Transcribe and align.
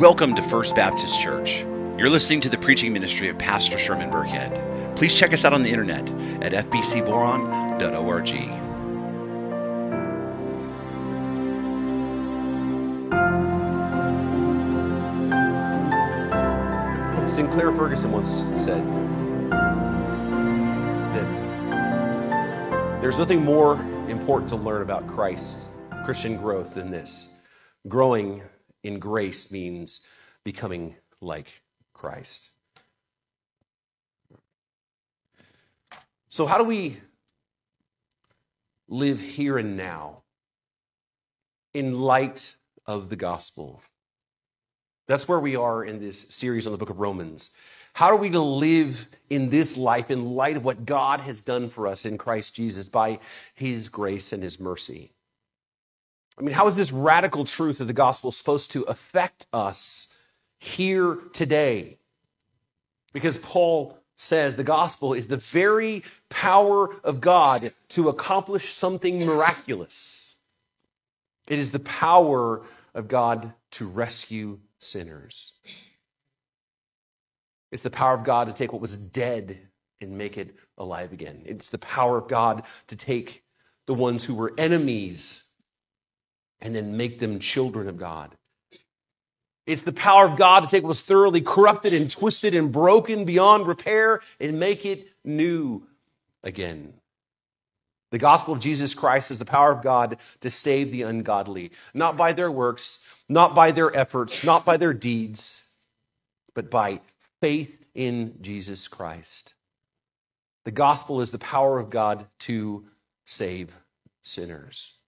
Welcome 0.00 0.34
to 0.36 0.42
First 0.44 0.74
Baptist 0.74 1.20
Church. 1.20 1.58
You're 1.98 2.08
listening 2.08 2.40
to 2.40 2.48
the 2.48 2.56
preaching 2.56 2.90
ministry 2.90 3.28
of 3.28 3.36
Pastor 3.36 3.76
Sherman 3.76 4.10
Burkhead. 4.10 4.96
Please 4.96 5.14
check 5.14 5.34
us 5.34 5.44
out 5.44 5.52
on 5.52 5.62
the 5.62 5.68
internet 5.68 6.08
at 6.42 6.52
fbcboron.org. 6.70 8.28
Sinclair 17.28 17.70
Ferguson 17.70 18.10
once 18.10 18.42
said 18.56 18.82
that 21.12 21.30
there's 23.02 23.18
nothing 23.18 23.44
more 23.44 23.74
important 24.08 24.48
to 24.48 24.56
learn 24.56 24.80
about 24.80 25.06
Christ, 25.06 25.68
Christian 26.06 26.38
growth, 26.38 26.72
than 26.72 26.90
this. 26.90 27.42
Growing 27.86 28.40
in 28.82 28.98
grace 28.98 29.52
means 29.52 30.06
becoming 30.44 30.94
like 31.20 31.48
Christ. 31.92 32.50
So, 36.28 36.46
how 36.46 36.58
do 36.58 36.64
we 36.64 36.96
live 38.88 39.20
here 39.20 39.58
and 39.58 39.76
now 39.76 40.22
in 41.74 42.00
light 42.00 42.54
of 42.86 43.08
the 43.10 43.16
gospel? 43.16 43.82
That's 45.08 45.26
where 45.26 45.40
we 45.40 45.56
are 45.56 45.84
in 45.84 45.98
this 45.98 46.20
series 46.20 46.66
on 46.66 46.72
the 46.72 46.78
book 46.78 46.90
of 46.90 47.00
Romans. 47.00 47.56
How 47.92 48.06
are 48.06 48.16
we 48.16 48.30
to 48.30 48.40
live 48.40 49.08
in 49.28 49.50
this 49.50 49.76
life 49.76 50.10
in 50.10 50.24
light 50.24 50.56
of 50.56 50.64
what 50.64 50.86
God 50.86 51.20
has 51.20 51.40
done 51.40 51.68
for 51.68 51.88
us 51.88 52.06
in 52.06 52.16
Christ 52.16 52.54
Jesus 52.54 52.88
by 52.88 53.18
his 53.54 53.88
grace 53.88 54.32
and 54.32 54.42
his 54.42 54.60
mercy? 54.60 55.12
I 56.40 56.42
mean, 56.42 56.54
how 56.54 56.68
is 56.68 56.74
this 56.74 56.90
radical 56.90 57.44
truth 57.44 57.82
of 57.82 57.86
the 57.86 57.92
gospel 57.92 58.32
supposed 58.32 58.70
to 58.70 58.84
affect 58.84 59.46
us 59.52 60.18
here 60.58 61.18
today? 61.34 61.98
Because 63.12 63.36
Paul 63.36 63.98
says 64.16 64.56
the 64.56 64.64
gospel 64.64 65.12
is 65.12 65.28
the 65.28 65.36
very 65.36 66.02
power 66.30 66.88
of 67.04 67.20
God 67.20 67.74
to 67.90 68.08
accomplish 68.08 68.72
something 68.72 69.26
miraculous. 69.26 70.40
It 71.46 71.58
is 71.58 71.72
the 71.72 71.78
power 71.78 72.62
of 72.94 73.06
God 73.06 73.52
to 73.72 73.86
rescue 73.86 74.60
sinners. 74.78 75.58
It's 77.70 77.82
the 77.82 77.90
power 77.90 78.14
of 78.14 78.24
God 78.24 78.46
to 78.46 78.54
take 78.54 78.72
what 78.72 78.80
was 78.80 78.96
dead 78.96 79.58
and 80.00 80.16
make 80.16 80.38
it 80.38 80.54
alive 80.78 81.12
again. 81.12 81.42
It's 81.44 81.68
the 81.68 81.76
power 81.76 82.16
of 82.16 82.28
God 82.28 82.62
to 82.86 82.96
take 82.96 83.44
the 83.84 83.92
ones 83.92 84.24
who 84.24 84.34
were 84.34 84.54
enemies 84.56 85.49
and 86.60 86.74
then 86.74 86.96
make 86.96 87.18
them 87.18 87.38
children 87.38 87.88
of 87.88 87.96
God. 87.96 88.34
It's 89.66 89.82
the 89.82 89.92
power 89.92 90.26
of 90.26 90.36
God 90.36 90.60
to 90.60 90.68
take 90.68 90.82
what 90.82 90.88
was 90.88 91.00
thoroughly 91.00 91.42
corrupted 91.42 91.92
and 91.92 92.10
twisted 92.10 92.54
and 92.54 92.72
broken 92.72 93.24
beyond 93.24 93.66
repair 93.66 94.20
and 94.40 94.58
make 94.58 94.84
it 94.84 95.06
new 95.24 95.86
again. 96.42 96.94
The 98.10 98.18
gospel 98.18 98.54
of 98.54 98.60
Jesus 98.60 98.94
Christ 98.94 99.30
is 99.30 99.38
the 99.38 99.44
power 99.44 99.70
of 99.70 99.82
God 99.82 100.18
to 100.40 100.50
save 100.50 100.90
the 100.90 101.02
ungodly, 101.02 101.70
not 101.94 102.16
by 102.16 102.32
their 102.32 102.50
works, 102.50 103.06
not 103.28 103.54
by 103.54 103.70
their 103.70 103.94
efforts, 103.96 104.42
not 104.42 104.64
by 104.64 104.76
their 104.76 104.92
deeds, 104.92 105.64
but 106.54 106.70
by 106.70 107.00
faith 107.40 107.84
in 107.94 108.38
Jesus 108.40 108.88
Christ. 108.88 109.54
The 110.64 110.72
gospel 110.72 111.20
is 111.20 111.30
the 111.30 111.38
power 111.38 111.78
of 111.78 111.90
God 111.90 112.26
to 112.40 112.86
save 113.24 113.72
sinners. 114.22 114.99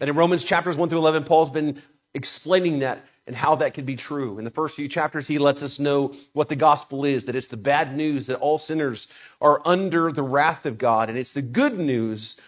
And 0.00 0.10
in 0.10 0.16
Romans 0.16 0.44
chapters 0.44 0.76
1 0.76 0.88
through 0.88 0.98
11, 0.98 1.24
Paul's 1.24 1.50
been 1.50 1.82
explaining 2.14 2.80
that 2.80 3.04
and 3.26 3.34
how 3.34 3.56
that 3.56 3.74
can 3.74 3.84
be 3.84 3.96
true. 3.96 4.38
In 4.38 4.44
the 4.44 4.50
first 4.50 4.76
few 4.76 4.88
chapters, 4.88 5.26
he 5.26 5.38
lets 5.38 5.62
us 5.62 5.80
know 5.80 6.14
what 6.32 6.48
the 6.48 6.56
gospel 6.56 7.04
is 7.04 7.24
that 7.24 7.34
it's 7.34 7.48
the 7.48 7.56
bad 7.56 7.96
news 7.96 8.26
that 8.26 8.38
all 8.38 8.58
sinners 8.58 9.12
are 9.40 9.60
under 9.64 10.12
the 10.12 10.22
wrath 10.22 10.64
of 10.66 10.78
God, 10.78 11.08
and 11.08 11.18
it's 11.18 11.32
the 11.32 11.42
good 11.42 11.78
news 11.78 12.40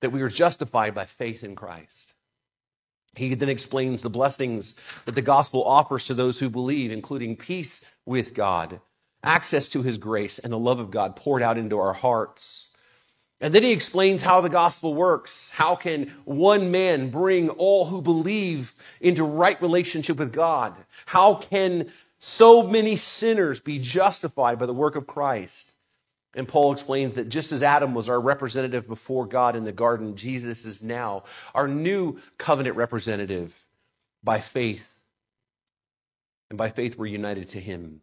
that 0.00 0.10
we 0.10 0.22
are 0.22 0.28
justified 0.28 0.94
by 0.94 1.06
faith 1.06 1.42
in 1.42 1.56
Christ. 1.56 2.12
He 3.16 3.34
then 3.34 3.48
explains 3.48 4.02
the 4.02 4.10
blessings 4.10 4.80
that 5.04 5.14
the 5.14 5.22
gospel 5.22 5.64
offers 5.64 6.06
to 6.06 6.14
those 6.14 6.38
who 6.38 6.50
believe, 6.50 6.90
including 6.90 7.36
peace 7.36 7.90
with 8.04 8.34
God, 8.34 8.80
access 9.22 9.68
to 9.68 9.82
his 9.82 9.98
grace, 9.98 10.38
and 10.38 10.52
the 10.52 10.58
love 10.58 10.80
of 10.80 10.90
God 10.90 11.16
poured 11.16 11.42
out 11.42 11.58
into 11.58 11.78
our 11.78 11.92
hearts. 11.92 12.73
And 13.44 13.54
then 13.54 13.62
he 13.62 13.72
explains 13.72 14.22
how 14.22 14.40
the 14.40 14.48
gospel 14.48 14.94
works. 14.94 15.50
How 15.50 15.76
can 15.76 16.08
one 16.24 16.70
man 16.70 17.10
bring 17.10 17.50
all 17.50 17.84
who 17.84 18.00
believe 18.00 18.74
into 19.02 19.22
right 19.22 19.60
relationship 19.60 20.18
with 20.18 20.32
God? 20.32 20.74
How 21.04 21.34
can 21.34 21.92
so 22.18 22.62
many 22.62 22.96
sinners 22.96 23.60
be 23.60 23.80
justified 23.80 24.58
by 24.58 24.64
the 24.64 24.72
work 24.72 24.96
of 24.96 25.06
Christ? 25.06 25.74
And 26.34 26.48
Paul 26.48 26.72
explains 26.72 27.16
that 27.16 27.28
just 27.28 27.52
as 27.52 27.62
Adam 27.62 27.92
was 27.92 28.08
our 28.08 28.18
representative 28.18 28.88
before 28.88 29.26
God 29.26 29.56
in 29.56 29.64
the 29.64 29.72
garden, 29.72 30.16
Jesus 30.16 30.64
is 30.64 30.82
now 30.82 31.24
our 31.54 31.68
new 31.68 32.20
covenant 32.38 32.76
representative 32.76 33.54
by 34.22 34.40
faith. 34.40 34.90
And 36.48 36.56
by 36.56 36.70
faith, 36.70 36.96
we're 36.96 37.08
united 37.08 37.50
to 37.50 37.60
him. 37.60 38.00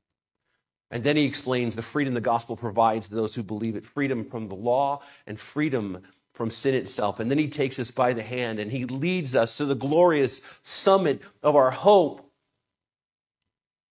And 0.92 1.06
then 1.06 1.16
he 1.16 1.24
explains 1.24 1.76
the 1.76 1.82
freedom 1.82 2.14
the 2.14 2.22
gospel 2.22 2.58
provides 2.58 3.08
to 3.08 3.16
those 3.16 3.34
who 3.34 3.44
believe 3.44 3.78
it 3.78 3.86
freedom 3.86 4.26
from 4.26 4.50
the 4.50 4.56
law 4.56 5.02
and 5.26 5.40
freedom 5.40 6.04
from 6.34 6.52
sin 6.52 6.76
itself. 6.76 7.22
And 7.22 7.32
then 7.32 7.38
he 7.38 7.48
takes 7.48 7.80
us 7.80 7.92
by 7.92 8.12
the 8.12 8.22
hand 8.22 8.60
and 8.60 8.70
he 8.70 8.86
leads 8.86 9.36
us 9.36 9.58
to 9.58 9.66
the 9.66 9.76
glorious 9.76 10.60
summit 10.64 11.22
of 11.42 11.56
our 11.56 11.72
hope. 11.72 12.30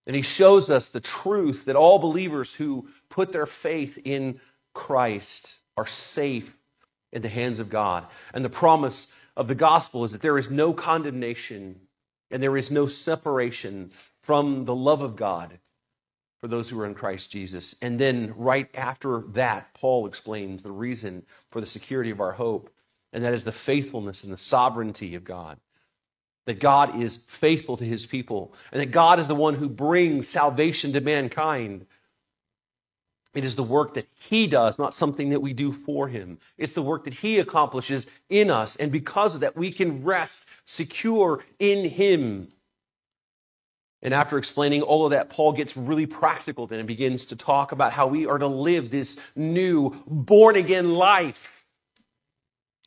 And 0.06 0.14
he 0.14 0.22
shows 0.22 0.70
us 0.70 0.90
the 0.90 1.00
truth 1.00 1.66
that 1.66 1.76
all 1.76 1.98
believers 1.98 2.52
who 2.52 2.88
put 3.08 3.32
their 3.32 3.46
faith 3.46 3.98
in 4.04 4.40
Christ 4.74 5.56
are 5.76 5.86
safe 5.86 6.52
in 7.12 7.22
the 7.22 7.28
hands 7.28 7.60
of 7.60 7.70
God. 7.70 8.06
And 8.34 8.44
the 8.44 8.50
promise 8.50 9.18
of 9.36 9.48
the 9.48 9.54
gospel 9.54 10.04
is 10.04 10.12
that 10.12 10.20
there 10.22 10.38
is 10.38 10.50
no 10.50 10.74
condemnation 10.74 11.80
and 12.30 12.42
there 12.42 12.56
is 12.56 12.70
no 12.70 12.88
separation 12.88 13.90
from 14.22 14.66
the 14.66 14.74
love 14.74 15.00
of 15.00 15.16
God 15.16 15.58
for 16.40 16.48
those 16.48 16.70
who 16.70 16.80
are 16.80 16.86
in 16.86 16.94
Christ 16.94 17.30
Jesus. 17.30 17.80
And 17.82 17.98
then 17.98 18.34
right 18.36 18.68
after 18.74 19.22
that, 19.32 19.74
Paul 19.74 20.06
explains 20.06 20.62
the 20.62 20.72
reason 20.72 21.24
for 21.50 21.60
the 21.60 21.66
security 21.66 22.10
of 22.10 22.20
our 22.20 22.32
hope, 22.32 22.70
and 23.12 23.24
that 23.24 23.34
is 23.34 23.44
the 23.44 23.52
faithfulness 23.52 24.24
and 24.24 24.32
the 24.32 24.38
sovereignty 24.38 25.14
of 25.16 25.24
God. 25.24 25.58
That 26.46 26.58
God 26.58 27.00
is 27.00 27.24
faithful 27.24 27.76
to 27.76 27.84
his 27.84 28.06
people, 28.06 28.54
and 28.72 28.80
that 28.80 28.90
God 28.90 29.20
is 29.20 29.28
the 29.28 29.34
one 29.34 29.54
who 29.54 29.68
brings 29.68 30.28
salvation 30.28 30.94
to 30.94 31.00
mankind. 31.00 31.86
It 33.34 33.44
is 33.44 33.54
the 33.54 33.62
work 33.62 33.94
that 33.94 34.08
he 34.28 34.46
does, 34.46 34.78
not 34.78 34.94
something 34.94 35.30
that 35.30 35.42
we 35.42 35.52
do 35.52 35.70
for 35.70 36.08
him. 36.08 36.38
It's 36.56 36.72
the 36.72 36.82
work 36.82 37.04
that 37.04 37.14
he 37.14 37.38
accomplishes 37.38 38.06
in 38.30 38.50
us, 38.50 38.76
and 38.76 38.90
because 38.90 39.34
of 39.34 39.42
that, 39.42 39.56
we 39.56 39.70
can 39.70 40.02
rest 40.04 40.48
secure 40.64 41.44
in 41.58 41.88
him. 41.88 42.48
And 44.02 44.14
after 44.14 44.38
explaining 44.38 44.82
all 44.82 45.04
of 45.04 45.10
that, 45.10 45.28
Paul 45.28 45.52
gets 45.52 45.76
really 45.76 46.06
practical 46.06 46.66
then 46.66 46.78
and 46.78 46.88
begins 46.88 47.26
to 47.26 47.36
talk 47.36 47.72
about 47.72 47.92
how 47.92 48.06
we 48.06 48.26
are 48.26 48.38
to 48.38 48.46
live 48.46 48.90
this 48.90 49.30
new 49.36 49.90
born 50.06 50.56
again 50.56 50.90
life. 50.90 51.64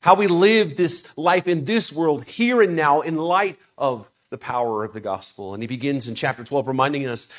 How 0.02 0.16
we 0.16 0.28
live 0.28 0.76
this 0.76 1.16
life 1.18 1.48
in 1.48 1.66
this 1.66 1.94
world 1.94 2.26
here 2.26 2.62
and 2.62 2.76
now 2.76 3.02
in 3.02 3.16
light 3.16 3.58
of 3.78 4.10
the 4.32 4.38
power 4.38 4.84
of 4.84 4.94
the 4.94 5.00
gospel. 5.00 5.54
And 5.54 5.62
he 5.62 5.68
begins 5.68 6.10
in 6.10 6.16
chapter 6.16 6.44
12 6.44 6.68
reminding 6.68 7.08
us 7.08 7.32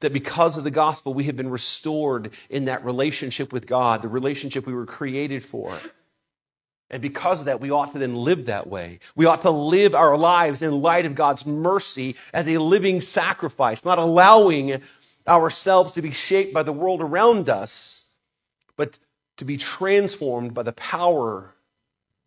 that 0.00 0.12
because 0.12 0.58
of 0.58 0.64
the 0.64 0.70
gospel, 0.70 1.14
we 1.14 1.24
have 1.24 1.36
been 1.36 1.50
restored 1.50 2.32
in 2.50 2.66
that 2.66 2.84
relationship 2.84 3.52
with 3.52 3.66
God, 3.66 4.02
the 4.02 4.08
relationship 4.08 4.66
we 4.66 4.74
were 4.74 4.86
created 4.86 5.44
for. 5.44 5.78
And 6.92 7.00
because 7.00 7.40
of 7.40 7.46
that, 7.46 7.60
we 7.60 7.70
ought 7.70 7.92
to 7.92 7.98
then 7.98 8.14
live 8.14 8.46
that 8.46 8.66
way. 8.66 9.00
We 9.16 9.24
ought 9.24 9.42
to 9.42 9.50
live 9.50 9.94
our 9.94 10.16
lives 10.16 10.60
in 10.60 10.82
light 10.82 11.06
of 11.06 11.14
God's 11.14 11.46
mercy 11.46 12.16
as 12.34 12.46
a 12.48 12.58
living 12.58 13.00
sacrifice, 13.00 13.86
not 13.86 13.98
allowing 13.98 14.82
ourselves 15.26 15.92
to 15.92 16.02
be 16.02 16.10
shaped 16.10 16.52
by 16.52 16.62
the 16.62 16.72
world 16.72 17.00
around 17.00 17.48
us, 17.48 18.18
but 18.76 18.98
to 19.38 19.46
be 19.46 19.56
transformed 19.56 20.52
by 20.52 20.64
the 20.64 20.72
power 20.74 21.54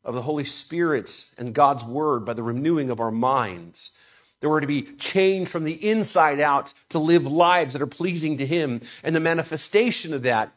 of 0.03 0.15
the 0.15 0.21
Holy 0.21 0.43
Spirit 0.43 1.29
and 1.37 1.53
God's 1.53 1.83
Word, 1.83 2.25
by 2.25 2.33
the 2.33 2.43
renewing 2.43 2.89
of 2.89 2.99
our 2.99 3.11
minds. 3.11 3.95
That 4.39 4.49
we're 4.49 4.61
to 4.61 4.67
be 4.67 4.81
changed 4.81 5.51
from 5.51 5.63
the 5.63 5.89
inside 5.89 6.39
out 6.39 6.73
to 6.89 6.99
live 6.99 7.27
lives 7.27 7.73
that 7.73 7.83
are 7.83 7.87
pleasing 7.87 8.39
to 8.39 8.47
Him. 8.47 8.81
And 9.03 9.15
the 9.15 9.19
manifestation 9.19 10.15
of 10.15 10.23
that, 10.23 10.51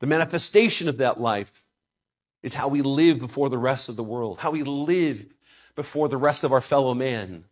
the 0.00 0.06
manifestation 0.06 0.88
of 0.88 0.98
that 0.98 1.20
life 1.20 1.52
is 2.42 2.54
how 2.54 2.68
we 2.68 2.82
live 2.82 3.18
before 3.18 3.48
the 3.48 3.58
rest 3.58 3.88
of 3.88 3.96
the 3.96 4.04
world, 4.04 4.38
how 4.38 4.50
we 4.50 4.62
live 4.62 5.24
before 5.74 6.08
the 6.08 6.16
rest 6.16 6.44
of 6.44 6.52
our 6.52 6.60
fellow 6.60 6.94
man. 6.94 7.44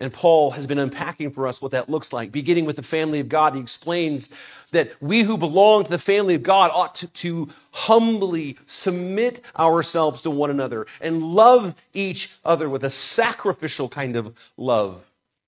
And 0.00 0.12
Paul 0.12 0.50
has 0.50 0.66
been 0.66 0.80
unpacking 0.80 1.30
for 1.30 1.46
us 1.46 1.62
what 1.62 1.72
that 1.72 1.88
looks 1.88 2.12
like. 2.12 2.32
Beginning 2.32 2.64
with 2.64 2.74
the 2.74 2.82
family 2.82 3.20
of 3.20 3.28
God, 3.28 3.54
he 3.54 3.60
explains 3.60 4.34
that 4.72 4.90
we 5.00 5.22
who 5.22 5.36
belong 5.36 5.84
to 5.84 5.90
the 5.90 5.98
family 5.98 6.34
of 6.34 6.42
God 6.42 6.72
ought 6.74 6.96
to, 6.96 7.12
to, 7.12 7.50
humbly 7.70 8.58
submit 8.66 9.40
ourselves 9.56 10.22
to 10.22 10.30
one 10.30 10.50
another 10.50 10.86
and 11.00 11.22
love 11.22 11.74
each 11.94 12.34
other 12.44 12.68
with 12.68 12.84
a 12.84 12.90
sacrificial 12.90 13.88
kind 13.88 14.16
of 14.16 14.34
love. 14.56 15.04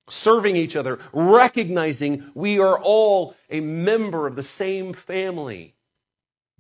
serving 0.08 0.56
each 0.56 0.76
other, 0.76 0.99
recognizing 1.12 2.31
we 2.34 2.58
are 2.58 2.78
all 2.78 3.34
a 3.50 3.60
member 3.60 4.26
of 4.26 4.37
the 4.37 4.43
same 4.43 4.93
family, 4.93 5.73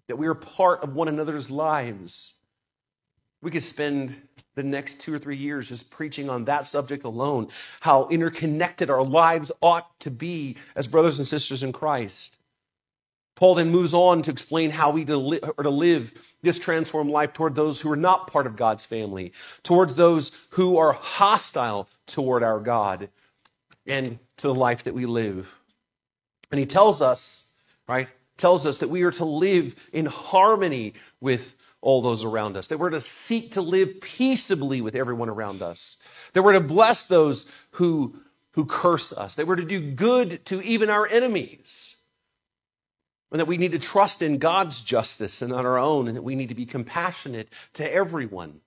that 0.08 0.16
we 0.16 0.26
are 0.26 0.34
part 0.34 0.82
of 0.82 0.94
one 0.94 1.08
another's 1.08 1.50
lives. 1.50 2.40
We 3.42 3.50
could 3.50 3.62
spend 3.62 4.14
the 4.54 4.62
next 4.62 5.00
two 5.00 5.14
or 5.14 5.18
three 5.18 5.36
years 5.36 5.68
just 5.68 5.90
preaching 5.90 6.30
on 6.30 6.44
that 6.44 6.66
subject 6.66 7.04
alone, 7.04 7.48
how 7.80 8.08
interconnected 8.08 8.90
our 8.90 9.02
lives 9.02 9.50
ought 9.60 9.88
to 10.00 10.10
be 10.10 10.56
as 10.76 10.86
brothers 10.86 11.18
and 11.18 11.28
sisters 11.28 11.62
in 11.62 11.72
Christ. 11.72 12.36
Paul 13.36 13.56
then 13.56 13.70
moves 13.70 13.94
on 13.94 14.22
to 14.22 14.30
explain 14.30 14.70
how 14.70 14.92
we 14.92 15.02
are 15.02 15.64
to 15.64 15.70
live 15.70 16.12
this 16.42 16.60
transformed 16.60 17.10
life 17.10 17.32
toward 17.32 17.56
those 17.56 17.80
who 17.80 17.90
are 17.90 17.96
not 17.96 18.28
part 18.28 18.46
of 18.46 18.54
God's 18.54 18.84
family, 18.84 19.32
towards 19.64 19.94
those 19.94 20.46
who 20.50 20.78
are 20.78 20.92
hostile 20.92 21.88
toward 22.06 22.44
our 22.44 22.60
God, 22.60 23.08
and 23.86 24.20
to 24.36 24.46
the 24.46 24.54
life 24.54 24.84
that 24.84 24.94
we 24.94 25.06
live. 25.06 25.52
And 26.52 26.60
he 26.60 26.66
tells 26.66 27.02
us, 27.02 27.58
right, 27.88 28.08
tells 28.36 28.66
us 28.66 28.78
that 28.78 28.90
we 28.90 29.02
are 29.02 29.10
to 29.12 29.24
live 29.24 29.74
in 29.92 30.06
harmony 30.06 30.94
with 31.20 31.56
all 31.80 32.00
those 32.00 32.24
around 32.24 32.56
us, 32.56 32.68
that 32.68 32.78
we're 32.78 32.90
to 32.90 33.00
seek 33.00 33.52
to 33.52 33.60
live 33.60 34.00
peaceably 34.00 34.80
with 34.80 34.96
everyone 34.96 35.28
around 35.28 35.62
us, 35.62 36.02
that 36.32 36.42
we're 36.42 36.54
to 36.54 36.60
bless 36.60 37.06
those 37.06 37.50
who, 37.72 38.16
who 38.52 38.64
curse 38.64 39.12
us, 39.12 39.34
that 39.34 39.46
we're 39.46 39.56
to 39.56 39.64
do 39.64 39.92
good 39.92 40.44
to 40.46 40.62
even 40.62 40.88
our 40.88 41.06
enemies, 41.06 42.00
and 43.30 43.40
that 43.40 43.46
we 43.46 43.58
need 43.58 43.72
to 43.72 43.78
trust 43.78 44.22
in 44.22 44.38
God's 44.38 44.82
justice 44.82 45.42
and 45.42 45.52
not 45.52 45.66
our 45.66 45.78
own, 45.78 46.08
and 46.08 46.16
that 46.16 46.22
we 46.22 46.36
need 46.36 46.48
to 46.48 46.54
be 46.54 46.66
compassionate 46.66 47.48
to 47.74 47.92
everyone. 47.92 48.60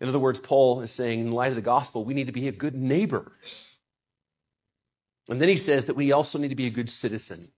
In 0.00 0.08
other 0.08 0.18
words, 0.18 0.40
Paul 0.40 0.80
is 0.80 0.90
saying, 0.90 1.20
in 1.20 1.30
light 1.30 1.50
of 1.50 1.56
the 1.56 1.62
gospel, 1.62 2.04
we 2.04 2.14
need 2.14 2.26
to 2.26 2.32
be 2.32 2.48
a 2.48 2.52
good 2.52 2.74
neighbor. 2.74 3.30
And 5.28 5.40
then 5.40 5.48
he 5.48 5.56
says 5.56 5.86
that 5.86 5.96
we 5.96 6.12
also 6.12 6.38
need 6.38 6.48
to 6.48 6.56
be 6.56 6.66
a 6.66 6.70
good 6.70 6.90
citizen. 6.90 7.48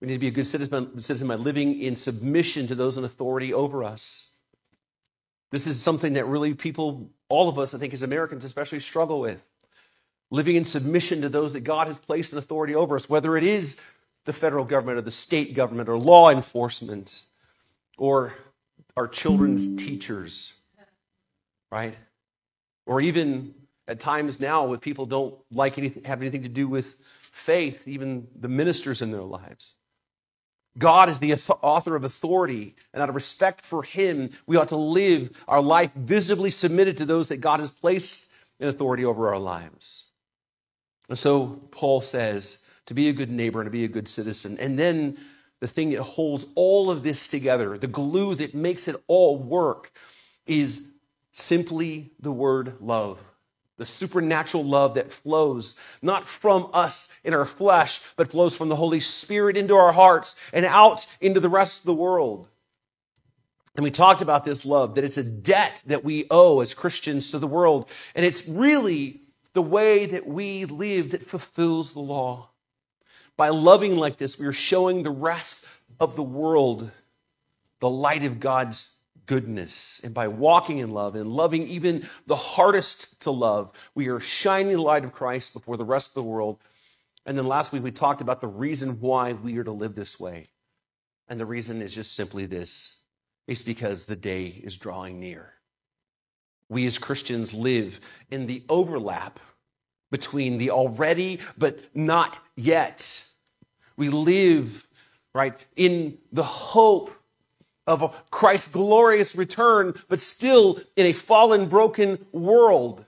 We 0.00 0.06
need 0.06 0.14
to 0.14 0.18
be 0.18 0.28
a 0.28 0.32
good 0.32 0.46
citizen, 0.46 0.98
citizen 1.00 1.28
by 1.28 1.34
living 1.34 1.80
in 1.80 1.94
submission 1.96 2.68
to 2.68 2.74
those 2.74 2.96
in 2.96 3.04
authority 3.04 3.52
over 3.52 3.84
us. 3.84 4.34
This 5.50 5.66
is 5.66 5.80
something 5.80 6.14
that 6.14 6.26
really 6.26 6.54
people, 6.54 7.10
all 7.28 7.48
of 7.48 7.58
us, 7.58 7.74
I 7.74 7.78
think, 7.78 7.92
as 7.92 8.02
Americans 8.02 8.44
especially, 8.44 8.80
struggle 8.80 9.20
with. 9.20 9.42
Living 10.30 10.56
in 10.56 10.64
submission 10.64 11.22
to 11.22 11.28
those 11.28 11.54
that 11.54 11.60
God 11.60 11.88
has 11.88 11.98
placed 11.98 12.32
in 12.32 12.38
authority 12.38 12.76
over 12.76 12.94
us, 12.96 13.10
whether 13.10 13.36
it 13.36 13.44
is 13.44 13.82
the 14.26 14.32
federal 14.32 14.64
government 14.64 14.98
or 14.98 15.02
the 15.02 15.10
state 15.10 15.54
government 15.54 15.88
or 15.88 15.98
law 15.98 16.30
enforcement 16.30 17.24
or 17.98 18.32
our 18.96 19.08
children's 19.08 19.76
teachers, 19.76 20.58
right? 21.72 21.94
Or 22.86 23.00
even 23.00 23.54
at 23.88 23.98
times 23.98 24.40
now, 24.40 24.66
with 24.66 24.80
people 24.80 25.06
don't 25.06 25.34
like 25.50 25.78
anything, 25.78 26.04
have 26.04 26.20
anything 26.20 26.44
to 26.44 26.48
do 26.48 26.68
with 26.68 26.96
faith, 27.32 27.88
even 27.88 28.28
the 28.38 28.48
ministers 28.48 29.02
in 29.02 29.10
their 29.10 29.22
lives. 29.22 29.79
God 30.78 31.08
is 31.08 31.18
the 31.18 31.34
author 31.62 31.96
of 31.96 32.04
authority, 32.04 32.76
and 32.92 33.02
out 33.02 33.08
of 33.08 33.14
respect 33.14 33.62
for 33.62 33.82
Him, 33.82 34.30
we 34.46 34.56
ought 34.56 34.68
to 34.68 34.76
live 34.76 35.30
our 35.48 35.60
life 35.60 35.92
visibly 35.94 36.50
submitted 36.50 36.98
to 36.98 37.04
those 37.04 37.28
that 37.28 37.38
God 37.38 37.60
has 37.60 37.70
placed 37.70 38.30
in 38.58 38.68
authority 38.68 39.04
over 39.04 39.28
our 39.28 39.38
lives. 39.38 40.10
And 41.08 41.18
so 41.18 41.46
Paul 41.72 42.00
says 42.00 42.68
to 42.86 42.94
be 42.94 43.08
a 43.08 43.12
good 43.12 43.30
neighbor 43.30 43.60
and 43.60 43.66
to 43.66 43.72
be 43.72 43.84
a 43.84 43.88
good 43.88 44.08
citizen. 44.08 44.58
And 44.60 44.78
then 44.78 45.18
the 45.58 45.66
thing 45.66 45.90
that 45.90 46.02
holds 46.02 46.46
all 46.54 46.90
of 46.90 47.02
this 47.02 47.28
together, 47.28 47.76
the 47.76 47.86
glue 47.86 48.34
that 48.36 48.54
makes 48.54 48.86
it 48.86 48.96
all 49.08 49.36
work, 49.38 49.90
is 50.46 50.92
simply 51.32 52.12
the 52.20 52.32
word 52.32 52.76
love 52.80 53.22
the 53.80 53.86
supernatural 53.86 54.62
love 54.62 54.96
that 54.96 55.10
flows 55.10 55.80
not 56.02 56.26
from 56.26 56.68
us 56.74 57.10
in 57.24 57.32
our 57.32 57.46
flesh, 57.46 58.02
but 58.14 58.30
flows 58.30 58.54
from 58.54 58.68
the 58.68 58.76
Holy 58.76 59.00
Spirit 59.00 59.56
into 59.56 59.74
our 59.74 59.90
hearts 59.90 60.38
and 60.52 60.66
out 60.66 61.06
into 61.18 61.40
the 61.40 61.48
rest 61.48 61.80
of 61.80 61.86
the 61.86 61.94
world. 61.94 62.46
And 63.74 63.82
we 63.82 63.90
talked 63.90 64.20
about 64.20 64.44
this 64.44 64.66
love, 64.66 64.96
that 64.96 65.04
it's 65.04 65.16
a 65.16 65.24
debt 65.24 65.82
that 65.86 66.04
we 66.04 66.26
owe 66.30 66.60
as 66.60 66.74
Christians 66.74 67.30
to 67.30 67.38
the 67.38 67.46
world. 67.46 67.88
And 68.14 68.26
it's 68.26 68.46
really 68.46 69.22
the 69.54 69.62
way 69.62 70.04
that 70.04 70.26
we 70.26 70.66
live 70.66 71.12
that 71.12 71.26
fulfills 71.26 71.94
the 71.94 72.00
law. 72.00 72.50
By 73.38 73.48
loving 73.48 73.96
like 73.96 74.18
this, 74.18 74.38
we 74.38 74.46
are 74.46 74.52
showing 74.52 75.02
the 75.02 75.10
rest 75.10 75.66
of 75.98 76.16
the 76.16 76.22
world 76.22 76.90
the 77.78 77.88
light 77.88 78.24
of 78.24 78.40
God's 78.40 78.99
goodness. 79.26 80.00
And 80.04 80.14
by 80.14 80.28
walking 80.28 80.78
in 80.78 80.90
love 80.90 81.14
and 81.14 81.30
loving 81.30 81.68
even 81.68 82.08
the 82.26 82.36
hardest 82.36 83.22
to 83.22 83.30
love, 83.30 83.72
we 83.94 84.08
are 84.08 84.20
shining 84.20 84.76
the 84.76 84.82
light 84.82 85.04
of 85.04 85.12
Christ 85.12 85.54
before 85.54 85.76
the 85.76 85.84
rest 85.84 86.10
of 86.10 86.14
the 86.14 86.30
world. 86.30 86.58
And 87.26 87.36
then 87.36 87.46
last 87.46 87.72
week 87.72 87.82
we 87.82 87.90
talked 87.90 88.20
about 88.20 88.40
the 88.40 88.48
reason 88.48 89.00
why 89.00 89.32
we 89.32 89.58
are 89.58 89.64
to 89.64 89.72
live 89.72 89.94
this 89.94 90.18
way. 90.18 90.46
And 91.28 91.38
the 91.38 91.46
reason 91.46 91.80
is 91.82 91.94
just 91.94 92.14
simply 92.14 92.46
this 92.46 93.04
it's 93.46 93.62
because 93.62 94.04
the 94.04 94.16
day 94.16 94.46
is 94.46 94.76
drawing 94.76 95.18
near. 95.18 95.52
We 96.68 96.86
as 96.86 96.98
Christians 96.98 97.52
live 97.52 98.00
in 98.30 98.46
the 98.46 98.62
overlap 98.68 99.40
between 100.10 100.58
the 100.58 100.70
already 100.70 101.40
but 101.58 101.78
not 101.94 102.38
yet. 102.56 103.26
We 103.96 104.08
live, 104.08 104.86
right, 105.34 105.54
in 105.76 106.18
the 106.32 106.44
hope 106.44 107.10
of 107.90 108.14
Christ's 108.30 108.72
glorious 108.72 109.36
return, 109.36 109.94
but 110.08 110.20
still 110.20 110.80
in 110.96 111.06
a 111.06 111.12
fallen, 111.12 111.68
broken 111.68 112.24
world. 112.32 113.04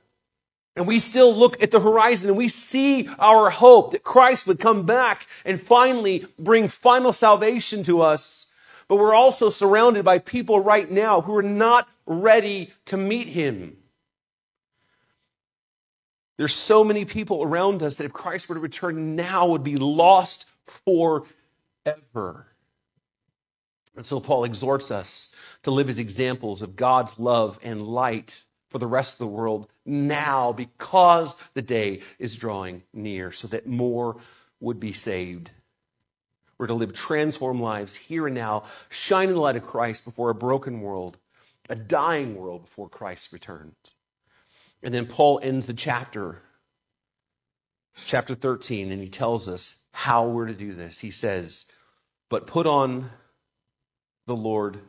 And 0.74 0.86
we 0.86 0.98
still 0.98 1.34
look 1.34 1.62
at 1.62 1.70
the 1.70 1.80
horizon 1.80 2.30
and 2.30 2.38
we 2.38 2.48
see 2.48 3.08
our 3.18 3.50
hope 3.50 3.92
that 3.92 4.02
Christ 4.02 4.46
would 4.46 4.58
come 4.58 4.86
back 4.86 5.26
and 5.44 5.60
finally 5.60 6.26
bring 6.38 6.68
final 6.68 7.12
salvation 7.12 7.82
to 7.84 8.02
us. 8.02 8.54
But 8.88 8.96
we're 8.96 9.14
also 9.14 9.50
surrounded 9.50 10.04
by 10.04 10.18
people 10.18 10.60
right 10.60 10.90
now 10.90 11.20
who 11.20 11.36
are 11.36 11.42
not 11.42 11.88
ready 12.06 12.72
to 12.86 12.96
meet 12.96 13.28
Him. 13.28 13.76
There's 16.38 16.54
so 16.54 16.82
many 16.82 17.04
people 17.04 17.42
around 17.42 17.82
us 17.82 17.96
that 17.96 18.04
if 18.04 18.12
Christ 18.12 18.48
were 18.48 18.56
to 18.56 18.60
return 18.60 19.14
now 19.14 19.48
would 19.48 19.62
be 19.62 19.76
lost 19.76 20.48
forever. 20.84 21.26
And 23.96 24.06
so 24.06 24.20
Paul 24.20 24.44
exhorts 24.44 24.90
us 24.90 25.34
to 25.64 25.70
live 25.70 25.90
as 25.90 25.98
examples 25.98 26.62
of 26.62 26.76
God's 26.76 27.18
love 27.18 27.58
and 27.62 27.86
light 27.86 28.40
for 28.70 28.78
the 28.78 28.86
rest 28.86 29.14
of 29.14 29.18
the 29.18 29.34
world 29.34 29.68
now 29.84 30.52
because 30.52 31.36
the 31.54 31.62
day 31.62 32.00
is 32.18 32.36
drawing 32.36 32.82
near 32.94 33.30
so 33.32 33.48
that 33.48 33.66
more 33.66 34.16
would 34.60 34.80
be 34.80 34.94
saved. 34.94 35.50
We're 36.56 36.68
to 36.68 36.74
live 36.74 36.92
transformed 36.92 37.60
lives 37.60 37.94
here 37.94 38.26
and 38.26 38.34
now, 38.34 38.64
shining 38.88 39.34
the 39.34 39.40
light 39.40 39.56
of 39.56 39.64
Christ 39.64 40.04
before 40.04 40.30
a 40.30 40.34
broken 40.34 40.80
world, 40.80 41.18
a 41.68 41.74
dying 41.74 42.36
world 42.36 42.62
before 42.62 42.88
Christ 42.88 43.32
returns. 43.32 43.74
And 44.82 44.94
then 44.94 45.06
Paul 45.06 45.40
ends 45.42 45.66
the 45.66 45.74
chapter, 45.74 46.40
chapter 48.06 48.34
13, 48.34 48.90
and 48.90 49.02
he 49.02 49.10
tells 49.10 49.48
us 49.48 49.84
how 49.92 50.28
we're 50.28 50.46
to 50.46 50.54
do 50.54 50.74
this. 50.74 50.98
He 50.98 51.10
says, 51.10 51.70
But 52.28 52.46
put 52.46 52.66
on 52.66 53.10
the 54.26 54.36
Lord 54.36 54.80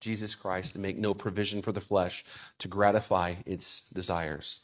Jesus 0.00 0.34
Christ 0.34 0.74
and 0.74 0.82
make 0.82 0.98
no 0.98 1.14
provision 1.14 1.62
for 1.62 1.72
the 1.72 1.80
flesh 1.80 2.24
to 2.58 2.68
gratify 2.68 3.34
its 3.46 3.88
desires. 3.90 4.60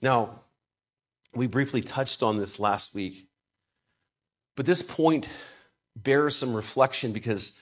Now, 0.00 0.40
we 1.34 1.46
briefly 1.46 1.82
touched 1.82 2.22
on 2.22 2.38
this 2.38 2.58
last 2.58 2.94
week, 2.94 3.28
but 4.56 4.66
this 4.66 4.82
point 4.82 5.26
bears 5.94 6.36
some 6.36 6.54
reflection 6.54 7.12
because 7.12 7.60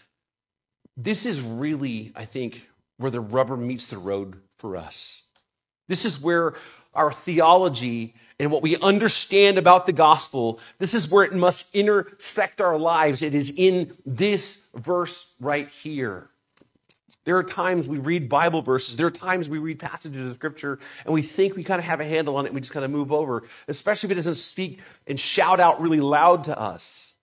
this 0.96 1.26
is 1.26 1.40
really, 1.40 2.12
I 2.14 2.24
think, 2.24 2.64
where 2.98 3.10
the 3.10 3.20
rubber 3.20 3.56
meets 3.56 3.88
the 3.88 3.98
road 3.98 4.40
for 4.58 4.76
us. 4.76 5.28
This 5.88 6.04
is 6.04 6.22
where 6.22 6.54
our 6.94 7.12
theology 7.12 8.14
and 8.38 8.50
what 8.50 8.62
we 8.62 8.76
understand 8.76 9.58
about 9.58 9.86
the 9.86 9.92
gospel, 9.92 10.60
this 10.78 10.94
is 10.94 11.10
where 11.10 11.24
it 11.24 11.32
must 11.32 11.74
intersect 11.74 12.60
our 12.60 12.78
lives. 12.78 13.22
It 13.22 13.34
is 13.34 13.52
in 13.56 13.96
this 14.04 14.70
verse 14.74 15.34
right 15.40 15.68
here. 15.68 16.28
There 17.24 17.38
are 17.38 17.42
times 17.42 17.88
we 17.88 17.98
read 17.98 18.28
Bible 18.28 18.62
verses, 18.62 18.96
there 18.96 19.06
are 19.06 19.10
times 19.10 19.48
we 19.48 19.58
read 19.58 19.80
passages 19.80 20.30
of 20.30 20.34
Scripture, 20.34 20.78
and 21.04 21.12
we 21.12 21.22
think 21.22 21.56
we 21.56 21.64
kind 21.64 21.80
of 21.80 21.84
have 21.84 22.00
a 22.00 22.04
handle 22.04 22.36
on 22.36 22.44
it 22.44 22.50
and 22.50 22.54
we 22.54 22.60
just 22.60 22.72
kind 22.72 22.84
of 22.84 22.90
move 22.90 23.10
over, 23.10 23.42
especially 23.66 24.08
if 24.08 24.12
it 24.12 24.14
doesn't 24.14 24.36
speak 24.36 24.80
and 25.08 25.18
shout 25.18 25.58
out 25.58 25.80
really 25.80 25.98
loud 26.00 26.44
to 26.44 26.56
us. 26.56 27.15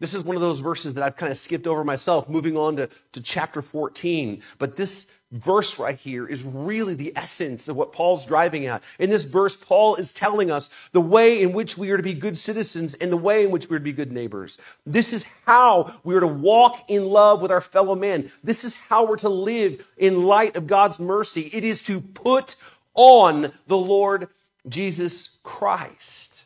This 0.00 0.14
is 0.14 0.24
one 0.24 0.36
of 0.36 0.42
those 0.42 0.60
verses 0.60 0.94
that 0.94 1.02
I've 1.02 1.16
kind 1.16 1.32
of 1.32 1.38
skipped 1.38 1.66
over 1.66 1.82
myself, 1.82 2.28
moving 2.28 2.56
on 2.56 2.76
to, 2.76 2.88
to 3.12 3.22
chapter 3.22 3.62
14. 3.62 4.42
But 4.58 4.76
this 4.76 5.12
verse 5.32 5.78
right 5.78 5.98
here 5.98 6.26
is 6.26 6.42
really 6.44 6.94
the 6.94 7.12
essence 7.16 7.68
of 7.68 7.76
what 7.76 7.92
Paul's 7.92 8.24
driving 8.24 8.66
at. 8.66 8.82
In 8.98 9.10
this 9.10 9.24
verse, 9.24 9.56
Paul 9.56 9.96
is 9.96 10.12
telling 10.12 10.50
us 10.50 10.74
the 10.92 11.00
way 11.00 11.42
in 11.42 11.52
which 11.52 11.76
we 11.76 11.90
are 11.90 11.96
to 11.96 12.02
be 12.02 12.14
good 12.14 12.36
citizens 12.36 12.94
and 12.94 13.10
the 13.10 13.16
way 13.16 13.44
in 13.44 13.50
which 13.50 13.68
we 13.68 13.76
are 13.76 13.80
to 13.80 13.84
be 13.84 13.92
good 13.92 14.12
neighbors. 14.12 14.58
This 14.86 15.12
is 15.12 15.26
how 15.44 15.92
we 16.04 16.14
are 16.14 16.20
to 16.20 16.26
walk 16.28 16.88
in 16.88 17.04
love 17.04 17.42
with 17.42 17.50
our 17.50 17.60
fellow 17.60 17.96
man. 17.96 18.30
This 18.44 18.64
is 18.64 18.74
how 18.76 19.06
we're 19.06 19.16
to 19.18 19.28
live 19.28 19.84
in 19.96 20.22
light 20.22 20.56
of 20.56 20.68
God's 20.68 21.00
mercy. 21.00 21.50
It 21.52 21.64
is 21.64 21.82
to 21.82 22.00
put 22.00 22.56
on 22.94 23.52
the 23.66 23.76
Lord 23.76 24.28
Jesus 24.68 25.40
Christ. 25.42 26.44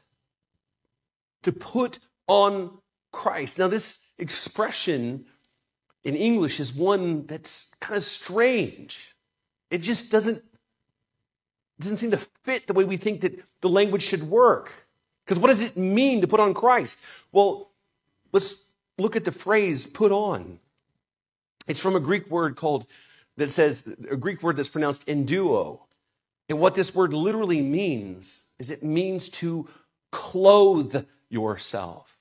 To 1.42 1.52
put 1.52 1.98
on 2.26 2.78
Christ. 3.12 3.58
Now, 3.58 3.68
this 3.68 4.12
expression 4.18 5.26
in 6.02 6.16
English 6.16 6.58
is 6.58 6.74
one 6.74 7.26
that's 7.26 7.74
kind 7.74 7.96
of 7.96 8.02
strange. 8.02 9.14
It 9.70 9.78
just 9.78 10.10
doesn't, 10.10 10.42
doesn't 11.78 11.98
seem 11.98 12.10
to 12.12 12.20
fit 12.42 12.66
the 12.66 12.72
way 12.72 12.84
we 12.84 12.96
think 12.96 13.20
that 13.20 13.38
the 13.60 13.68
language 13.68 14.02
should 14.02 14.22
work. 14.22 14.72
Because 15.24 15.38
what 15.38 15.48
does 15.48 15.62
it 15.62 15.76
mean 15.76 16.22
to 16.22 16.26
put 16.26 16.40
on 16.40 16.54
Christ? 16.54 17.04
Well, 17.30 17.70
let's 18.32 18.72
look 18.98 19.14
at 19.14 19.24
the 19.24 19.32
phrase 19.32 19.86
put 19.86 20.10
on. 20.10 20.58
It's 21.68 21.80
from 21.80 21.94
a 21.94 22.00
Greek 22.00 22.28
word 22.28 22.56
called, 22.56 22.86
that 23.36 23.50
says, 23.50 23.86
a 24.10 24.16
Greek 24.16 24.42
word 24.42 24.56
that's 24.56 24.68
pronounced 24.68 25.06
enduo. 25.06 25.80
And 26.48 26.58
what 26.58 26.74
this 26.74 26.94
word 26.94 27.14
literally 27.14 27.62
means 27.62 28.50
is 28.58 28.70
it 28.70 28.82
means 28.82 29.28
to 29.30 29.68
clothe 30.10 31.06
yourself. 31.28 32.11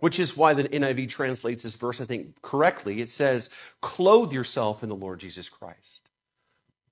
Which 0.00 0.18
is 0.18 0.36
why 0.36 0.54
the 0.54 0.64
NIV 0.64 1.10
translates 1.10 1.62
this 1.62 1.74
verse, 1.74 2.00
I 2.00 2.04
think, 2.04 2.40
correctly. 2.42 3.00
It 3.00 3.10
says, 3.10 3.50
clothe 3.80 4.32
yourself 4.32 4.82
in 4.82 4.88
the 4.88 4.94
Lord 4.94 5.20
Jesus 5.20 5.48
Christ. 5.48 6.08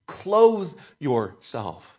Clothe 0.06 0.72
yourself. 0.98 1.98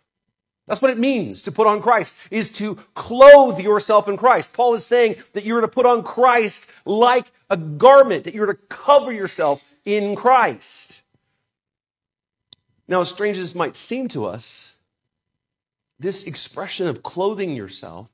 That's 0.66 0.80
what 0.80 0.92
it 0.92 0.98
means 0.98 1.42
to 1.42 1.52
put 1.52 1.66
on 1.66 1.82
Christ, 1.82 2.28
is 2.30 2.50
to 2.54 2.76
clothe 2.94 3.60
yourself 3.60 4.06
in 4.06 4.16
Christ. 4.16 4.54
Paul 4.54 4.74
is 4.74 4.86
saying 4.86 5.16
that 5.32 5.44
you're 5.44 5.62
to 5.62 5.68
put 5.68 5.84
on 5.84 6.04
Christ 6.04 6.70
like 6.84 7.26
a 7.48 7.56
garment, 7.56 8.24
that 8.24 8.34
you're 8.34 8.46
to 8.46 8.54
cover 8.54 9.12
yourself 9.12 9.68
in 9.84 10.14
Christ. 10.14 11.02
Now, 12.86 13.00
as 13.00 13.08
strange 13.08 13.36
as 13.36 13.50
this 13.50 13.54
might 13.56 13.76
seem 13.76 14.08
to 14.08 14.26
us, 14.26 14.78
this 15.98 16.24
expression 16.24 16.86
of 16.86 17.02
clothing 17.02 17.56
yourself 17.56 18.08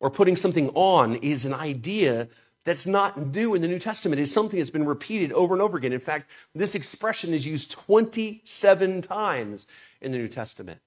or 0.00 0.10
putting 0.10 0.36
something 0.36 0.70
on 0.70 1.16
is 1.16 1.44
an 1.44 1.54
idea 1.54 2.28
that's 2.64 2.86
not 2.86 3.18
new 3.18 3.54
in 3.54 3.62
the 3.62 3.68
New 3.68 3.78
Testament. 3.78 4.20
It's 4.20 4.32
something 4.32 4.58
that's 4.58 4.70
been 4.70 4.86
repeated 4.86 5.32
over 5.32 5.54
and 5.54 5.62
over 5.62 5.78
again. 5.78 5.92
In 5.92 6.00
fact, 6.00 6.30
this 6.54 6.74
expression 6.74 7.32
is 7.32 7.46
used 7.46 7.72
27 7.72 9.02
times 9.02 9.66
in 10.00 10.12
the 10.12 10.18
New 10.18 10.28
Testament. 10.28 10.80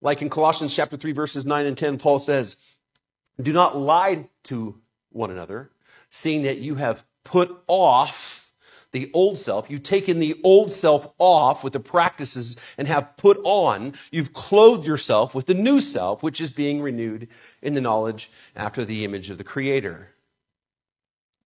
Like 0.00 0.22
in 0.22 0.30
Colossians 0.30 0.74
chapter 0.74 0.96
3 0.96 1.12
verses 1.12 1.44
9 1.44 1.66
and 1.66 1.76
10, 1.76 1.98
Paul 1.98 2.18
says, 2.18 2.56
"Do 3.40 3.52
not 3.52 3.76
lie 3.76 4.28
to 4.44 4.80
one 5.10 5.30
another, 5.30 5.70
seeing 6.08 6.44
that 6.44 6.58
you 6.58 6.76
have 6.76 7.04
put 7.24 7.54
off 7.66 8.39
the 8.92 9.10
old 9.14 9.38
self. 9.38 9.70
You've 9.70 9.82
taken 9.82 10.18
the 10.18 10.40
old 10.42 10.72
self 10.72 11.12
off 11.18 11.62
with 11.62 11.72
the 11.72 11.80
practices 11.80 12.56
and 12.76 12.88
have 12.88 13.16
put 13.16 13.38
on. 13.44 13.94
You've 14.10 14.32
clothed 14.32 14.86
yourself 14.86 15.34
with 15.34 15.46
the 15.46 15.54
new 15.54 15.80
self, 15.80 16.22
which 16.22 16.40
is 16.40 16.50
being 16.50 16.82
renewed 16.82 17.28
in 17.62 17.74
the 17.74 17.80
knowledge 17.80 18.30
after 18.56 18.84
the 18.84 19.04
image 19.04 19.30
of 19.30 19.38
the 19.38 19.44
Creator. 19.44 20.08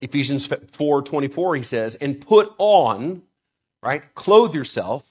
Ephesians 0.01 0.47
4:24 0.47 1.57
he 1.57 1.63
says, 1.63 1.95
"And 1.95 2.21
put 2.21 2.53
on, 2.59 3.23
right? 3.83 4.03
Clothe 4.15 4.55
yourself, 4.55 5.05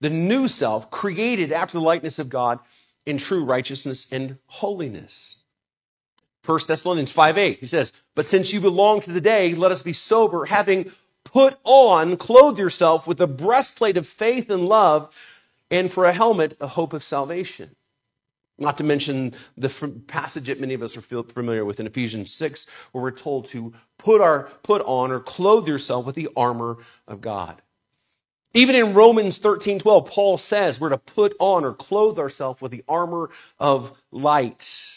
the 0.00 0.10
new 0.10 0.48
self 0.48 0.90
created 0.90 1.52
after 1.52 1.78
the 1.78 1.84
likeness 1.84 2.18
of 2.18 2.28
God 2.28 2.58
in 3.04 3.18
true 3.18 3.44
righteousness 3.44 4.12
and 4.12 4.38
holiness." 4.46 5.42
1 6.42 6.68
Thessalonians 6.68 7.12
5:8 7.12 7.60
he 7.60 7.66
says, 7.66 7.92
"But 8.14 8.26
since 8.26 8.52
you 8.52 8.60
belong 8.60 9.00
to 9.00 9.12
the 9.12 9.20
day, 9.20 9.54
let 9.54 9.72
us 9.72 9.82
be 9.82 9.92
sober, 9.92 10.44
having 10.44 10.92
put 11.32 11.56
on, 11.64 12.16
clothe 12.16 12.58
yourself 12.58 13.06
with 13.06 13.20
a 13.20 13.26
breastplate 13.26 13.96
of 13.96 14.06
faith 14.06 14.50
and 14.50 14.66
love, 14.66 15.14
and 15.70 15.92
for 15.92 16.04
a 16.04 16.12
helmet, 16.12 16.56
a 16.60 16.66
hope 16.66 16.92
of 16.92 17.02
salvation. 17.02 17.74
Not 18.58 18.78
to 18.78 18.84
mention 18.84 19.34
the 19.56 19.68
passage 20.06 20.46
that 20.46 20.60
many 20.60 20.74
of 20.74 20.82
us 20.82 20.96
are 20.96 21.02
familiar 21.02 21.64
with 21.64 21.80
in 21.80 21.86
Ephesians 21.86 22.32
6, 22.32 22.68
where 22.92 23.02
we're 23.02 23.10
told 23.10 23.46
to 23.46 23.74
put, 23.98 24.20
our, 24.20 24.44
put 24.62 24.82
on 24.82 25.10
or 25.10 25.20
clothe 25.20 25.68
yourself 25.68 26.06
with 26.06 26.14
the 26.14 26.30
armor 26.36 26.78
of 27.06 27.20
God. 27.20 27.60
Even 28.54 28.74
in 28.74 28.94
Romans 28.94 29.36
13, 29.36 29.80
12, 29.80 30.06
Paul 30.06 30.38
says 30.38 30.80
we're 30.80 30.88
to 30.88 30.98
put 30.98 31.36
on 31.38 31.64
or 31.64 31.74
clothe 31.74 32.18
ourselves 32.18 32.62
with 32.62 32.72
the 32.72 32.84
armor 32.88 33.28
of 33.58 33.92
light. 34.10 34.90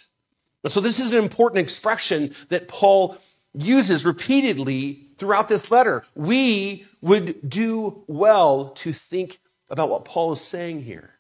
And 0.63 0.71
so 0.71 0.79
this 0.79 1.00
is 1.00 1.12
an 1.12 1.17
important 1.17 1.59
expression 1.59 2.33
that 2.48 2.69
Paul 2.69 3.17
uses 3.53 4.06
repeatedly 4.06 5.08
throughout 5.18 5.48
this 5.48 5.72
letter. 5.72 6.06
We 6.15 6.86
would 7.01 7.48
do 7.48 8.03
well 8.08 8.72
to 8.72 8.94
think 8.94 9.39
about 9.70 9.89
what 9.89 10.06
Paul 10.06 10.32
is 10.32 10.41
saying 10.41 10.84
here. 10.84 11.12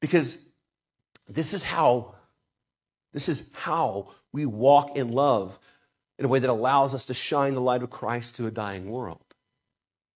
Because 0.00 0.52
this 1.28 1.54
is 1.54 1.62
how, 1.62 2.14
this 3.12 3.28
is 3.28 3.52
how 3.54 4.08
we 4.32 4.46
walk 4.46 4.96
in 4.96 5.12
love 5.12 5.58
in 6.18 6.24
a 6.24 6.28
way 6.28 6.38
that 6.38 6.50
allows 6.50 6.94
us 6.94 7.06
to 7.06 7.14
shine 7.14 7.54
the 7.54 7.60
light 7.60 7.82
of 7.82 7.90
Christ 7.90 8.36
to 8.36 8.46
a 8.46 8.50
dying 8.50 8.90
world. 8.90 9.22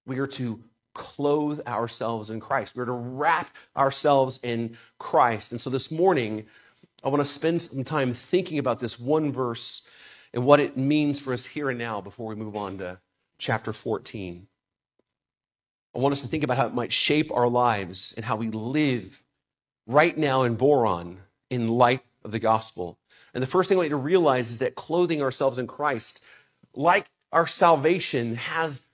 We 0.07 0.19
are 0.19 0.27
to 0.27 0.63
clothe 0.95 1.67
ourselves 1.67 2.31
in 2.31 2.41
Christ. 2.41 2.77
We're 2.77 2.87
to 2.87 2.93
wrap 2.93 3.49
ourselves 3.77 4.41
in 4.43 4.77
Christ. 4.99 5.53
And 5.53 5.61
so 5.61 5.71
this 5.71 5.91
morning, 5.91 6.47
I 7.03 7.09
want 7.09 7.21
to 7.21 7.25
spend 7.25 7.63
some 7.63 7.85
time 7.85 8.15
thinking 8.15 8.59
about 8.59 8.81
this 8.81 8.99
one 8.99 9.33
verse 9.33 9.87
and 10.33 10.45
what 10.45 10.61
it 10.61 10.77
means 10.77 11.19
for 11.19 11.33
us 11.33 11.45
here 11.45 11.71
and 11.71 11.79
now 11.79 12.01
before 12.01 12.27
we 12.27 12.35
move 12.35 12.57
on 12.57 12.79
to 12.79 12.99
chapter 13.39 13.73
14. 13.73 14.47
I 15.95 15.99
want 15.99 16.13
us 16.13 16.21
to 16.23 16.29
think 16.29 16.45
about 16.45 16.57
how 16.57 16.67
it 16.67 16.75
might 16.75 16.93
shape 16.93 17.33
our 17.33 17.49
lives 17.49 18.15
and 18.17 18.25
how 18.25 18.37
we 18.37 18.49
live 18.51 19.21
right 19.87 20.17
now 20.17 20.45
in 20.45 20.55
Boron 20.55 21.19
in 21.49 21.69
light 21.69 22.03
of 22.25 22.31
the 22.31 22.39
gospel. 22.39 22.99
And 23.35 23.43
the 23.43 23.49
first 23.49 23.69
thing 23.69 23.77
I 23.77 23.81
want 23.81 23.87
you 23.87 23.97
to 23.97 24.03
realize 24.03 24.51
is 24.51 24.59
that 24.59 24.75
clothing 24.75 25.23
ourselves 25.23 25.59
in 25.59 25.67
Christ, 25.67 26.25
like 26.75 27.11
our 27.33 27.47
salvation, 27.47 28.37
has 28.37 28.87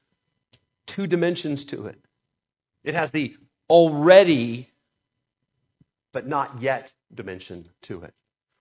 two 0.86 1.06
dimensions 1.06 1.66
to 1.66 1.86
it. 1.86 2.00
It 2.82 2.94
has 2.94 3.12
the 3.12 3.36
already, 3.68 4.70
but 6.12 6.26
not 6.26 6.62
yet 6.62 6.92
dimension 7.14 7.68
to 7.82 8.02
it. 8.02 8.14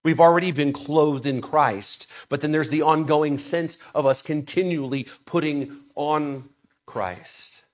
We've 0.06 0.20
already 0.20 0.52
been 0.52 0.72
clothed 0.72 1.26
in 1.26 1.42
Christ, 1.42 2.12
but 2.30 2.40
then 2.40 2.52
there's 2.52 2.70
the 2.70 2.84
ongoing 2.84 3.40
sense 3.40 3.84
of 3.96 4.06
us 4.06 4.22
continually 4.22 5.08
putting 5.26 5.78
on 5.96 6.48
Christ. 6.86 7.66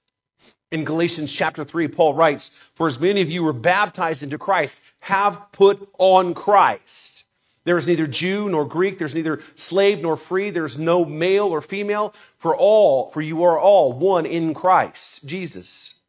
In 0.71 0.85
Galatians 0.85 1.33
chapter 1.33 1.65
3, 1.65 1.89
Paul 1.89 2.13
writes, 2.13 2.55
For 2.75 2.87
as 2.87 2.97
many 2.97 3.21
of 3.21 3.29
you 3.29 3.43
were 3.43 3.51
baptized 3.51 4.23
into 4.23 4.37
Christ, 4.37 4.81
have 5.01 5.51
put 5.51 5.85
on 5.97 6.33
Christ. 6.33 7.25
There 7.65 7.75
is 7.75 7.85
neither 7.85 8.07
Jew 8.07 8.47
nor 8.47 8.63
Greek, 8.63 8.97
there's 8.97 9.13
neither 9.13 9.41
slave 9.55 10.01
nor 10.01 10.15
free, 10.15 10.51
there's 10.51 10.79
no 10.79 11.03
male 11.03 11.47
or 11.47 11.59
female, 11.59 12.13
for 12.37 12.55
all, 12.55 13.11
for 13.11 13.19
you 13.19 13.43
are 13.43 13.59
all 13.59 13.91
one 13.91 14.25
in 14.25 14.53
Christ, 14.53 15.27
Jesus. 15.27 16.01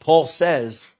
Paul 0.00 0.26
says, 0.26 0.92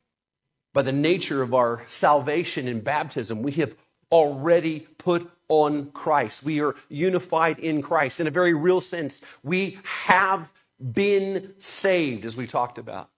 by 0.75 0.83
the 0.83 0.93
nature 0.93 1.43
of 1.43 1.55
our 1.55 1.83
salvation 1.89 2.69
in 2.69 2.81
baptism, 2.81 3.43
we 3.43 3.53
have 3.53 3.75
already 4.11 4.81
put 4.81 5.31
on 5.49 5.91
Christ. 5.91 6.45
We 6.45 6.61
are 6.61 6.75
unified 6.89 7.59
in 7.59 7.83
Christ. 7.83 8.21
In 8.21 8.27
a 8.27 8.31
very 8.31 8.55
real 8.55 8.81
sense, 8.81 9.25
we 9.43 9.79
have 9.85 10.51
been 10.81 11.55
saved, 11.59 12.25
as 12.25 12.37
we 12.37 12.47
talked 12.47 12.79
about. 12.79 13.09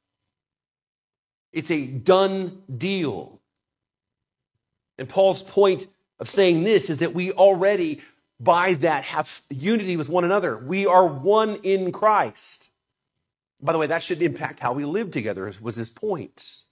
It's 1.53 1.71
a 1.71 1.85
done 1.85 2.63
deal. 2.75 3.41
And 4.99 5.09
Paul's 5.09 5.43
point 5.43 5.87
of 6.19 6.29
saying 6.29 6.63
this 6.63 6.91
is 6.91 7.01
that 7.01 7.15
we 7.15 7.33
already, 7.33 8.03
by 8.39 8.75
that, 8.75 9.05
have 9.05 9.41
unity 9.51 9.97
with 9.97 10.09
one 10.09 10.25
another. 10.25 10.57
We 10.57 10.87
are 10.87 11.07
one 11.07 11.57
in 11.63 11.91
Christ. 11.91 12.71
By 13.61 13.73
the 13.73 13.79
way, 13.79 13.89
that 13.89 14.03
should 14.03 14.23
impact 14.23 14.61
how 14.61 14.73
we 14.73 14.85
live 14.85 15.11
together, 15.11 15.53
was 15.61 15.77
his 15.77 15.91
point. 15.91 16.63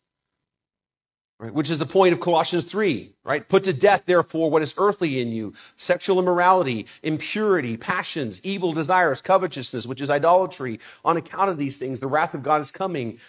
Right, 1.41 1.55
which 1.55 1.71
is 1.71 1.79
the 1.79 1.87
point 1.87 2.15
of 2.15 2.19
Colossians 2.19 2.65
3, 2.65 3.15
right? 3.23 3.49
Put 3.49 3.65
to 3.65 3.73
death, 3.73 4.03
therefore, 4.07 4.51
what 4.51 4.63
is 4.63 4.75
earthly 4.77 5.21
in 5.21 5.29
you 5.29 5.55
sexual 5.77 6.19
immorality, 6.19 6.87
impurity, 7.01 7.77
passions, 7.77 8.45
evil 8.45 8.73
desires, 8.73 9.23
covetousness, 9.23 9.87
which 9.87 10.01
is 10.01 10.11
idolatry. 10.11 10.81
On 11.05 11.17
account 11.17 11.51
of 11.51 11.57
these 11.57 11.77
things, 11.77 12.01
the 12.01 12.09
wrath 12.09 12.35
of 12.35 12.43
God 12.43 12.61
is 12.61 12.73
coming. 12.73 13.21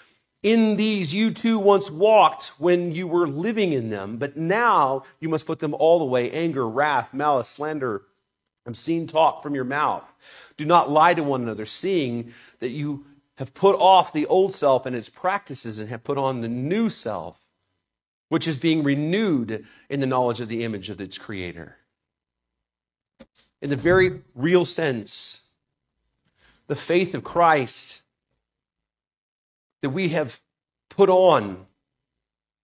In 0.41 0.75
these 0.75 1.13
you 1.13 1.29
too 1.29 1.59
once 1.59 1.91
walked 1.91 2.47
when 2.57 2.93
you 2.93 3.07
were 3.07 3.27
living 3.27 3.73
in 3.73 3.91
them, 3.91 4.17
but 4.17 4.35
now 4.35 5.03
you 5.19 5.29
must 5.29 5.45
put 5.45 5.59
them 5.59 5.75
all 5.75 6.01
away 6.01 6.31
anger, 6.31 6.67
wrath, 6.67 7.13
malice, 7.13 7.47
slander, 7.47 8.01
obscene 8.65 9.05
talk 9.05 9.43
from 9.43 9.53
your 9.53 9.65
mouth. 9.65 10.11
Do 10.57 10.65
not 10.65 10.89
lie 10.89 11.13
to 11.13 11.21
one 11.21 11.43
another, 11.43 11.67
seeing 11.67 12.33
that 12.59 12.69
you 12.69 13.05
have 13.35 13.53
put 13.53 13.75
off 13.75 14.13
the 14.13 14.25
old 14.25 14.55
self 14.55 14.87
and 14.87 14.95
its 14.95 15.09
practices 15.09 15.77
and 15.77 15.89
have 15.89 16.03
put 16.03 16.17
on 16.17 16.41
the 16.41 16.49
new 16.49 16.89
self 16.89 17.38
which 18.29 18.47
is 18.47 18.57
being 18.57 18.83
renewed 18.83 19.65
in 19.89 19.99
the 19.99 20.07
knowledge 20.07 20.39
of 20.39 20.47
the 20.47 20.63
image 20.63 20.89
of 20.89 21.01
its 21.01 21.17
creator. 21.17 21.75
In 23.61 23.69
the 23.69 23.75
very 23.75 24.21
real 24.35 24.65
sense, 24.65 25.53
the 26.67 26.75
faith 26.75 27.15
of 27.15 27.23
Christ 27.23 28.03
that 29.81 29.89
we 29.89 30.09
have 30.09 30.39
put 30.89 31.09
on 31.09 31.65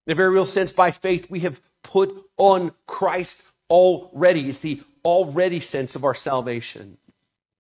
In 0.06 0.12
a 0.14 0.16
very 0.16 0.30
real 0.30 0.46
sense, 0.46 0.72
by 0.72 0.92
faith, 0.92 1.30
we 1.30 1.42
have 1.42 1.60
put 1.84 2.16
on 2.38 2.72
Christ 2.86 3.48
already. 3.70 4.50
It's 4.50 4.60
the 4.60 4.82
already 5.04 5.62
sense 5.62 5.96
of 5.96 6.04
our 6.04 6.14
salvation. 6.14 6.98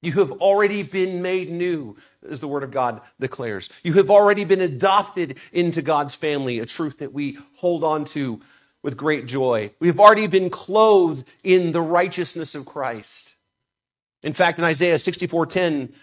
You 0.05 0.13
have 0.13 0.33
already 0.33 0.83
been 0.83 1.21
made 1.21 1.49
new, 1.49 1.97
as 2.29 2.39
the 2.39 2.47
Word 2.47 2.63
of 2.63 2.71
God 2.71 3.01
declares. 3.19 3.69
You 3.83 3.93
have 3.93 4.11
already 4.11 4.45
been 4.45 4.61
adopted 4.61 5.37
into 5.51 5.81
God's 5.81 6.13
family, 6.13 6.59
a 6.59 6.65
truth 6.65 6.99
that 6.99 7.11
we 7.11 7.39
hold 7.55 7.83
on 7.83 8.05
to 8.05 8.41
with 8.83 8.97
great 8.97 9.25
joy. 9.25 9.71
We 9.79 9.87
have 9.87 9.99
already 9.99 10.27
been 10.27 10.51
clothed 10.51 11.25
in 11.43 11.71
the 11.71 11.81
righteousness 11.81 12.53
of 12.53 12.65
Christ. 12.65 13.35
In 14.21 14.33
fact, 14.33 14.59
in 14.59 14.65
Isaiah 14.65 14.95
64:10, 14.95 15.93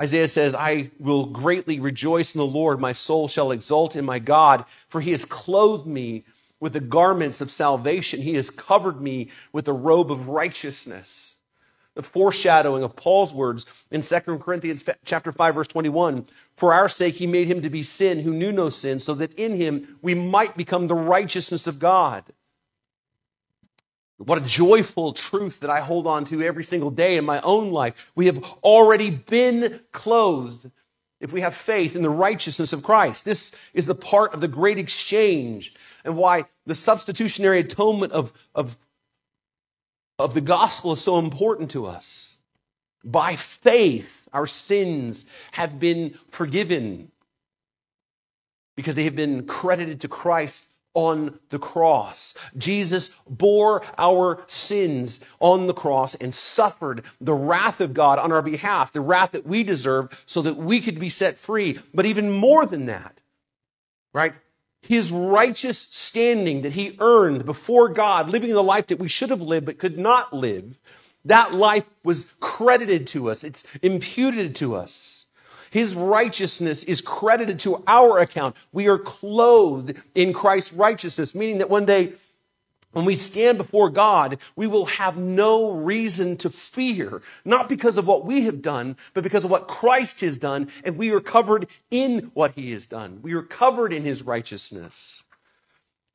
Isaiah 0.00 0.28
says, 0.28 0.54
I 0.54 0.90
will 0.98 1.26
greatly 1.26 1.80
rejoice 1.80 2.34
in 2.34 2.38
the 2.38 2.46
Lord. 2.46 2.80
My 2.80 2.92
soul 2.92 3.28
shall 3.28 3.52
exult 3.52 3.96
in 3.96 4.04
my 4.04 4.18
God, 4.18 4.64
for 4.88 5.00
he 5.00 5.10
has 5.10 5.24
clothed 5.24 5.86
me 5.86 6.24
with 6.60 6.72
the 6.72 6.80
garments 6.80 7.40
of 7.40 7.50
salvation. 7.50 8.20
He 8.20 8.34
has 8.34 8.50
covered 8.50 9.00
me 9.00 9.30
with 9.52 9.64
the 9.64 9.72
robe 9.72 10.10
of 10.10 10.28
righteousness. 10.28 11.37
The 11.98 12.04
foreshadowing 12.04 12.84
of 12.84 12.94
Paul's 12.94 13.34
words 13.34 13.66
in 13.90 14.02
2 14.02 14.20
Corinthians 14.38 14.88
chapter 15.04 15.32
5 15.32 15.54
verse 15.56 15.66
21. 15.66 16.28
For 16.56 16.72
our 16.72 16.88
sake 16.88 17.16
he 17.16 17.26
made 17.26 17.48
him 17.48 17.62
to 17.62 17.70
be 17.70 17.82
sin 17.82 18.20
who 18.20 18.32
knew 18.32 18.52
no 18.52 18.68
sin, 18.68 19.00
so 19.00 19.14
that 19.14 19.36
in 19.36 19.56
him 19.56 19.98
we 20.00 20.14
might 20.14 20.56
become 20.56 20.86
the 20.86 20.94
righteousness 20.94 21.66
of 21.66 21.80
God. 21.80 22.22
What 24.18 24.38
a 24.38 24.42
joyful 24.42 25.12
truth 25.12 25.58
that 25.58 25.70
I 25.70 25.80
hold 25.80 26.06
on 26.06 26.24
to 26.26 26.40
every 26.40 26.62
single 26.62 26.92
day 26.92 27.16
in 27.16 27.24
my 27.24 27.40
own 27.40 27.72
life. 27.72 28.12
We 28.14 28.26
have 28.26 28.44
already 28.62 29.10
been 29.10 29.80
clothed 29.90 30.70
if 31.18 31.32
we 31.32 31.40
have 31.40 31.56
faith 31.56 31.96
in 31.96 32.02
the 32.02 32.10
righteousness 32.10 32.72
of 32.72 32.84
Christ. 32.84 33.24
This 33.24 33.60
is 33.74 33.86
the 33.86 33.96
part 33.96 34.34
of 34.34 34.40
the 34.40 34.46
great 34.46 34.78
exchange 34.78 35.74
and 36.04 36.16
why 36.16 36.44
the 36.64 36.76
substitutionary 36.76 37.58
atonement 37.58 38.12
of, 38.12 38.32
of, 38.54 38.78
of 40.18 40.34
the 40.34 40.40
gospel 40.40 40.92
is 40.92 41.00
so 41.00 41.18
important 41.18 41.72
to 41.72 41.86
us. 41.86 42.36
By 43.04 43.36
faith, 43.36 44.28
our 44.32 44.46
sins 44.46 45.26
have 45.52 45.78
been 45.78 46.18
forgiven 46.30 47.10
because 48.76 48.94
they 48.94 49.04
have 49.04 49.16
been 49.16 49.46
credited 49.46 50.02
to 50.02 50.08
Christ 50.08 50.68
on 50.94 51.38
the 51.50 51.58
cross. 51.58 52.36
Jesus 52.56 53.16
bore 53.28 53.82
our 53.96 54.42
sins 54.48 55.24
on 55.38 55.66
the 55.68 55.74
cross 55.74 56.16
and 56.16 56.34
suffered 56.34 57.04
the 57.20 57.34
wrath 57.34 57.80
of 57.80 57.94
God 57.94 58.18
on 58.18 58.32
our 58.32 58.42
behalf, 58.42 58.92
the 58.92 59.00
wrath 59.00 59.32
that 59.32 59.46
we 59.46 59.62
deserve, 59.62 60.10
so 60.26 60.42
that 60.42 60.56
we 60.56 60.80
could 60.80 60.98
be 60.98 61.10
set 61.10 61.38
free. 61.38 61.78
But 61.94 62.06
even 62.06 62.32
more 62.32 62.66
than 62.66 62.86
that, 62.86 63.16
right? 64.12 64.32
His 64.82 65.10
righteous 65.10 65.78
standing 65.78 66.62
that 66.62 66.72
he 66.72 66.96
earned 66.98 67.44
before 67.44 67.88
God, 67.88 68.30
living 68.30 68.52
the 68.52 68.62
life 68.62 68.88
that 68.88 68.98
we 68.98 69.08
should 69.08 69.30
have 69.30 69.42
lived 69.42 69.66
but 69.66 69.78
could 69.78 69.98
not 69.98 70.32
live, 70.32 70.78
that 71.24 71.52
life 71.52 71.84
was 72.04 72.32
credited 72.40 73.08
to 73.08 73.30
us. 73.30 73.44
It's 73.44 73.76
imputed 73.82 74.56
to 74.56 74.76
us. 74.76 75.30
His 75.70 75.94
righteousness 75.94 76.82
is 76.84 77.02
credited 77.02 77.58
to 77.60 77.82
our 77.86 78.18
account. 78.18 78.56
We 78.72 78.88
are 78.88 78.98
clothed 78.98 80.00
in 80.14 80.32
Christ's 80.32 80.74
righteousness, 80.74 81.34
meaning 81.34 81.58
that 81.58 81.68
one 81.68 81.84
day 81.84 82.14
when 82.92 83.04
we 83.04 83.14
stand 83.14 83.58
before 83.58 83.90
God, 83.90 84.38
we 84.56 84.66
will 84.66 84.86
have 84.86 85.18
no 85.18 85.72
reason 85.72 86.38
to 86.38 86.50
fear, 86.50 87.22
not 87.44 87.68
because 87.68 87.98
of 87.98 88.06
what 88.06 88.24
we 88.24 88.44
have 88.44 88.62
done, 88.62 88.96
but 89.12 89.22
because 89.22 89.44
of 89.44 89.50
what 89.50 89.68
Christ 89.68 90.22
has 90.22 90.38
done, 90.38 90.70
and 90.84 90.96
we 90.96 91.10
are 91.10 91.20
covered 91.20 91.68
in 91.90 92.30
what 92.34 92.54
he 92.54 92.72
has 92.72 92.86
done. 92.86 93.20
We 93.22 93.34
are 93.34 93.42
covered 93.42 93.92
in 93.92 94.04
his 94.04 94.22
righteousness. 94.22 95.22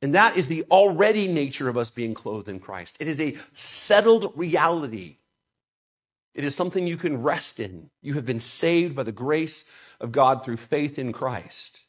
And 0.01 0.15
that 0.15 0.35
is 0.35 0.47
the 0.47 0.65
already 0.69 1.27
nature 1.27 1.69
of 1.69 1.77
us 1.77 1.91
being 1.91 2.13
clothed 2.15 2.49
in 2.49 2.59
Christ. 2.59 2.97
It 2.99 3.07
is 3.07 3.21
a 3.21 3.37
settled 3.53 4.33
reality. 4.35 5.17
It 6.33 6.43
is 6.43 6.55
something 6.55 6.87
you 6.87 6.97
can 6.97 7.21
rest 7.21 7.59
in. 7.59 7.89
You 8.01 8.15
have 8.15 8.25
been 8.25 8.39
saved 8.39 8.95
by 8.95 9.03
the 9.03 9.11
grace 9.11 9.71
of 10.01 10.11
God 10.11 10.43
through 10.43 10.57
faith 10.57 10.97
in 10.97 11.13
Christ. 11.13 11.81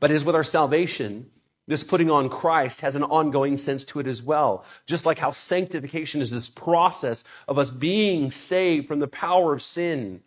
But 0.00 0.12
as 0.12 0.24
with 0.24 0.36
our 0.36 0.44
salvation, 0.44 1.30
this 1.66 1.82
putting 1.82 2.10
on 2.10 2.28
Christ 2.28 2.82
has 2.82 2.96
an 2.96 3.04
ongoing 3.04 3.56
sense 3.56 3.84
to 3.86 4.00
it 4.00 4.06
as 4.06 4.22
well. 4.22 4.64
Just 4.86 5.06
like 5.06 5.18
how 5.18 5.30
sanctification 5.30 6.20
is 6.20 6.30
this 6.30 6.50
process 6.50 7.24
of 7.48 7.58
us 7.58 7.70
being 7.70 8.30
saved 8.30 8.88
from 8.88 8.98
the 8.98 9.08
power 9.08 9.52
of 9.52 9.62
sin, 9.62 10.22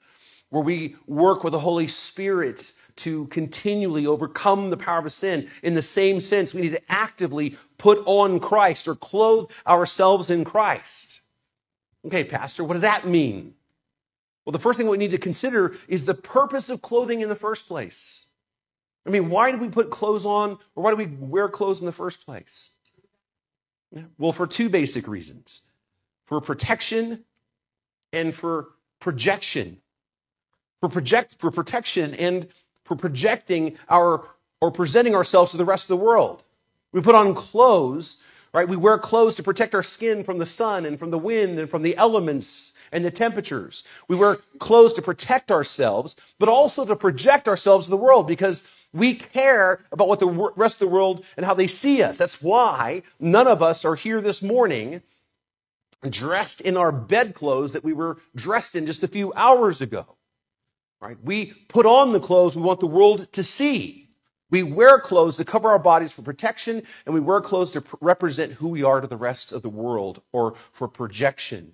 where 0.49 0.63
we 0.63 0.95
work 1.05 1.43
with 1.43 1.51
the 1.51 1.59
Holy 1.59 1.87
Spirit 1.87 2.73
to 2.97 3.27
continually 3.27 4.07
overcome 4.07 4.71
the 4.71 4.77
power 4.77 4.99
of 4.99 5.11
sin. 5.11 5.49
In 5.61 5.75
the 5.75 5.83
same 5.83 6.19
sense, 6.19 6.53
we 6.53 6.61
need 6.61 6.71
to 6.71 6.91
actively 6.91 7.57
put 7.77 8.01
on 8.05 8.39
Christ 8.39 8.87
or 8.87 8.95
clothe 8.95 9.51
ourselves 9.67 10.31
in 10.31 10.43
Christ. 10.43 11.21
Okay, 12.05 12.23
Pastor, 12.23 12.63
what 12.63 12.73
does 12.73 12.81
that 12.81 13.05
mean? 13.05 13.53
Well, 14.45 14.53
the 14.53 14.59
first 14.59 14.79
thing 14.79 14.87
we 14.87 14.97
need 14.97 15.11
to 15.11 15.17
consider 15.17 15.75
is 15.87 16.05
the 16.05 16.13
purpose 16.13 16.69
of 16.69 16.81
clothing 16.81 17.21
in 17.21 17.29
the 17.29 17.35
first 17.35 17.67
place. 17.67 18.26
I 19.07 19.09
mean, 19.09 19.29
why 19.29 19.51
do 19.51 19.57
we 19.57 19.69
put 19.69 19.89
clothes 19.89 20.25
on, 20.25 20.57
or 20.75 20.83
why 20.83 20.91
do 20.91 20.97
we 20.97 21.05
wear 21.05 21.47
clothes 21.47 21.79
in 21.79 21.85
the 21.85 21.93
first 21.93 22.25
place? 22.25 22.77
Well, 24.17 24.33
for 24.33 24.45
two 24.45 24.69
basic 24.69 25.07
reasons 25.07 25.71
for 26.25 26.41
protection 26.41 27.23
and 28.11 28.35
for 28.35 28.67
projection. 28.99 29.77
For, 30.81 30.89
project, 30.89 31.35
for 31.39 31.51
protection 31.51 32.13
and 32.15 32.49
for 32.83 32.95
projecting 32.95 33.77
our 33.89 34.27
or 34.59 34.71
presenting 34.71 35.15
ourselves 35.15 35.51
to 35.51 35.57
the 35.57 35.65
rest 35.65 35.89
of 35.89 35.97
the 35.97 36.03
world. 36.03 36.43
We 36.91 37.01
put 37.01 37.15
on 37.15 37.33
clothes 37.33 38.23
Right? 38.53 38.67
We 38.67 38.77
wear 38.77 38.97
clothes 38.97 39.35
to 39.35 39.43
protect 39.43 39.75
our 39.75 39.83
skin 39.83 40.23
from 40.23 40.39
the 40.39 40.45
sun 40.45 40.85
and 40.85 40.97
from 40.97 41.11
the 41.11 41.17
wind 41.19 41.59
and 41.59 41.69
from 41.69 41.83
the 41.83 41.97
elements 41.97 42.79
and 42.91 43.03
the 43.03 43.11
temperatures. 43.11 43.87
We 44.07 44.15
wear 44.15 44.37
clothes 44.57 44.93
to 44.93 45.01
protect 45.01 45.51
ourselves, 45.51 46.15
but 46.39 46.49
also 46.49 46.85
to 46.85 46.95
project 46.95 47.47
ourselves 47.47 47.85
to 47.85 47.91
the 47.91 47.97
world 47.97 48.25
because 48.25 48.67
we 48.93 49.15
care 49.15 49.79
about 49.91 50.07
what 50.07 50.19
the 50.19 50.27
rest 50.55 50.81
of 50.81 50.87
the 50.87 50.93
world 50.93 51.23
and 51.35 51.45
how 51.45 51.53
they 51.53 51.67
see 51.67 52.01
us. 52.01 52.17
That's 52.17 52.41
why 52.41 53.03
none 53.19 53.47
of 53.47 53.61
us 53.61 53.85
are 53.85 53.95
here 53.95 54.21
this 54.21 54.41
morning 54.41 55.01
dressed 56.07 56.61
in 56.61 56.77
our 56.77 56.91
bedclothes 56.91 57.73
that 57.73 57.83
we 57.83 57.93
were 57.93 58.17
dressed 58.35 58.75
in 58.75 58.85
just 58.85 59.03
a 59.03 59.07
few 59.07 59.33
hours 59.33 59.81
ago. 59.81 60.05
Right? 61.01 61.17
We 61.21 61.53
put 61.67 61.85
on 61.85 62.13
the 62.13 62.19
clothes 62.19 62.55
we 62.55 62.61
want 62.61 62.79
the 62.79 62.87
world 62.87 63.31
to 63.33 63.43
see. 63.43 64.09
We 64.49 64.63
wear 64.63 64.99
clothes 64.99 65.37
to 65.37 65.45
cover 65.45 65.69
our 65.69 65.79
bodies 65.79 66.13
for 66.13 66.21
protection, 66.21 66.83
and 67.05 67.13
we 67.13 67.19
wear 67.19 67.41
clothes 67.41 67.71
to 67.71 67.83
represent 67.99 68.53
who 68.53 68.69
we 68.69 68.83
are 68.83 69.01
to 69.01 69.07
the 69.07 69.17
rest 69.17 69.51
of 69.51 69.61
the 69.61 69.69
world 69.69 70.21
or 70.31 70.55
for 70.71 70.87
projection. 70.87 71.73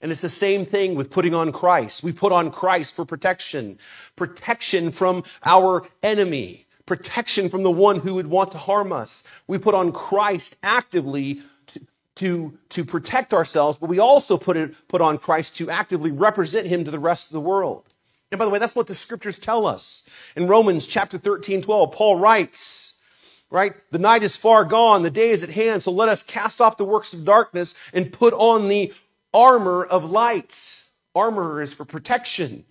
And 0.00 0.12
it's 0.12 0.20
the 0.20 0.28
same 0.28 0.64
thing 0.64 0.94
with 0.94 1.10
putting 1.10 1.34
on 1.34 1.52
Christ. 1.52 2.04
We 2.04 2.12
put 2.12 2.32
on 2.32 2.52
Christ 2.52 2.94
for 2.94 3.04
protection. 3.04 3.78
Protection 4.14 4.92
from 4.92 5.24
our 5.44 5.86
enemy. 6.02 6.66
Protection 6.86 7.48
from 7.48 7.64
the 7.64 7.70
one 7.70 7.98
who 7.98 8.14
would 8.14 8.28
want 8.28 8.52
to 8.52 8.58
harm 8.58 8.92
us. 8.92 9.24
We 9.46 9.58
put 9.58 9.74
on 9.74 9.92
Christ 9.92 10.56
actively 10.62 11.42
to, 11.68 11.80
to, 12.16 12.58
to 12.70 12.84
protect 12.84 13.34
ourselves, 13.34 13.78
but 13.78 13.88
we 13.88 13.98
also 13.98 14.38
put, 14.38 14.56
it, 14.56 14.74
put 14.86 15.00
on 15.00 15.18
Christ 15.18 15.56
to 15.56 15.70
actively 15.70 16.12
represent 16.12 16.66
him 16.66 16.84
to 16.84 16.90
the 16.90 16.98
rest 16.98 17.28
of 17.28 17.32
the 17.32 17.40
world. 17.40 17.84
And 18.30 18.38
by 18.38 18.44
the 18.44 18.50
way, 18.50 18.58
that's 18.58 18.76
what 18.76 18.86
the 18.86 18.94
scriptures 18.94 19.38
tell 19.38 19.66
us. 19.66 20.08
In 20.36 20.46
Romans 20.46 20.86
chapter 20.86 21.18
13, 21.18 21.62
12, 21.62 21.92
Paul 21.92 22.16
writes, 22.16 23.02
right? 23.50 23.74
The 23.90 23.98
night 23.98 24.22
is 24.22 24.36
far 24.36 24.64
gone, 24.64 25.02
the 25.02 25.10
day 25.10 25.30
is 25.30 25.42
at 25.42 25.50
hand, 25.50 25.82
so 25.82 25.90
let 25.90 26.08
us 26.08 26.22
cast 26.22 26.60
off 26.60 26.76
the 26.76 26.84
works 26.84 27.14
of 27.14 27.24
darkness 27.24 27.76
and 27.92 28.12
put 28.12 28.34
on 28.34 28.68
the 28.68 28.92
armor 29.32 29.84
of 29.84 30.10
light. 30.10 30.84
Armor 31.14 31.62
is 31.62 31.72
for 31.72 31.84
protection. 31.84 32.64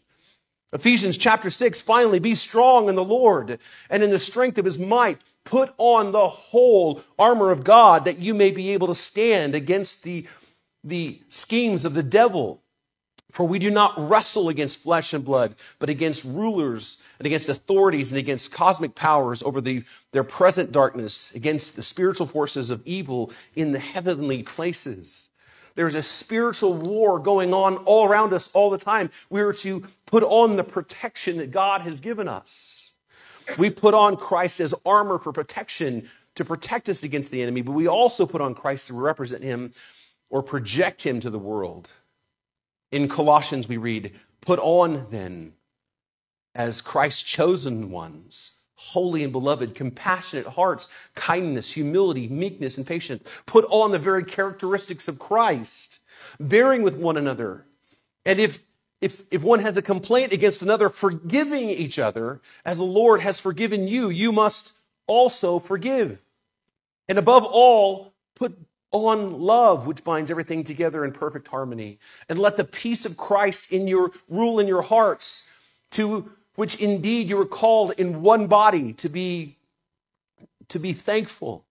Ephesians 0.74 1.18
chapter 1.18 1.50
6, 1.50 1.82
finally, 1.82 2.20
be 2.20 2.36
strong 2.36 2.90
in 2.90 2.96
the 2.96 3.04
Lord 3.04 3.60
and 3.90 4.04
in 4.04 4.10
the 4.10 4.20
strength 4.20 4.58
of 4.58 4.66
his 4.66 4.78
might. 4.78 5.22
Put 5.46 5.74
on 5.78 6.12
the 6.12 6.28
whole 6.28 7.02
armor 7.18 7.52
of 7.52 7.64
God 7.64 8.06
that 8.06 8.20
you 8.20 8.34
may 8.34 8.52
be 8.52 8.72
able 8.72 8.88
to 8.88 8.96
stand 8.96 9.56
against 9.56 10.04
the, 10.04 10.28
the 10.84 11.22
schemes 11.30 11.86
of 11.86 11.94
the 11.94 12.04
devil. 12.04 12.62
For 13.32 13.48
we 13.48 13.60
do 13.60 13.70
not 13.70 14.10
wrestle 14.10 14.50
against 14.50 14.84
flesh 14.84 15.14
and 15.14 15.24
blood, 15.24 15.56
but 15.80 15.90
against 15.90 16.26
rulers 16.26 17.06
and 17.20 17.26
against 17.26 17.50
authorities 17.50 18.12
and 18.12 18.20
against 18.20 18.54
cosmic 18.54 18.96
powers 18.96 19.44
over 19.44 19.62
the, 19.62 19.84
their 20.12 20.24
present 20.24 20.72
darkness, 20.72 21.34
against 21.36 21.76
the 21.76 21.84
spiritual 21.84 22.26
forces 22.26 22.72
of 22.72 22.86
evil 22.86 23.32
in 23.56 23.72
the 23.72 23.80
heavenly 23.80 24.44
places. 24.44 25.30
There's 25.78 25.94
a 25.94 26.02
spiritual 26.02 26.74
war 26.74 27.20
going 27.20 27.54
on 27.54 27.78
all 27.78 28.08
around 28.08 28.34
us 28.34 28.52
all 28.56 28.72
the 28.72 28.80
time. 28.80 29.12
We 29.30 29.42
are 29.42 29.54
to 29.54 29.84
put 30.08 30.24
on 30.24 30.56
the 30.56 30.64
protection 30.64 31.38
that 31.38 31.52
God 31.52 31.82
has 31.82 32.00
given 32.00 32.28
us. 32.28 32.98
We 33.60 33.70
put 33.70 33.94
on 33.94 34.18
Christ 34.18 34.60
as 34.60 34.74
armor 34.88 35.20
for 35.20 35.32
protection 35.32 36.10
to 36.34 36.46
protect 36.46 36.90
us 36.90 37.04
against 37.04 37.30
the 37.30 37.44
enemy, 37.44 37.62
but 37.62 37.74
we 37.74 37.88
also 37.88 38.26
put 38.26 38.42
on 38.42 38.56
Christ 38.56 38.88
to 38.88 38.96
represent 38.96 39.44
him 39.44 39.72
or 40.32 40.42
project 40.42 41.04
him 41.04 41.20
to 41.20 41.30
the 41.30 41.38
world. 41.38 41.88
In 42.92 43.08
Colossians, 43.08 43.70
we 43.70 43.78
read, 43.78 44.16
Put 44.42 44.58
on 44.58 45.06
then, 45.12 45.54
as 46.56 46.82
Christ's 46.82 47.22
chosen 47.22 47.92
ones, 47.92 48.66
holy 48.78 49.24
and 49.24 49.34
beloved, 49.34 49.76
compassionate 49.76 50.48
hearts, 50.48 50.96
kindness, 51.16 51.70
humility, 51.72 52.28
meekness, 52.28 52.78
and 52.78 52.88
patience. 52.88 53.24
Put 53.46 53.66
on 53.66 53.92
the 53.92 54.00
very 54.00 54.24
characteristics 54.24 55.08
of 55.08 55.20
Christ, 55.20 56.00
bearing 56.40 56.84
with 56.84 56.96
one 56.96 57.18
another. 57.18 57.66
And 58.26 58.40
if 58.40 58.64
if, 59.00 59.22
if 59.30 59.44
one 59.44 59.60
has 59.60 59.78
a 59.78 59.82
complaint 59.82 60.34
against 60.34 60.64
another, 60.64 60.90
forgiving 60.90 61.70
each 61.70 62.00
other 62.00 62.42
as 62.66 62.78
the 62.78 62.84
Lord 62.84 63.22
has 63.22 63.40
forgiven 63.40 63.88
you, 63.88 64.10
you 64.10 64.32
must 64.32 64.76
also 65.06 65.60
forgive. 65.60 66.20
And 67.08 67.20
above 67.20 67.46
all, 67.46 68.14
put 68.36 68.58
on 68.92 69.40
love, 69.40 69.86
which 69.86 70.04
binds 70.04 70.32
everything 70.32 70.64
together 70.64 71.06
in 71.06 71.12
perfect 71.12 71.48
harmony. 71.48 72.00
And 72.28 72.40
let 72.40 72.58
the 72.58 72.64
peace 72.64 73.06
of 73.06 73.18
Christ 73.18 73.72
in 73.72 73.88
your 73.88 74.12
rule 74.30 74.60
in 74.60 74.68
your 74.68 74.82
hearts, 74.82 75.54
to 75.92 76.32
which 76.58 76.82
indeed 76.82 77.30
you 77.30 77.40
are 77.40 77.46
called 77.46 77.94
in 78.00 78.24
one 78.24 78.48
body 78.48 78.94
to 78.94 79.10
be, 79.10 79.56
to 80.70 80.80
be 80.80 80.92
thankful. 80.92 81.64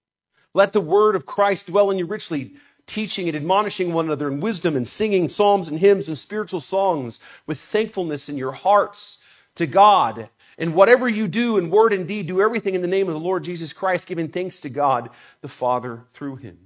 Let 0.55 0.72
the 0.72 0.81
word 0.81 1.16
of 1.16 1.27
Christ 1.27 1.66
dwell 1.66 1.90
in 1.90 1.99
you 1.99 2.07
richly, 2.07 2.55
teaching 2.87 3.27
and 3.27 3.37
admonishing 3.37 3.92
one 3.92 4.05
another 4.05 4.29
in 4.29 4.38
wisdom 4.38 4.77
and 4.77 4.87
singing 4.87 5.29
psalms 5.29 5.68
and 5.68 5.79
hymns 5.79 6.07
and 6.07 6.16
spiritual 6.16 6.61
songs 6.61 7.18
with 7.49 7.59
thankfulness 7.59 8.29
in 8.29 8.37
your 8.37 8.53
hearts 8.53 9.25
to 9.57 9.66
God. 9.66 10.29
And 10.57 10.72
whatever 10.72 11.09
you 11.09 11.27
do 11.27 11.59
in 11.59 11.68
word 11.68 11.92
and 11.92 12.07
deed, 12.07 12.29
do 12.29 12.40
everything 12.40 12.77
in 12.77 12.81
the 12.81 12.87
name 12.87 13.09
of 13.09 13.14
the 13.14 13.20
Lord 13.20 13.42
Jesus 13.42 13.72
Christ, 13.72 14.07
giving 14.07 14.29
thanks 14.29 14.61
to 14.61 14.70
God 14.70 15.11
the 15.40 15.49
Father 15.49 16.05
through 16.12 16.37
him. 16.37 16.59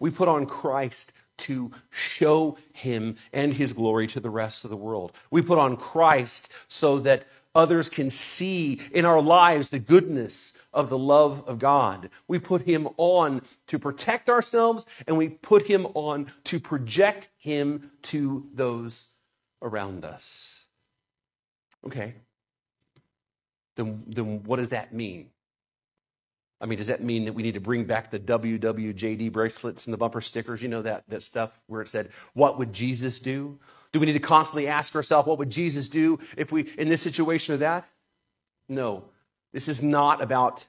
We 0.00 0.10
put 0.10 0.28
on 0.28 0.46
Christ 0.46 1.12
to 1.38 1.70
show 1.90 2.56
him 2.72 3.16
and 3.32 3.52
his 3.52 3.74
glory 3.74 4.06
to 4.08 4.20
the 4.20 4.30
rest 4.30 4.64
of 4.64 4.70
the 4.70 4.76
world. 4.76 5.12
We 5.30 5.42
put 5.42 5.58
on 5.58 5.76
Christ 5.76 6.50
so 6.66 7.00
that 7.00 7.24
others 7.58 7.88
can 7.88 8.08
see 8.08 8.80
in 8.92 9.04
our 9.04 9.20
lives 9.20 9.68
the 9.68 9.80
goodness 9.80 10.58
of 10.72 10.88
the 10.88 10.96
love 10.96 11.48
of 11.48 11.58
God. 11.58 12.10
We 12.28 12.38
put 12.38 12.62
him 12.62 12.88
on 12.96 13.42
to 13.66 13.80
protect 13.80 14.30
ourselves 14.30 14.86
and 15.08 15.18
we 15.18 15.28
put 15.28 15.66
him 15.66 15.86
on 15.94 16.28
to 16.44 16.60
project 16.60 17.28
him 17.38 17.90
to 18.02 18.46
those 18.54 19.12
around 19.60 20.04
us. 20.04 20.64
Okay. 21.84 22.14
Then, 23.76 24.04
then 24.06 24.44
what 24.44 24.56
does 24.56 24.70
that 24.70 24.94
mean? 24.94 25.30
I 26.60 26.66
mean, 26.66 26.78
does 26.78 26.88
that 26.88 27.02
mean 27.02 27.24
that 27.24 27.34
we 27.34 27.42
need 27.42 27.54
to 27.54 27.60
bring 27.60 27.84
back 27.84 28.10
the 28.10 28.18
WWJD 28.18 29.32
bracelets 29.32 29.86
and 29.86 29.94
the 29.94 29.98
bumper 29.98 30.20
stickers? 30.20 30.62
You 30.62 30.68
know 30.68 30.82
that, 30.82 31.04
that 31.08 31.22
stuff 31.22 31.56
where 31.66 31.82
it 31.82 31.88
said, 31.88 32.10
What 32.34 32.58
would 32.58 32.72
Jesus 32.72 33.20
do? 33.20 33.58
Do 33.92 34.00
we 34.00 34.06
need 34.06 34.14
to 34.14 34.20
constantly 34.20 34.68
ask 34.68 34.94
ourselves, 34.94 35.26
What 35.26 35.38
would 35.38 35.50
Jesus 35.50 35.88
do 35.88 36.20
if 36.36 36.52
we, 36.52 36.62
in 36.78 36.88
this 36.88 37.02
situation 37.02 37.54
or 37.54 37.58
that? 37.58 37.88
No. 38.68 39.04
This 39.52 39.68
is 39.68 39.82
not 39.82 40.20
about, 40.20 40.66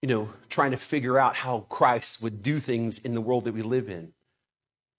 you 0.00 0.08
know, 0.08 0.28
trying 0.48 0.70
to 0.70 0.76
figure 0.76 1.18
out 1.18 1.34
how 1.34 1.60
Christ 1.68 2.22
would 2.22 2.42
do 2.42 2.60
things 2.60 2.98
in 3.00 3.14
the 3.14 3.20
world 3.20 3.44
that 3.44 3.54
we 3.54 3.62
live 3.62 3.88
in. 3.88 4.12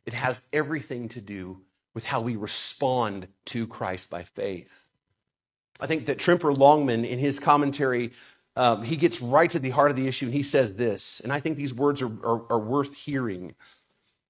It 0.06 0.14
has 0.14 0.48
everything 0.52 1.10
to 1.10 1.22
do 1.22 1.62
with 1.94 2.04
how 2.04 2.22
we 2.22 2.36
respond 2.36 3.28
to 3.46 3.66
Christ 3.66 4.10
by 4.12 4.24
faith. 4.24 4.90
I 5.80 5.88
think 5.88 6.08
that 6.08 6.20
Tremper 6.20 6.56
Longman, 6.56 7.06
in 7.06 7.20
his 7.20 7.40
commentary, 7.40 8.12
um, 8.56 8.84
he 8.84 8.98
gets 8.98 9.22
right 9.22 9.50
to 9.50 9.60
the 9.60 9.70
heart 9.70 9.92
of 9.92 9.98
the 9.98 10.08
issue 10.08 10.26
and 10.26 10.34
he 10.34 10.44
says 10.44 10.76
this, 10.76 11.20
and 11.22 11.32
I 11.32 11.40
think 11.40 11.58
these 11.58 11.74
words 11.74 12.02
are, 12.02 12.08
are, 12.08 12.52
are 12.52 12.60
worth 12.60 12.96
hearing. 12.96 13.56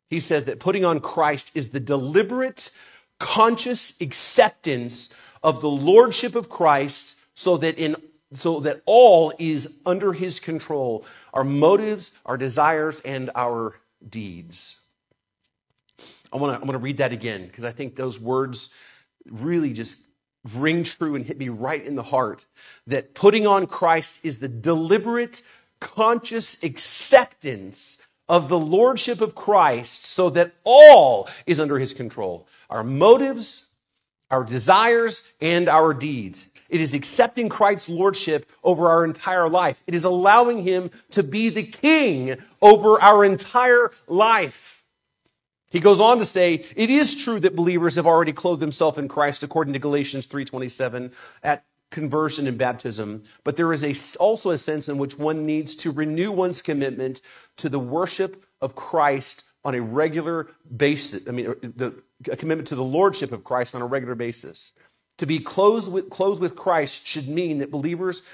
He 0.09 0.19
says 0.19 0.45
that 0.45 0.59
putting 0.59 0.85
on 0.85 0.99
Christ 0.99 1.55
is 1.55 1.69
the 1.69 1.79
deliberate, 1.79 2.71
conscious 3.19 4.01
acceptance 4.01 5.19
of 5.41 5.61
the 5.61 5.69
lordship 5.69 6.35
of 6.35 6.49
Christ 6.49 7.19
so 7.33 7.57
that 7.57 7.77
in 7.77 7.95
so 8.33 8.61
that 8.61 8.81
all 8.85 9.33
is 9.37 9.81
under 9.85 10.11
his 10.11 10.39
control 10.39 11.05
our 11.33 11.43
motives, 11.43 12.19
our 12.25 12.37
desires, 12.37 12.99
and 13.01 13.29
our 13.35 13.75
deeds. 14.07 14.81
I 16.31 16.37
want 16.37 16.57
to 16.57 16.61
I 16.61 16.65
want 16.65 16.73
to 16.73 16.83
read 16.83 16.97
that 16.97 17.11
again 17.11 17.45
because 17.45 17.65
I 17.65 17.71
think 17.71 17.95
those 17.95 18.19
words 18.19 18.75
really 19.25 19.73
just 19.73 20.05
ring 20.53 20.83
true 20.83 21.15
and 21.15 21.25
hit 21.25 21.37
me 21.37 21.49
right 21.49 21.83
in 21.83 21.95
the 21.95 22.03
heart 22.03 22.45
that 22.87 23.13
putting 23.13 23.47
on 23.47 23.67
Christ 23.67 24.25
is 24.25 24.39
the 24.39 24.47
deliberate, 24.47 25.41
conscious 25.79 26.63
acceptance 26.63 28.05
of 28.27 28.49
the 28.49 28.59
lordship 28.59 29.21
of 29.21 29.35
Christ 29.35 30.05
so 30.05 30.31
that 30.31 30.53
all 30.63 31.29
is 31.45 31.59
under 31.59 31.77
his 31.77 31.93
control. 31.93 32.47
Our 32.69 32.83
motives, 32.83 33.69
our 34.31 34.43
desires, 34.43 35.31
and 35.41 35.69
our 35.69 35.93
deeds. 35.93 36.49
It 36.69 36.81
is 36.81 36.95
accepting 36.95 37.49
Christ's 37.49 37.89
lordship 37.89 38.49
over 38.63 38.89
our 38.89 39.05
entire 39.05 39.47
life. 39.47 39.81
It 39.87 39.93
is 39.93 40.05
allowing 40.05 40.63
him 40.63 40.89
to 41.11 41.23
be 41.23 41.49
the 41.49 41.63
king 41.63 42.37
over 42.61 42.99
our 42.99 43.23
entire 43.23 43.91
life. 44.07 44.83
He 45.69 45.79
goes 45.79 46.01
on 46.01 46.19
to 46.19 46.25
say, 46.25 46.65
it 46.75 46.89
is 46.89 47.23
true 47.23 47.39
that 47.39 47.55
believers 47.55 47.97
have 47.97 48.07
already 48.07 48.33
clothed 48.33 48.61
themselves 48.61 48.97
in 48.97 49.07
Christ 49.07 49.43
according 49.43 49.73
to 49.73 49.79
Galatians 49.79 50.27
3:27 50.27 51.11
at 51.43 51.63
conversion 51.91 52.47
and 52.47 52.57
baptism, 52.57 53.23
but 53.43 53.55
there 53.57 53.71
is 53.71 53.83
a, 53.83 54.19
also 54.19 54.51
a 54.51 54.57
sense 54.57 54.89
in 54.89 54.97
which 54.97 55.17
one 55.17 55.45
needs 55.45 55.77
to 55.77 55.91
renew 55.91 56.31
one's 56.31 56.61
commitment 56.61 57.21
to 57.57 57.69
the 57.69 57.79
worship 57.79 58.43
of 58.61 58.75
Christ 58.75 59.51
on 59.63 59.75
a 59.75 59.81
regular 59.81 60.49
basis. 60.75 61.27
I 61.27 61.31
mean, 61.31 61.55
the, 61.61 62.01
a 62.29 62.35
commitment 62.35 62.69
to 62.69 62.75
the 62.75 62.83
lordship 62.83 63.31
of 63.31 63.43
Christ 63.43 63.75
on 63.75 63.81
a 63.81 63.85
regular 63.85 64.15
basis. 64.15 64.73
To 65.19 65.25
be 65.25 65.39
clothed 65.39 65.91
with, 65.91 66.09
clothed 66.09 66.41
with 66.41 66.55
Christ 66.55 67.07
should 67.07 67.27
mean 67.27 67.59
that 67.59 67.71
believers 67.71 68.29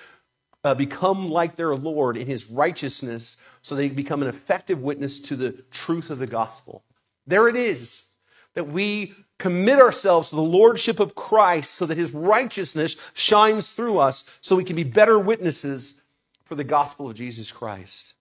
uh, 0.63 0.75
become 0.75 1.29
like 1.29 1.55
their 1.55 1.75
Lord 1.75 2.17
in 2.17 2.27
his 2.27 2.51
righteousness 2.51 3.47
so 3.61 3.75
they 3.75 3.89
become 3.89 4.21
an 4.21 4.27
effective 4.27 4.81
witness 4.81 5.19
to 5.23 5.35
the 5.35 5.51
truth 5.71 6.09
of 6.09 6.19
the 6.19 6.27
gospel. 6.27 6.83
There 7.27 7.47
it 7.47 7.55
is. 7.55 8.10
That 8.55 8.67
we 8.67 9.13
commit 9.39 9.79
ourselves 9.79 10.29
to 10.29 10.35
the 10.35 10.41
lordship 10.41 10.99
of 10.99 11.15
Christ 11.15 11.73
so 11.73 11.85
that 11.87 11.97
his 11.97 12.13
righteousness 12.13 12.95
shines 13.13 13.71
through 13.71 13.97
us 13.97 14.25
so 14.41 14.55
we 14.55 14.63
can 14.63 14.75
be 14.75 14.83
better 14.83 15.17
witnesses 15.17 16.03
for 16.45 16.55
the 16.55 16.63
gospel 16.63 17.09
of 17.09 17.15
Jesus 17.15 17.51
Christ. 17.51 18.13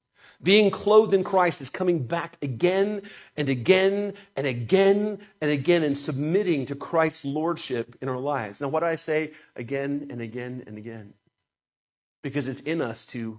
Being 0.43 0.71
clothed 0.71 1.13
in 1.13 1.23
Christ 1.23 1.61
is 1.61 1.69
coming 1.69 2.07
back 2.07 2.39
again 2.41 3.03
and 3.37 3.51
again 3.51 4.15
and 4.37 4.47
again 4.47 5.19
and 5.43 5.51
again 5.51 5.83
and 5.83 5.97
submitting 5.97 6.67
to 6.67 6.75
Christ's 6.75 7.27
lordship 7.27 7.97
in 8.01 8.09
our 8.09 8.19
lives. 8.19 8.61
Now, 8.61 8.69
what 8.69 8.81
do 8.81 8.87
I 8.87 8.95
say 8.95 9.33
again 9.55 10.09
and 10.11 10.23
again 10.23 10.65
and 10.67 10.79
again? 10.79 11.13
Because 12.23 12.49
it's 12.49 12.61
in 12.61 12.81
us 12.81 13.05
to, 13.07 13.39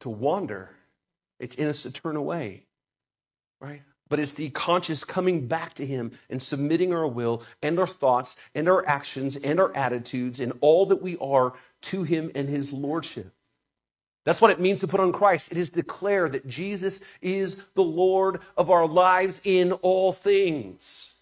to 0.00 0.10
wander, 0.10 0.70
it's 1.40 1.54
in 1.54 1.68
us 1.68 1.82
to 1.82 1.92
turn 1.92 2.16
away, 2.16 2.64
right? 3.60 3.82
But 4.08 4.20
it's 4.20 4.32
the 4.32 4.50
conscious 4.50 5.04
coming 5.04 5.46
back 5.46 5.74
to 5.74 5.86
Him 5.86 6.12
and 6.30 6.42
submitting 6.42 6.92
our 6.92 7.06
will 7.06 7.42
and 7.62 7.78
our 7.78 7.86
thoughts 7.86 8.42
and 8.54 8.68
our 8.68 8.86
actions 8.86 9.36
and 9.36 9.60
our 9.60 9.74
attitudes 9.76 10.40
and 10.40 10.52
all 10.60 10.86
that 10.86 11.02
we 11.02 11.16
are 11.18 11.54
to 11.82 12.02
Him 12.02 12.30
and 12.34 12.48
His 12.48 12.72
Lordship. 12.72 13.32
That's 14.24 14.42
what 14.42 14.50
it 14.50 14.60
means 14.60 14.80
to 14.80 14.88
put 14.88 15.00
on 15.00 15.12
Christ. 15.12 15.52
It 15.52 15.58
is 15.58 15.70
declare 15.70 16.28
that 16.28 16.46
Jesus 16.46 17.02
is 17.22 17.64
the 17.74 17.82
Lord 17.82 18.40
of 18.56 18.70
our 18.70 18.86
lives 18.86 19.40
in 19.44 19.72
all 19.72 20.12
things. 20.12 21.14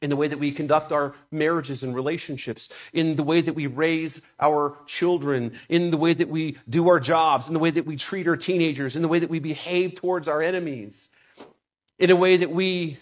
In 0.00 0.10
the 0.10 0.16
way 0.16 0.28
that 0.28 0.38
we 0.38 0.52
conduct 0.52 0.92
our 0.92 1.14
marriages 1.32 1.82
and 1.82 1.92
relationships, 1.92 2.72
in 2.92 3.16
the 3.16 3.24
way 3.24 3.40
that 3.40 3.54
we 3.54 3.66
raise 3.66 4.22
our 4.38 4.78
children, 4.86 5.58
in 5.68 5.90
the 5.90 5.96
way 5.96 6.14
that 6.14 6.28
we 6.28 6.56
do 6.68 6.88
our 6.88 7.00
jobs, 7.00 7.48
in 7.48 7.52
the 7.52 7.58
way 7.58 7.70
that 7.70 7.84
we 7.84 7.96
treat 7.96 8.28
our 8.28 8.36
teenagers, 8.36 8.94
in 8.94 9.02
the 9.02 9.08
way 9.08 9.18
that 9.18 9.28
we 9.28 9.40
behave 9.40 9.96
towards 9.96 10.28
our 10.28 10.40
enemies 10.40 11.10
in 11.98 12.10
a 12.10 12.16
way 12.16 12.36
that 12.38 12.50
we, 12.50 12.98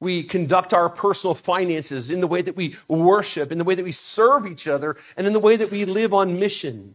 we 0.00 0.22
conduct 0.22 0.74
our 0.74 0.88
personal 0.88 1.34
finances, 1.34 2.10
in 2.10 2.20
the 2.20 2.26
way 2.26 2.42
that 2.42 2.56
we 2.56 2.76
worship, 2.88 3.52
in 3.52 3.58
the 3.58 3.64
way 3.64 3.74
that 3.74 3.84
we 3.84 3.92
serve 3.92 4.46
each 4.46 4.68
other, 4.68 4.96
and 5.16 5.26
in 5.26 5.32
the 5.32 5.40
way 5.40 5.56
that 5.56 5.70
we 5.70 5.84
live 5.84 6.14
on 6.14 6.38
mission. 6.38 6.94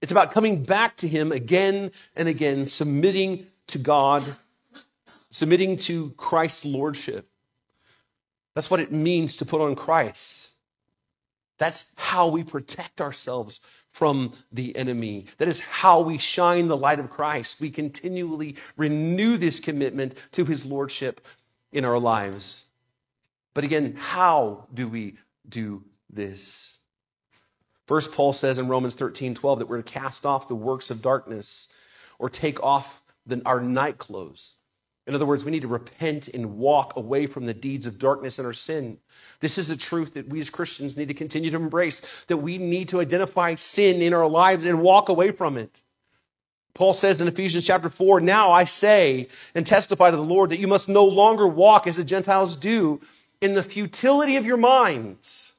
It's 0.00 0.12
about 0.12 0.32
coming 0.32 0.64
back 0.64 0.96
to 0.98 1.08
Him 1.08 1.32
again 1.32 1.90
and 2.14 2.28
again, 2.28 2.66
submitting 2.66 3.46
to 3.68 3.78
God, 3.78 4.24
submitting 5.30 5.78
to 5.78 6.10
Christ's 6.10 6.66
Lordship. 6.66 7.28
That's 8.54 8.70
what 8.70 8.80
it 8.80 8.92
means 8.92 9.36
to 9.36 9.46
put 9.46 9.60
on 9.60 9.74
Christ. 9.74 10.52
That's 11.58 11.92
how 11.96 12.28
we 12.28 12.44
protect 12.44 13.00
ourselves 13.00 13.60
from 13.98 14.32
the 14.52 14.76
enemy. 14.76 15.26
That 15.38 15.48
is 15.48 15.58
how 15.58 16.02
we 16.02 16.18
shine 16.18 16.68
the 16.68 16.76
light 16.76 17.00
of 17.00 17.10
Christ. 17.10 17.60
We 17.60 17.72
continually 17.72 18.54
renew 18.76 19.36
this 19.36 19.58
commitment 19.58 20.14
to 20.32 20.44
his 20.44 20.64
lordship 20.64 21.20
in 21.72 21.84
our 21.84 21.98
lives. 21.98 22.68
But 23.54 23.64
again, 23.64 23.96
how 23.98 24.68
do 24.72 24.86
we 24.86 25.18
do 25.48 25.82
this? 26.10 26.78
First, 27.86 28.12
Paul 28.12 28.32
says 28.32 28.60
in 28.60 28.68
Romans 28.68 28.94
13 28.94 29.34
12 29.34 29.58
that 29.58 29.66
we're 29.66 29.82
to 29.82 29.82
cast 29.82 30.24
off 30.24 30.46
the 30.46 30.54
works 30.54 30.90
of 30.90 31.02
darkness 31.02 31.72
or 32.20 32.30
take 32.30 32.62
off 32.62 33.02
the, 33.26 33.42
our 33.44 33.60
night 33.60 33.98
clothes 33.98 34.57
In 35.08 35.14
other 35.14 35.24
words, 35.24 35.42
we 35.42 35.50
need 35.50 35.62
to 35.62 35.68
repent 35.68 36.28
and 36.28 36.58
walk 36.58 36.96
away 36.96 37.24
from 37.26 37.46
the 37.46 37.54
deeds 37.54 37.86
of 37.86 37.98
darkness 37.98 38.38
and 38.38 38.46
our 38.46 38.52
sin. 38.52 38.98
This 39.40 39.56
is 39.56 39.66
the 39.66 39.76
truth 39.76 40.14
that 40.14 40.28
we 40.28 40.38
as 40.38 40.50
Christians 40.50 40.98
need 40.98 41.08
to 41.08 41.14
continue 41.14 41.50
to 41.50 41.56
embrace, 41.56 42.02
that 42.26 42.36
we 42.36 42.58
need 42.58 42.90
to 42.90 43.00
identify 43.00 43.54
sin 43.54 44.02
in 44.02 44.12
our 44.12 44.28
lives 44.28 44.66
and 44.66 44.82
walk 44.82 45.08
away 45.08 45.32
from 45.32 45.56
it. 45.56 45.80
Paul 46.74 46.92
says 46.92 47.22
in 47.22 47.26
Ephesians 47.26 47.64
chapter 47.64 47.88
4, 47.88 48.20
Now 48.20 48.52
I 48.52 48.64
say 48.64 49.28
and 49.54 49.66
testify 49.66 50.10
to 50.10 50.16
the 50.18 50.22
Lord 50.22 50.50
that 50.50 50.60
you 50.60 50.68
must 50.68 50.90
no 50.90 51.06
longer 51.06 51.48
walk 51.48 51.86
as 51.86 51.96
the 51.96 52.04
Gentiles 52.04 52.56
do 52.56 53.00
in 53.40 53.54
the 53.54 53.62
futility 53.62 54.36
of 54.36 54.44
your 54.44 54.58
minds. 54.58 55.58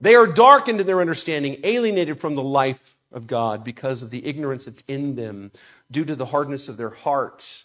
They 0.00 0.16
are 0.16 0.26
darkened 0.26 0.80
in 0.80 0.88
their 0.88 1.00
understanding, 1.00 1.60
alienated 1.62 2.20
from 2.20 2.34
the 2.34 2.42
life 2.42 2.80
of 3.12 3.28
God 3.28 3.62
because 3.62 4.02
of 4.02 4.10
the 4.10 4.26
ignorance 4.26 4.64
that's 4.64 4.82
in 4.82 5.14
them 5.14 5.52
due 5.88 6.04
to 6.04 6.16
the 6.16 6.26
hardness 6.26 6.68
of 6.68 6.76
their 6.76 6.90
heart. 6.90 7.62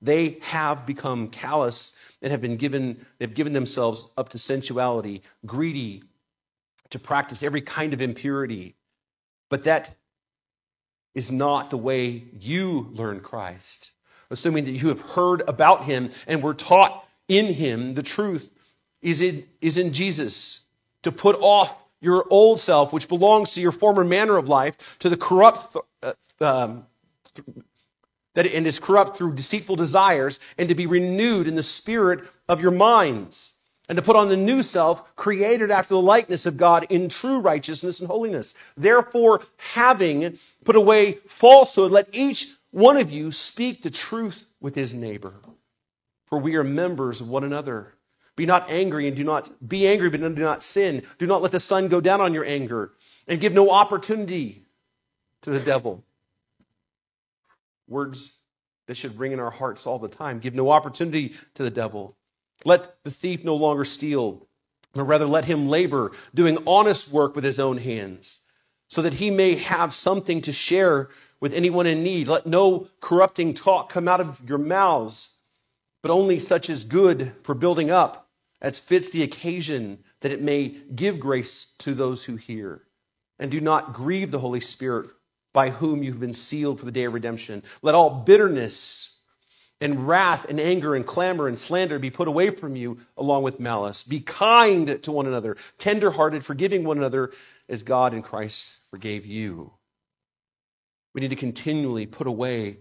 They 0.00 0.38
have 0.42 0.86
become 0.86 1.28
callous 1.28 1.98
and 2.22 2.30
have 2.30 2.40
been 2.40 2.56
given, 2.56 3.04
they've 3.18 3.32
given 3.32 3.52
themselves 3.52 4.10
up 4.16 4.30
to 4.30 4.38
sensuality, 4.38 5.22
greedy, 5.44 6.04
to 6.90 6.98
practice 6.98 7.42
every 7.42 7.60
kind 7.60 7.92
of 7.94 8.00
impurity. 8.00 8.76
But 9.50 9.64
that 9.64 9.94
is 11.14 11.30
not 11.30 11.70
the 11.70 11.76
way 11.76 12.24
you 12.38 12.88
learn 12.92 13.20
Christ. 13.20 13.90
Assuming 14.30 14.66
that 14.66 14.72
you 14.72 14.88
have 14.88 15.00
heard 15.00 15.42
about 15.48 15.84
him 15.84 16.10
and 16.26 16.42
were 16.42 16.54
taught 16.54 17.06
in 17.28 17.46
him, 17.46 17.94
the 17.94 18.02
truth 18.02 18.52
is 19.02 19.20
in, 19.20 19.44
is 19.60 19.78
in 19.78 19.92
Jesus. 19.92 20.66
To 21.04 21.12
put 21.12 21.36
off 21.40 21.74
your 22.00 22.24
old 22.30 22.60
self, 22.60 22.92
which 22.92 23.08
belongs 23.08 23.52
to 23.52 23.60
your 23.60 23.72
former 23.72 24.04
manner 24.04 24.36
of 24.36 24.48
life, 24.48 24.76
to 25.00 25.08
the 25.08 25.16
corrupt, 25.16 25.76
uh, 26.02 26.12
um, 26.40 26.86
that 28.38 28.46
and 28.46 28.68
is 28.68 28.78
corrupt 28.78 29.16
through 29.16 29.34
deceitful 29.34 29.74
desires, 29.74 30.38
and 30.58 30.68
to 30.68 30.76
be 30.76 30.86
renewed 30.86 31.48
in 31.48 31.56
the 31.56 31.62
spirit 31.64 32.20
of 32.48 32.60
your 32.60 32.70
minds, 32.70 33.58
and 33.88 33.96
to 33.96 34.02
put 34.02 34.14
on 34.14 34.28
the 34.28 34.36
new 34.36 34.62
self, 34.62 35.16
created 35.16 35.72
after 35.72 35.94
the 35.94 36.00
likeness 36.00 36.46
of 36.46 36.56
God 36.56 36.86
in 36.88 37.08
true 37.08 37.40
righteousness 37.40 37.98
and 37.98 38.08
holiness. 38.08 38.54
Therefore, 38.76 39.40
having 39.56 40.38
put 40.64 40.76
away 40.76 41.14
falsehood, 41.26 41.90
let 41.90 42.10
each 42.12 42.54
one 42.70 42.96
of 42.96 43.10
you 43.10 43.32
speak 43.32 43.82
the 43.82 43.90
truth 43.90 44.46
with 44.60 44.76
his 44.76 44.94
neighbor. 44.94 45.34
For 46.26 46.38
we 46.38 46.54
are 46.54 46.62
members 46.62 47.20
of 47.20 47.28
one 47.28 47.42
another. 47.42 47.92
Be 48.36 48.46
not 48.46 48.70
angry 48.70 49.08
and 49.08 49.16
do 49.16 49.24
not 49.24 49.50
be 49.66 49.88
angry, 49.88 50.10
but 50.10 50.20
do 50.20 50.28
not 50.28 50.62
sin. 50.62 51.02
Do 51.18 51.26
not 51.26 51.42
let 51.42 51.50
the 51.50 51.58
sun 51.58 51.88
go 51.88 52.00
down 52.00 52.20
on 52.20 52.34
your 52.34 52.44
anger, 52.44 52.92
and 53.26 53.40
give 53.40 53.52
no 53.52 53.72
opportunity 53.72 54.62
to 55.42 55.50
the 55.50 55.58
devil. 55.58 56.04
Words 57.88 58.38
that 58.86 58.96
should 58.96 59.18
ring 59.18 59.32
in 59.32 59.40
our 59.40 59.50
hearts 59.50 59.86
all 59.86 59.98
the 59.98 60.08
time. 60.08 60.40
Give 60.40 60.54
no 60.54 60.70
opportunity 60.70 61.34
to 61.54 61.62
the 61.62 61.70
devil. 61.70 62.16
Let 62.64 63.02
the 63.04 63.10
thief 63.10 63.44
no 63.44 63.56
longer 63.56 63.84
steal, 63.84 64.46
but 64.92 65.04
rather 65.04 65.26
let 65.26 65.44
him 65.44 65.68
labor, 65.68 66.12
doing 66.34 66.58
honest 66.66 67.12
work 67.12 67.34
with 67.34 67.44
his 67.44 67.60
own 67.60 67.78
hands, 67.78 68.44
so 68.88 69.02
that 69.02 69.14
he 69.14 69.30
may 69.30 69.54
have 69.56 69.94
something 69.94 70.42
to 70.42 70.52
share 70.52 71.10
with 71.40 71.54
anyone 71.54 71.86
in 71.86 72.02
need. 72.02 72.28
Let 72.28 72.46
no 72.46 72.88
corrupting 73.00 73.54
talk 73.54 73.90
come 73.90 74.08
out 74.08 74.20
of 74.20 74.40
your 74.48 74.58
mouths, 74.58 75.42
but 76.02 76.10
only 76.10 76.38
such 76.38 76.68
as 76.68 76.80
is 76.80 76.84
good 76.84 77.32
for 77.42 77.54
building 77.54 77.90
up, 77.90 78.28
as 78.60 78.78
fits 78.78 79.10
the 79.10 79.22
occasion, 79.22 80.02
that 80.20 80.32
it 80.32 80.42
may 80.42 80.68
give 80.68 81.20
grace 81.20 81.76
to 81.78 81.94
those 81.94 82.24
who 82.24 82.36
hear. 82.36 82.82
And 83.38 83.50
do 83.50 83.60
not 83.60 83.92
grieve 83.92 84.30
the 84.30 84.40
Holy 84.40 84.60
Spirit 84.60 85.10
by 85.52 85.70
whom 85.70 86.02
you've 86.02 86.20
been 86.20 86.34
sealed 86.34 86.78
for 86.78 86.84
the 86.84 86.92
day 86.92 87.04
of 87.04 87.14
redemption. 87.14 87.62
Let 87.82 87.94
all 87.94 88.10
bitterness 88.10 89.24
and 89.80 90.08
wrath 90.08 90.46
and 90.48 90.60
anger 90.60 90.94
and 90.94 91.06
clamor 91.06 91.48
and 91.48 91.58
slander 91.58 91.98
be 91.98 92.10
put 92.10 92.28
away 92.28 92.50
from 92.50 92.76
you 92.76 92.98
along 93.16 93.42
with 93.44 93.60
malice. 93.60 94.04
Be 94.04 94.20
kind 94.20 95.02
to 95.02 95.12
one 95.12 95.26
another, 95.26 95.56
tenderhearted, 95.78 96.44
forgiving 96.44 96.84
one 96.84 96.98
another 96.98 97.32
as 97.68 97.82
God 97.82 98.14
in 98.14 98.22
Christ 98.22 98.78
forgave 98.90 99.26
you. 99.26 99.72
We 101.14 101.20
need 101.20 101.30
to 101.30 101.36
continually 101.36 102.06
put 102.06 102.26
away 102.26 102.78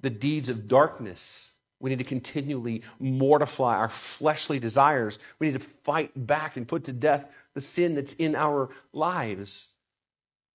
the 0.00 0.10
deeds 0.10 0.48
of 0.48 0.68
darkness. 0.68 1.56
We 1.78 1.90
need 1.90 1.98
to 1.98 2.04
continually 2.04 2.82
mortify 2.98 3.76
our 3.76 3.88
fleshly 3.88 4.58
desires. 4.58 5.18
We 5.38 5.48
need 5.48 5.60
to 5.60 5.66
fight 5.84 6.12
back 6.14 6.56
and 6.56 6.68
put 6.68 6.84
to 6.84 6.92
death 6.92 7.30
the 7.54 7.60
sin 7.60 7.94
that's 7.94 8.12
in 8.12 8.34
our 8.36 8.70
lives. 8.92 9.74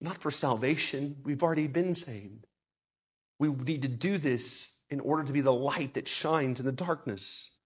Not 0.02 0.18
for 0.20 0.32
salvation. 0.32 1.18
We've 1.24 1.44
already 1.44 1.68
been 1.68 1.96
saved. 1.96 2.46
We 3.40 3.50
need 3.50 3.84
to 3.84 3.88
do 3.88 4.18
this 4.18 4.78
in 4.90 5.00
order 5.00 5.24
to 5.24 5.34
be 5.34 5.42
the 5.42 5.54
light 5.54 5.96
that 5.96 6.08
shines 6.08 6.60
in 6.60 6.66
the 6.66 6.72
darkness. 6.72 7.58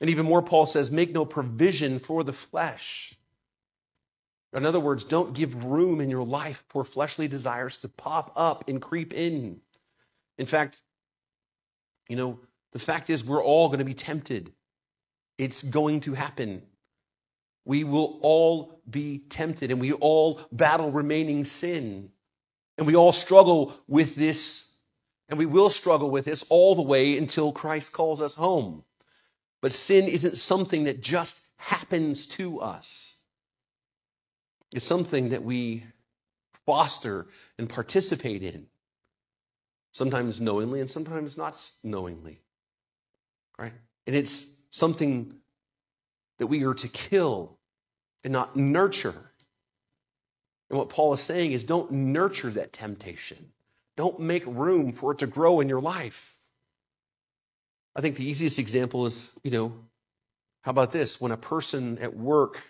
And 0.00 0.10
even 0.10 0.26
more, 0.26 0.42
Paul 0.42 0.66
says, 0.66 0.90
make 0.90 1.12
no 1.12 1.24
provision 1.24 1.98
for 1.98 2.24
the 2.24 2.32
flesh. 2.32 3.14
In 4.52 4.66
other 4.66 4.80
words, 4.80 5.04
don't 5.04 5.34
give 5.34 5.64
room 5.64 6.00
in 6.00 6.10
your 6.10 6.24
life 6.24 6.64
for 6.68 6.84
fleshly 6.84 7.26
desires 7.26 7.78
to 7.78 7.88
pop 7.88 8.32
up 8.36 8.68
and 8.68 8.80
creep 8.80 9.12
in. 9.12 9.60
In 10.38 10.46
fact, 10.46 10.80
you 12.08 12.16
know, 12.16 12.38
the 12.72 12.78
fact 12.78 13.10
is 13.10 13.24
we're 13.24 13.42
all 13.42 13.68
going 13.68 13.80
to 13.80 13.84
be 13.84 13.94
tempted. 13.94 14.52
It's 15.38 15.62
going 15.62 16.02
to 16.02 16.14
happen. 16.14 16.62
We 17.64 17.84
will 17.84 18.18
all 18.22 18.80
be 18.88 19.18
tempted 19.18 19.70
and 19.70 19.80
we 19.80 19.92
all 19.92 20.40
battle 20.52 20.90
remaining 20.90 21.44
sin. 21.44 22.10
And 22.76 22.86
we 22.86 22.96
all 22.96 23.12
struggle 23.12 23.74
with 23.86 24.16
this, 24.16 24.76
and 25.28 25.38
we 25.38 25.46
will 25.46 25.70
struggle 25.70 26.10
with 26.10 26.24
this 26.24 26.44
all 26.50 26.74
the 26.74 26.82
way 26.82 27.16
until 27.16 27.52
Christ 27.52 27.92
calls 27.92 28.20
us 28.20 28.34
home. 28.34 28.82
But 29.62 29.72
sin 29.72 30.08
isn't 30.08 30.36
something 30.36 30.84
that 30.84 31.00
just 31.00 31.40
happens 31.56 32.26
to 32.26 32.60
us, 32.60 33.26
it's 34.72 34.84
something 34.84 35.30
that 35.30 35.44
we 35.44 35.84
foster 36.66 37.28
and 37.58 37.68
participate 37.68 38.42
in, 38.42 38.66
sometimes 39.92 40.40
knowingly 40.40 40.80
and 40.80 40.90
sometimes 40.90 41.38
not 41.38 41.56
knowingly. 41.84 42.40
Right? 43.56 43.72
And 44.08 44.16
it's 44.16 44.56
something 44.70 45.36
that 46.38 46.46
we 46.46 46.64
are 46.64 46.74
to 46.74 46.88
kill 46.88 47.58
and 48.22 48.32
not 48.32 48.56
nurture. 48.56 49.14
And 50.70 50.78
what 50.78 50.88
Paul 50.88 51.12
is 51.12 51.20
saying 51.20 51.52
is 51.52 51.64
don't 51.64 51.90
nurture 51.90 52.50
that 52.50 52.72
temptation. 52.72 53.52
Don't 53.96 54.20
make 54.20 54.44
room 54.46 54.92
for 54.92 55.12
it 55.12 55.18
to 55.18 55.26
grow 55.26 55.60
in 55.60 55.68
your 55.68 55.80
life. 55.80 56.34
I 57.94 58.00
think 58.00 58.16
the 58.16 58.28
easiest 58.28 58.58
example 58.58 59.06
is, 59.06 59.32
you 59.44 59.50
know, 59.50 59.72
how 60.62 60.70
about 60.70 60.90
this? 60.90 61.20
When 61.20 61.30
a 61.30 61.36
person 61.36 61.98
at 61.98 62.16
work 62.16 62.60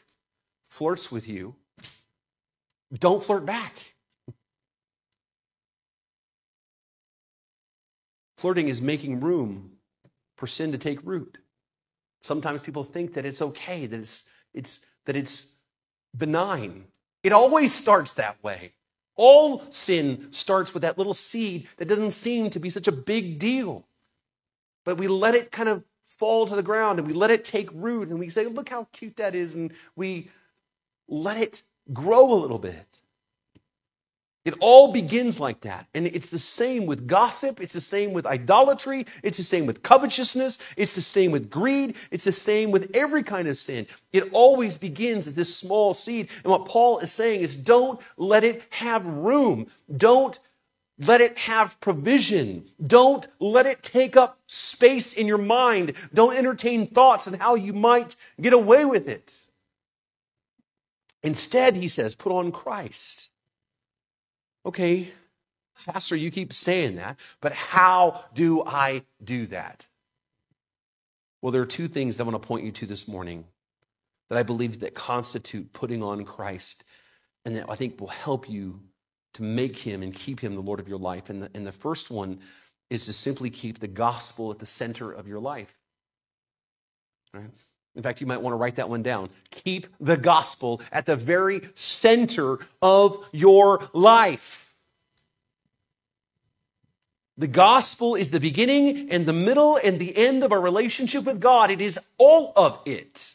flirts 0.69 1.11
with 1.11 1.29
you, 1.29 1.55
don't 2.93 3.23
flirt 3.23 3.47
back. 3.47 3.75
Flirting 8.37 8.69
is 8.69 8.83
making 8.83 9.21
room 9.21 9.73
for 10.37 10.47
sin 10.47 10.73
to 10.73 10.79
take 10.79 10.99
root. 11.05 11.39
Sometimes 12.25 12.63
people 12.63 12.85
think 12.85 13.15
that 13.15 13.27
it's 13.27 13.43
okay, 13.43 13.85
that 13.85 14.01
it's, 14.01 14.33
it's, 14.55 14.91
that 15.05 15.15
it's 15.15 15.59
benign. 16.17 16.87
It 17.23 17.33
always 17.33 17.75
starts 17.75 18.15
that 18.15 18.43
way. 18.43 18.73
All 19.15 19.63
sin 19.69 20.29
starts 20.33 20.73
with 20.73 20.85
that 20.85 20.97
little 20.97 21.13
seed 21.13 21.69
that 21.77 21.87
doesn't 21.87 22.13
seem 22.13 22.49
to 22.51 22.61
be 22.61 22.71
such 22.71 22.89
a 22.89 22.93
big 22.93 23.39
deal. 23.39 23.87
But 24.87 24.97
we 24.97 25.07
let 25.07 25.35
it 25.35 25.53
kind 25.53 25.69
of 25.69 25.85
fall 26.19 26.47
to 26.47 26.57
the 26.57 26.63
ground 26.63 26.99
and 26.99 27.07
we 27.07 27.13
let 27.13 27.31
it 27.31 27.45
take 27.45 27.69
root 27.75 28.09
and 28.09 28.19
we 28.19 28.31
say, 28.31 28.47
look 28.47 28.71
how 28.71 28.89
cute 28.91 29.17
that 29.17 29.35
is. 29.35 29.55
And 29.55 29.75
we 29.95 30.31
let 31.07 31.37
it 31.37 31.63
grow 31.93 32.33
a 32.33 32.41
little 32.41 32.59
bit. 32.59 32.87
It 34.45 34.55
all 34.61 34.93
begins 34.93 35.41
like 35.41 35.63
that. 35.63 35.87
And 35.95 36.07
it's 36.07 36.29
the 36.29 36.39
same 36.39 36.85
with 36.85 37.07
gossip. 37.07 37.63
It's 37.63 37.73
the 37.73 37.81
same 37.81 38.13
with 38.13 38.27
idolatry. 38.27 39.07
It's 39.23 39.39
the 39.39 39.43
same 39.43 39.65
with 39.65 39.83
covetousness. 39.83 40.59
It's 40.77 40.95
the 40.95 41.01
same 41.01 41.31
with 41.31 41.51
greed. 41.51 41.97
It's 42.11 42.25
the 42.25 42.33
same 42.33 42.71
with 42.71 42.95
every 42.95 43.23
kind 43.23 43.49
of 43.49 43.57
sin. 43.57 43.87
It 44.13 44.35
always 44.35 44.77
begins 44.77 45.27
as 45.29 45.35
this 45.35 45.57
small 45.57 45.95
seed. 45.95 46.29
And 46.43 46.51
what 46.51 46.67
Paul 46.67 46.99
is 46.99 47.11
saying 47.11 47.41
is 47.41 47.57
don't 47.57 47.99
let 48.19 48.45
it 48.45 48.63
have 48.69 49.07
room. 49.07 49.69
Don't 49.95 50.39
let 50.99 51.23
it 51.23 51.39
have 51.39 51.81
provision. 51.81 52.67
Don't 52.87 53.27
let 53.41 53.65
it 53.65 53.83
take 53.83 54.17
up 54.17 54.39
space 54.47 55.15
in 55.15 55.27
your 55.27 55.39
mind. 55.39 55.95
Don't 56.13 56.37
entertain 56.37 56.87
thoughts 56.87 57.27
on 57.29 57.35
how 57.35 57.55
you 57.55 57.73
might 57.73 58.15
get 58.39 58.53
away 58.53 58.85
with 58.85 59.09
it. 59.09 59.33
Instead, 61.23 61.75
he 61.75 61.89
says, 61.89 62.15
put 62.15 62.31
on 62.31 62.53
Christ. 62.53 63.31
Okay, 64.67 65.11
Pastor, 65.87 66.17
you 66.17 66.31
keep 66.31 66.53
saying 66.53 66.97
that, 66.97 67.17
but 67.41 67.53
how 67.53 68.25
do 68.35 68.63
I 68.65 69.03
do 69.23 69.47
that? 69.47 69.87
Well, 71.43 71.53
there 71.53 71.63
are 71.63 71.67
two 71.67 71.89
things 71.89 72.17
that 72.17 72.25
I 72.25 72.29
want 72.29 72.41
to 72.41 72.47
point 72.47 72.65
you 72.65 72.73
to 72.73 72.87
this 72.87 73.07
morning 73.07 73.45
that 74.31 74.39
I 74.39 74.43
believe 74.43 74.81
that 74.81 74.95
constitute 74.95 75.73
putting 75.73 76.03
on 76.03 76.25
Christ 76.25 76.85
and 77.45 77.57
that 77.57 77.67
I 77.69 77.77
think 77.77 78.01
will 78.01 78.09
help 78.09 78.49
you 78.49 78.81
to 79.35 79.43
make 79.43 79.77
him 79.77 80.03
and 80.03 80.15
keep 80.15 80.41
him 80.41 80.55
the 80.55 80.63
Lord 80.63 80.81
of 80.81 80.89
your 80.89 80.99
life. 80.99 81.29
And 81.29 81.43
the, 81.43 81.51
and 81.55 81.67
the 81.67 81.73
first 81.73 82.11
one 82.11 82.41
is 82.89 83.07
to 83.07 83.13
simply 83.13 83.51
keep 83.51 83.79
the 83.79 83.89
gospel 83.89 84.51
at 84.53 84.59
the 84.59 84.67
center 84.67 85.13
of 85.13 85.29
your 85.29 85.41
life. 85.41 85.73
Right? 87.35 87.51
In 87.97 88.03
fact, 88.03 88.21
you 88.21 88.27
might 88.27 88.43
want 88.43 88.53
to 88.53 88.59
write 88.59 88.77
that 88.77 88.89
one 88.89 89.03
down. 89.03 89.31
Keep 89.51 89.87
the 90.01 90.17
gospel 90.17 90.83
at 90.91 91.07
the 91.07 91.17
very 91.17 91.63
center 91.75 92.59
of 92.83 93.25
your 93.33 93.89
life. 93.93 94.61
The 97.37 97.47
gospel 97.49 98.15
is 98.15 98.31
the 98.31 98.41
beginning 98.41 99.11
and 99.11 99.27
the 99.27 99.33
middle 99.33 99.77
and 99.77 99.99
the 99.99 100.17
end 100.17 100.45
of 100.45 100.53
our 100.53 100.61
relationship 100.61 101.25
with 101.25 101.41
God. 101.41 101.71
It 101.71 101.81
is 101.81 101.99
all 102.19 102.53
of 102.55 102.81
it. 102.87 103.33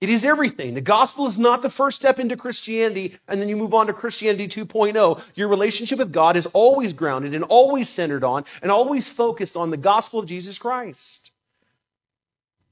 It 0.00 0.10
is 0.10 0.24
everything. 0.24 0.74
The 0.74 0.80
gospel 0.80 1.26
is 1.26 1.38
not 1.38 1.62
the 1.62 1.70
first 1.70 1.96
step 1.96 2.18
into 2.18 2.36
Christianity 2.36 3.18
and 3.28 3.40
then 3.40 3.48
you 3.48 3.56
move 3.56 3.72
on 3.72 3.86
to 3.86 3.92
Christianity 3.92 4.48
2.0. 4.48 5.22
Your 5.36 5.48
relationship 5.48 5.98
with 5.98 6.12
God 6.12 6.36
is 6.36 6.46
always 6.46 6.92
grounded 6.92 7.34
and 7.34 7.44
always 7.44 7.88
centered 7.88 8.24
on 8.24 8.44
and 8.62 8.70
always 8.70 9.08
focused 9.08 9.56
on 9.56 9.70
the 9.70 9.76
gospel 9.76 10.20
of 10.20 10.26
Jesus 10.26 10.58
Christ. 10.58 11.31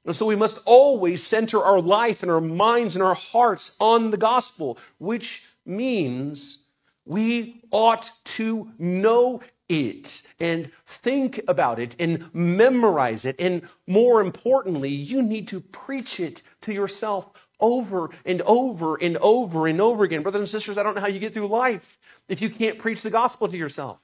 And 0.05 0.17
so 0.17 0.27
we 0.27 0.37
must 0.37 0.67
always 0.67 1.23
center 1.23 1.63
our 1.63 1.81
life 1.81 2.23
and 2.23 2.33
our 2.33 2.41
minds 2.41 2.97
and 2.97 3.03
our 3.03 3.15
hearts 3.15 3.77
on 3.81 4.11
the 4.11 4.17
gospel, 4.17 4.79
which 4.99 5.45
means 5.67 6.71
we 7.05 7.63
ought 7.71 8.11
to 8.25 8.71
know 8.79 9.43
it 9.69 10.23
and 10.41 10.71
think 10.87 11.41
about 11.49 11.79
it 11.79 11.97
and 12.01 12.33
memorize 12.35 13.25
it. 13.25 13.37
And 13.39 13.69
more 13.87 14.21
importantly, 14.21 14.91
you 14.91 15.23
need 15.23 15.49
to 15.49 15.61
preach 15.61 16.19
it 16.19 16.43
to 16.63 16.73
yourself 16.73 17.31
over 17.61 18.11
and 18.25 18.43
over 18.43 18.97
and 18.97 19.17
over 19.19 19.67
and 19.67 19.81
over 19.81 20.05
again. 20.05 20.23
Brothers 20.23 20.41
and 20.41 20.49
sisters, 20.49 20.79
I 20.79 20.83
don't 20.83 20.95
know 20.95 21.01
how 21.03 21.09
you 21.09 21.21
get 21.21 21.35
through 21.35 21.49
life 21.49 21.99
if 22.29 22.41
you 22.41 22.49
can't 22.51 22.79
preach 22.79 23.03
the 23.03 23.11
gospel 23.11 23.49
to 23.49 23.57
yourself. 23.57 23.99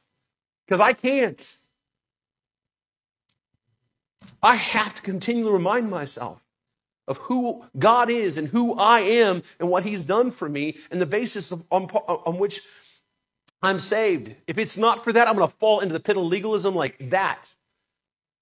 Because 0.66 0.80
I 0.80 0.92
can't. 0.92 1.56
I 4.42 4.57
have 4.57 4.94
to 4.94 5.03
continually 5.03 5.53
remind 5.53 5.90
myself 5.90 6.40
of 7.09 7.18
who 7.18 7.64
God 7.79 8.11
is 8.11 8.38
and 8.38 8.49
who 8.49 8.75
I 8.75 9.01
am 9.01 9.42
and 9.61 9.68
what 9.68 9.85
He's 9.85 10.05
done 10.05 10.31
for 10.31 10.49
me 10.49 10.79
and 10.90 11.01
the 11.01 11.07
basis 11.07 11.53
of, 11.53 11.64
on, 11.70 11.85
on 11.85 12.38
which 12.38 12.62
I'm 13.62 13.79
saved. 13.79 14.35
If 14.46 14.59
it's 14.59 14.77
not 14.77 15.05
for 15.05 15.12
that, 15.12 15.29
I'm 15.29 15.37
going 15.37 15.49
to 15.49 15.57
fall 15.57 15.81
into 15.81 15.92
the 15.92 16.01
pit 16.01 16.16
of 16.16 16.25
legalism 16.25 16.75
like 16.75 17.11
that. 17.11 17.49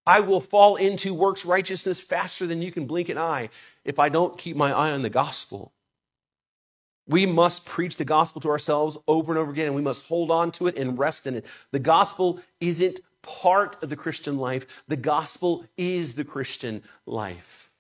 I 0.07 0.21
will 0.21 0.41
fall 0.41 0.77
into 0.77 1.15
works 1.15 1.45
righteousness 1.47 2.01
faster 2.01 2.47
than 2.47 2.61
you 2.61 2.71
can 2.73 2.87
blink 2.87 3.09
an 3.09 3.19
eye 3.19 3.49
if 3.85 3.99
I 3.99 4.11
don't 4.11 4.37
keep 4.37 4.57
my 4.57 4.73
eye 4.73 4.93
on 4.93 5.03
the 5.03 5.11
gospel. 5.11 5.73
We 7.07 7.27
must 7.27 7.67
preach 7.67 7.97
the 7.97 8.05
gospel 8.05 8.41
to 8.43 8.51
ourselves 8.51 8.99
over 9.07 9.33
and 9.33 9.39
over 9.39 9.51
again, 9.51 9.67
and 9.67 9.75
we 9.75 9.83
must 9.83 10.09
hold 10.09 10.31
on 10.31 10.53
to 10.53 10.67
it 10.67 10.77
and 10.77 10.99
rest 10.99 11.27
in 11.27 11.37
it. 11.37 11.47
The 11.71 11.79
gospel 11.79 12.41
isn't 12.61 13.01
part 13.25 13.83
of 13.83 13.91
the 13.91 13.97
Christian 13.97 14.39
life, 14.39 14.67
the 14.89 14.97
gospel 14.97 15.65
is 15.77 16.15
the 16.15 16.25
Christian 16.25 16.83
life. 17.07 17.71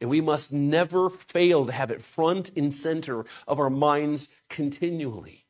And 0.00 0.10
we 0.10 0.20
must 0.20 0.52
never 0.52 1.08
fail 1.08 1.66
to 1.66 1.72
have 1.72 1.90
it 1.90 2.04
front 2.04 2.50
and 2.56 2.74
center 2.74 3.24
of 3.48 3.60
our 3.60 3.70
minds 3.70 4.34
continually. 4.50 5.46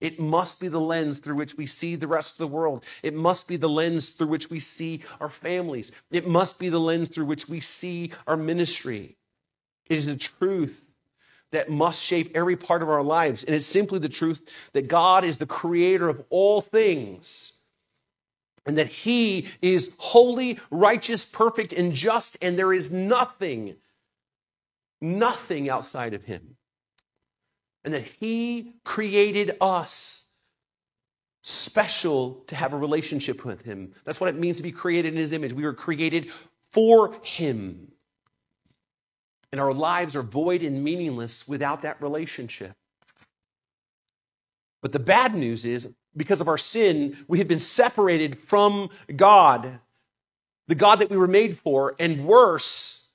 It 0.00 0.20
must 0.20 0.60
be 0.60 0.68
the 0.68 0.80
lens 0.80 1.18
through 1.18 1.36
which 1.36 1.56
we 1.56 1.66
see 1.66 1.96
the 1.96 2.06
rest 2.06 2.34
of 2.34 2.48
the 2.48 2.54
world. 2.54 2.84
It 3.02 3.14
must 3.14 3.48
be 3.48 3.56
the 3.56 3.68
lens 3.68 4.10
through 4.10 4.28
which 4.28 4.50
we 4.50 4.60
see 4.60 5.02
our 5.20 5.28
families. 5.28 5.92
It 6.10 6.26
must 6.26 6.58
be 6.58 6.68
the 6.68 6.80
lens 6.80 7.08
through 7.08 7.26
which 7.26 7.48
we 7.48 7.60
see 7.60 8.12
our 8.26 8.36
ministry. 8.36 9.16
It 9.88 9.96
is 9.96 10.06
the 10.06 10.16
truth 10.16 10.82
that 11.52 11.70
must 11.70 12.02
shape 12.02 12.32
every 12.34 12.56
part 12.56 12.82
of 12.82 12.90
our 12.90 13.02
lives. 13.02 13.44
And 13.44 13.54
it's 13.54 13.66
simply 13.66 13.98
the 13.98 14.08
truth 14.08 14.46
that 14.72 14.88
God 14.88 15.24
is 15.24 15.38
the 15.38 15.46
creator 15.46 16.08
of 16.08 16.22
all 16.28 16.60
things. 16.60 17.55
And 18.66 18.78
that 18.78 18.88
He 18.88 19.48
is 19.62 19.94
holy, 19.98 20.58
righteous, 20.70 21.24
perfect, 21.24 21.72
and 21.72 21.92
just, 21.92 22.38
and 22.42 22.58
there 22.58 22.72
is 22.72 22.92
nothing, 22.92 23.76
nothing 25.00 25.70
outside 25.70 26.14
of 26.14 26.24
Him 26.24 26.56
and 27.86 27.94
that 27.94 28.02
He 28.18 28.74
created 28.84 29.56
us 29.60 30.28
special 31.42 32.42
to 32.48 32.56
have 32.56 32.72
a 32.72 32.76
relationship 32.76 33.44
with 33.44 33.62
Him. 33.62 33.94
That's 34.04 34.20
what 34.20 34.28
it 34.28 34.38
means 34.38 34.56
to 34.56 34.64
be 34.64 34.72
created 34.72 35.14
in 35.14 35.20
His 35.20 35.32
image. 35.32 35.52
We 35.52 35.62
were 35.62 35.72
created 35.72 36.32
for 36.72 37.14
Him. 37.22 37.92
And 39.52 39.60
our 39.60 39.72
lives 39.72 40.16
are 40.16 40.22
void 40.22 40.64
and 40.64 40.82
meaningless 40.82 41.46
without 41.46 41.82
that 41.82 42.02
relationship. 42.02 42.72
But 44.82 44.90
the 44.90 44.98
bad 44.98 45.36
news 45.36 45.64
is, 45.64 45.88
because 46.16 46.40
of 46.40 46.48
our 46.48 46.58
sin, 46.58 47.16
we 47.28 47.38
have 47.38 47.48
been 47.48 47.58
separated 47.58 48.38
from 48.38 48.90
God, 49.14 49.78
the 50.68 50.74
God 50.74 51.00
that 51.00 51.10
we 51.10 51.16
were 51.16 51.26
made 51.26 51.58
for, 51.58 51.94
and 51.98 52.26
worse, 52.26 53.14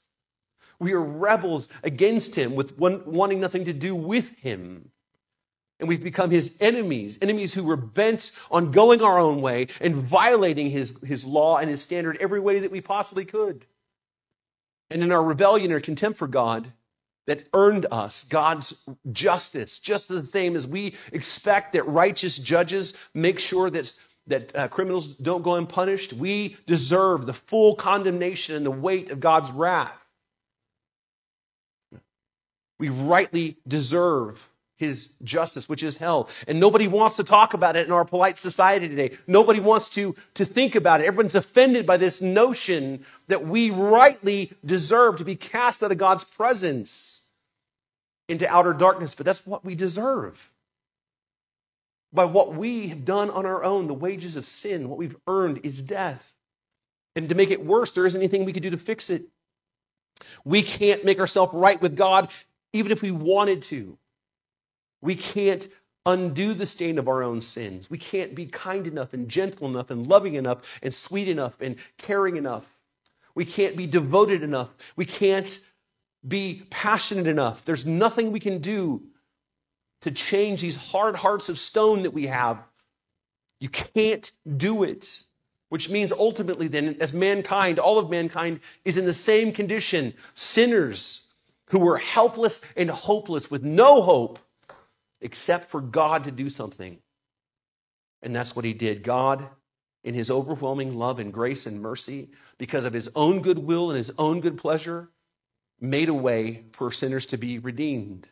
we 0.80 0.94
are 0.94 1.02
rebels 1.02 1.70
against 1.84 2.36
him 2.36 2.56
with 2.56 2.78
one, 2.78 3.04
wanting 3.06 3.40
nothing 3.40 3.66
to 3.66 3.74
do 3.74 3.96
with 3.96 4.30
him. 4.38 4.90
And 5.80 5.88
we've 5.88 6.04
become 6.04 6.30
his 6.30 6.58
enemies, 6.62 7.20
enemies 7.22 7.54
who 7.54 7.64
were 7.64 7.76
bent 7.76 8.32
on 8.52 8.72
going 8.72 9.02
our 9.02 9.20
own 9.20 9.42
way 9.42 9.68
and 9.80 9.96
violating 9.96 10.70
his, 10.70 11.00
his 11.02 11.26
law 11.26 11.58
and 11.58 11.70
his 11.70 11.82
standard 11.82 12.18
every 12.20 12.40
way 12.40 12.60
that 12.60 12.72
we 12.72 12.82
possibly 12.82 13.26
could. 13.26 13.66
And 14.92 15.02
in 15.02 15.12
our 15.12 15.24
rebellion 15.24 15.72
or 15.72 15.80
contempt 15.80 16.20
for 16.20 16.28
God, 16.28 16.72
that 17.28 17.48
earned 17.54 17.86
us 17.92 18.24
God's 18.26 18.88
justice, 19.12 19.80
just 19.80 20.08
the 20.08 20.26
same 20.26 20.56
as 20.56 20.68
we 20.68 20.96
expect 21.12 21.74
that 21.74 21.88
righteous 21.88 22.38
judges 22.38 22.98
make 23.14 23.40
sure 23.40 23.70
that, 23.70 23.94
that 24.28 24.56
uh, 24.56 24.68
criminals 24.68 25.16
don't 25.16 25.44
go 25.44 25.56
unpunished, 25.56 26.14
we 26.14 26.58
deserve 26.66 27.26
the 27.26 27.34
full 27.34 27.76
condemnation 27.76 28.56
and 28.56 28.66
the 28.66 28.72
weight 28.72 29.10
of 29.12 29.20
God's 29.20 29.52
wrath. 29.52 29.98
We 32.80 32.90
rightly 32.90 33.58
deserve 33.68 34.48
his 34.82 35.16
justice, 35.24 35.70
which 35.70 35.84
is 35.84 35.96
hell. 35.96 36.28
And 36.48 36.60
nobody 36.60 36.88
wants 36.88 37.18
to 37.18 37.24
talk 37.24 37.54
about 37.54 37.76
it 37.76 37.86
in 37.86 37.94
our 37.94 38.04
polite 38.04 38.40
society 38.40 38.90
today. 38.90 39.18
Nobody 39.28 39.60
wants 39.60 39.90
to, 39.90 40.16
to 40.34 40.44
think 40.44 40.76
about 40.76 41.00
it. 41.00 41.06
Everyone's 41.06 41.36
offended 41.36 41.86
by 41.86 41.98
this 41.98 42.20
notion 42.22 43.06
that 43.28 43.46
we 43.46 43.70
rightly 43.70 44.52
deserve 44.66 45.18
to 45.18 45.24
be 45.24 45.36
cast 45.36 45.84
out 45.84 45.92
of 45.92 46.00
God's 46.00 46.24
presence 46.24 47.32
into 48.28 48.50
outer 48.50 48.74
darkness, 48.74 49.14
but 49.14 49.26
that's 49.26 49.46
what 49.46 49.64
we 49.64 49.76
deserve. 49.76 50.36
By 52.12 52.26
what 52.26 52.56
we 52.56 52.88
have 52.88 53.06
done 53.06 53.30
on 53.30 53.46
our 53.46 53.64
own, 53.64 53.88
the 53.88 53.94
wages 53.94 54.36
of 54.36 54.48
sin, 54.48 54.90
what 54.90 54.98
we've 54.98 55.16
earned 55.28 55.62
is 55.64 55.80
death. 55.80 56.34
And 57.16 57.30
to 57.30 57.36
make 57.36 57.52
it 57.52 57.64
worse, 57.64 57.92
there 57.92 58.06
isn't 58.08 58.20
anything 58.20 58.46
we 58.46 58.54
could 58.54 58.64
do 58.64 58.72
to 58.72 58.78
fix 58.78 59.12
it. 59.12 59.22
We 60.44 60.64
can't 60.64 61.06
make 61.06 61.20
ourselves 61.20 61.54
right 61.54 61.80
with 61.80 61.96
God 61.96 62.30
even 62.74 62.92
if 62.92 63.02
we 63.02 63.12
wanted 63.12 63.62
to. 63.64 63.98
We 65.02 65.16
can't 65.16 65.68
undo 66.06 66.54
the 66.54 66.66
stain 66.66 66.98
of 66.98 67.08
our 67.08 67.24
own 67.24 67.42
sins. 67.42 67.90
We 67.90 67.98
can't 67.98 68.34
be 68.36 68.46
kind 68.48 68.88
enough 68.88 69.14
and 69.14 69.30
gentle 69.30 69.68
enough 69.68 69.92
and 69.92 70.08
loving 70.08 70.36
enough 70.36 70.60
and 70.82 70.94
sweet 70.94 71.28
enough 71.28 71.60
and 71.62 71.76
caring 71.98 72.38
enough. 72.38 72.66
We 73.36 73.46
can't 73.46 73.78
be 73.78 73.88
devoted 73.88 74.44
enough. 74.44 74.70
We 74.96 75.06
can't 75.06 75.60
be 76.28 76.64
passionate 76.70 77.28
enough. 77.28 77.66
There's 77.66 77.86
nothing 77.86 78.32
we 78.32 78.40
can 78.40 78.60
do 78.60 79.04
to 80.02 80.12
change 80.12 80.62
these 80.62 80.76
hard 80.76 81.16
hearts 81.16 81.50
of 81.50 81.58
stone 81.58 82.04
that 82.04 82.12
we 82.12 82.28
have. 82.28 82.60
You 83.60 83.70
can't 83.70 84.30
do 84.58 84.84
it. 84.84 85.24
Which 85.70 85.90
means 85.90 86.12
ultimately, 86.12 86.68
then, 86.68 86.98
as 87.00 87.14
mankind, 87.14 87.80
all 87.80 87.98
of 87.98 88.10
mankind 88.10 88.60
is 88.84 88.98
in 88.98 89.06
the 89.06 89.14
same 89.14 89.54
condition 89.54 90.14
sinners 90.34 91.34
who 91.68 91.80
were 91.80 91.98
helpless 91.98 92.66
and 92.76 92.90
hopeless 92.90 93.50
with 93.50 93.64
no 93.64 94.02
hope 94.02 94.40
except 95.22 95.70
for 95.70 95.82
God 95.82 96.26
to 96.26 96.32
do 96.32 96.50
something. 96.50 97.00
And 98.22 98.36
that's 98.36 98.56
what 98.56 98.66
he 98.66 98.74
did. 98.74 99.04
God, 99.04 99.48
in 100.04 100.14
his 100.14 100.32
overwhelming 100.32 100.96
love 100.96 101.20
and 101.20 101.34
grace 101.34 101.66
and 101.66 101.82
mercy, 101.82 102.32
because 102.58 102.86
of 102.86 102.94
his 102.94 103.10
own 103.16 103.42
goodwill 103.42 103.90
and 103.90 103.98
his 103.98 104.12
own 104.18 104.42
good 104.42 104.58
pleasure, 104.58 105.10
made 105.80 106.10
a 106.10 106.14
way 106.14 106.66
for 106.74 106.92
sinners 106.92 107.28
to 107.28 107.38
be 107.38 107.60
redeemed. 107.60 108.28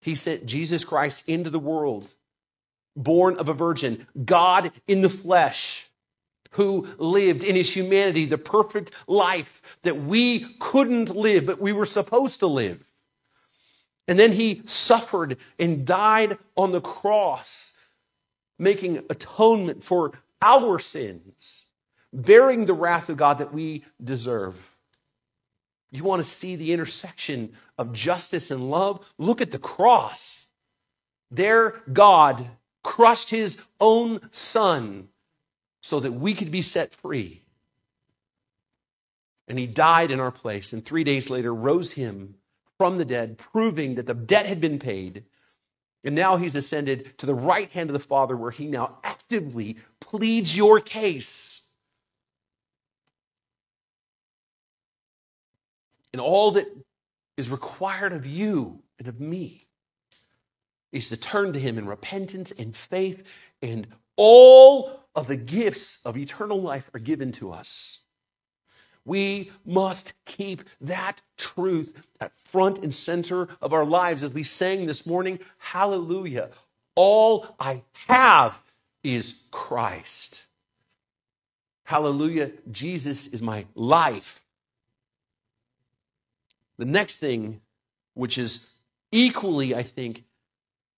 He 0.00 0.14
sent 0.14 0.46
Jesus 0.46 0.84
Christ 0.84 1.28
into 1.28 1.50
the 1.50 1.58
world, 1.58 2.12
born 2.96 3.36
of 3.36 3.48
a 3.48 3.54
virgin, 3.54 4.06
God 4.22 4.72
in 4.86 5.00
the 5.00 5.08
flesh, 5.08 5.88
who 6.50 6.86
lived 6.98 7.42
in 7.42 7.56
his 7.56 7.74
humanity 7.74 8.26
the 8.26 8.38
perfect 8.38 8.92
life 9.06 9.62
that 9.82 9.96
we 9.96 10.46
couldn't 10.60 11.10
live, 11.10 11.46
but 11.46 11.60
we 11.60 11.72
were 11.72 11.86
supposed 11.86 12.40
to 12.40 12.46
live. 12.46 12.84
And 14.06 14.18
then 14.18 14.32
he 14.32 14.62
suffered 14.66 15.38
and 15.58 15.86
died 15.86 16.38
on 16.56 16.72
the 16.72 16.80
cross, 16.80 17.78
making 18.58 18.98
atonement 19.10 19.82
for 19.82 20.12
our 20.42 20.78
sins, 20.78 21.72
bearing 22.12 22.66
the 22.66 22.74
wrath 22.74 23.08
of 23.08 23.16
God 23.16 23.38
that 23.38 23.54
we 23.54 23.84
deserve. 24.02 24.56
You 25.90 26.04
want 26.04 26.22
to 26.22 26.28
see 26.28 26.56
the 26.56 26.72
intersection 26.72 27.56
of 27.78 27.92
justice 27.92 28.50
and 28.50 28.70
love? 28.70 29.06
Look 29.16 29.40
at 29.40 29.50
the 29.50 29.58
cross. 29.58 30.52
There, 31.30 31.80
God 31.90 32.46
crushed 32.82 33.30
his 33.30 33.64
own 33.80 34.20
son 34.30 35.08
so 35.80 36.00
that 36.00 36.12
we 36.12 36.34
could 36.34 36.50
be 36.50 36.62
set 36.62 36.94
free. 36.96 37.42
And 39.48 39.58
he 39.58 39.66
died 39.66 40.10
in 40.10 40.20
our 40.20 40.30
place, 40.30 40.72
and 40.72 40.84
three 40.84 41.04
days 41.04 41.30
later 41.30 41.54
rose 41.54 41.92
him 41.92 42.34
from 42.78 42.98
the 42.98 43.04
dead, 43.04 43.38
proving 43.38 43.96
that 43.96 44.06
the 44.06 44.14
debt 44.14 44.46
had 44.46 44.60
been 44.60 44.78
paid. 44.78 45.24
And 46.04 46.14
now 46.14 46.36
he's 46.36 46.56
ascended 46.56 47.16
to 47.18 47.26
the 47.26 47.34
right 47.34 47.70
hand 47.70 47.88
of 47.90 47.94
the 47.94 47.98
Father, 47.98 48.36
where 48.36 48.50
he 48.50 48.66
now 48.66 48.98
actively 49.02 49.78
pleads 50.00 50.56
your 50.56 50.80
case. 50.80 51.60
And 56.12 56.20
all 56.20 56.52
that 56.52 56.66
is 57.36 57.50
required 57.50 58.12
of 58.12 58.26
you 58.26 58.82
and 58.98 59.08
of 59.08 59.18
me 59.18 59.66
is 60.92 61.08
to 61.08 61.16
turn 61.16 61.54
to 61.54 61.58
him 61.58 61.78
in 61.78 61.86
repentance 61.86 62.52
and 62.52 62.76
faith, 62.76 63.26
and 63.62 63.88
all 64.16 65.00
of 65.16 65.26
the 65.26 65.36
gifts 65.36 66.04
of 66.04 66.16
eternal 66.16 66.62
life 66.62 66.88
are 66.94 67.00
given 67.00 67.32
to 67.32 67.50
us. 67.50 68.03
We 69.04 69.52
must 69.66 70.14
keep 70.24 70.62
that 70.82 71.20
truth 71.36 71.94
at 72.20 72.32
front 72.44 72.78
and 72.78 72.92
center 72.92 73.48
of 73.60 73.72
our 73.72 73.84
lives 73.84 74.24
as 74.24 74.30
we 74.30 74.44
sang 74.44 74.86
this 74.86 75.06
morning, 75.06 75.40
Hallelujah. 75.58 76.50
All 76.94 77.46
I 77.58 77.82
have 78.08 78.60
is 79.02 79.42
Christ. 79.50 80.44
Hallelujah. 81.84 82.52
Jesus 82.70 83.26
is 83.26 83.42
my 83.42 83.66
life. 83.74 84.42
The 86.78 86.86
next 86.86 87.18
thing, 87.18 87.60
which 88.14 88.38
is 88.38 88.74
equally, 89.12 89.74
I 89.74 89.82
think, 89.82 90.24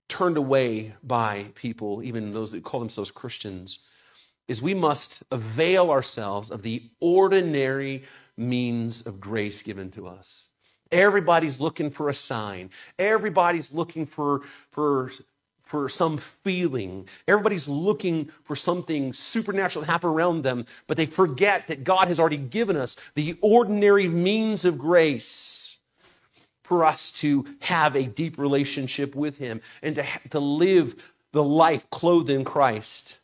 turned 0.08 0.36
away 0.36 0.94
by 1.02 1.46
people, 1.56 2.02
even 2.02 2.30
those 2.30 2.52
that 2.52 2.62
call 2.62 2.80
themselves 2.80 3.10
Christians, 3.10 3.86
is 4.48 4.62
we 4.62 4.74
must 4.74 5.22
avail 5.30 5.90
ourselves 5.90 6.50
of 6.50 6.62
the 6.62 6.82
ordinary 7.00 8.04
means 8.36 9.06
of 9.06 9.20
grace 9.20 9.62
given 9.62 9.90
to 9.92 10.06
us. 10.08 10.48
Everybody's 10.92 11.60
looking 11.60 11.90
for 11.90 12.08
a 12.08 12.14
sign. 12.14 12.70
Everybody's 12.98 13.72
looking 13.72 14.06
for, 14.06 14.42
for, 14.70 15.10
for 15.64 15.88
some 15.88 16.18
feeling. 16.44 17.08
Everybody's 17.26 17.66
looking 17.66 18.30
for 18.44 18.54
something 18.54 19.12
supernatural 19.12 19.84
to 19.84 19.90
happen 19.90 20.10
around 20.10 20.42
them, 20.42 20.66
but 20.86 20.96
they 20.96 21.06
forget 21.06 21.66
that 21.68 21.82
God 21.82 22.08
has 22.08 22.20
already 22.20 22.36
given 22.36 22.76
us 22.76 22.96
the 23.14 23.36
ordinary 23.40 24.08
means 24.08 24.64
of 24.64 24.78
grace 24.78 25.78
for 26.62 26.84
us 26.84 27.12
to 27.12 27.46
have 27.60 27.96
a 27.96 28.04
deep 28.04 28.38
relationship 28.38 29.14
with 29.14 29.38
Him 29.38 29.60
and 29.82 29.96
to, 29.96 30.06
to 30.30 30.40
live 30.40 30.94
the 31.32 31.42
life 31.42 31.88
clothed 31.90 32.30
in 32.30 32.44
Christ. 32.44 33.18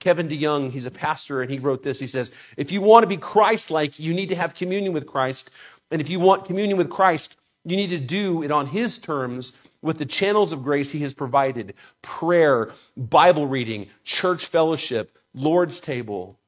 Kevin 0.00 0.28
DeYoung, 0.28 0.70
he's 0.70 0.86
a 0.86 0.90
pastor, 0.90 1.42
and 1.42 1.50
he 1.50 1.58
wrote 1.58 1.82
this. 1.82 1.98
He 1.98 2.06
says, 2.06 2.32
If 2.56 2.70
you 2.70 2.80
want 2.80 3.02
to 3.02 3.08
be 3.08 3.16
Christ 3.16 3.70
like, 3.70 3.98
you 3.98 4.14
need 4.14 4.28
to 4.28 4.36
have 4.36 4.54
communion 4.54 4.92
with 4.92 5.06
Christ. 5.06 5.50
And 5.90 6.00
if 6.00 6.08
you 6.08 6.20
want 6.20 6.46
communion 6.46 6.78
with 6.78 6.90
Christ, 6.90 7.36
you 7.64 7.76
need 7.76 7.90
to 7.90 7.98
do 7.98 8.42
it 8.42 8.50
on 8.50 8.66
His 8.66 8.98
terms 8.98 9.58
with 9.82 9.98
the 9.98 10.06
channels 10.06 10.52
of 10.52 10.62
grace 10.62 10.90
He 10.90 11.00
has 11.00 11.14
provided 11.14 11.74
prayer, 12.02 12.72
Bible 12.96 13.46
reading, 13.46 13.88
church 14.04 14.46
fellowship, 14.46 15.18
Lord's 15.34 15.80
table. 15.80 16.38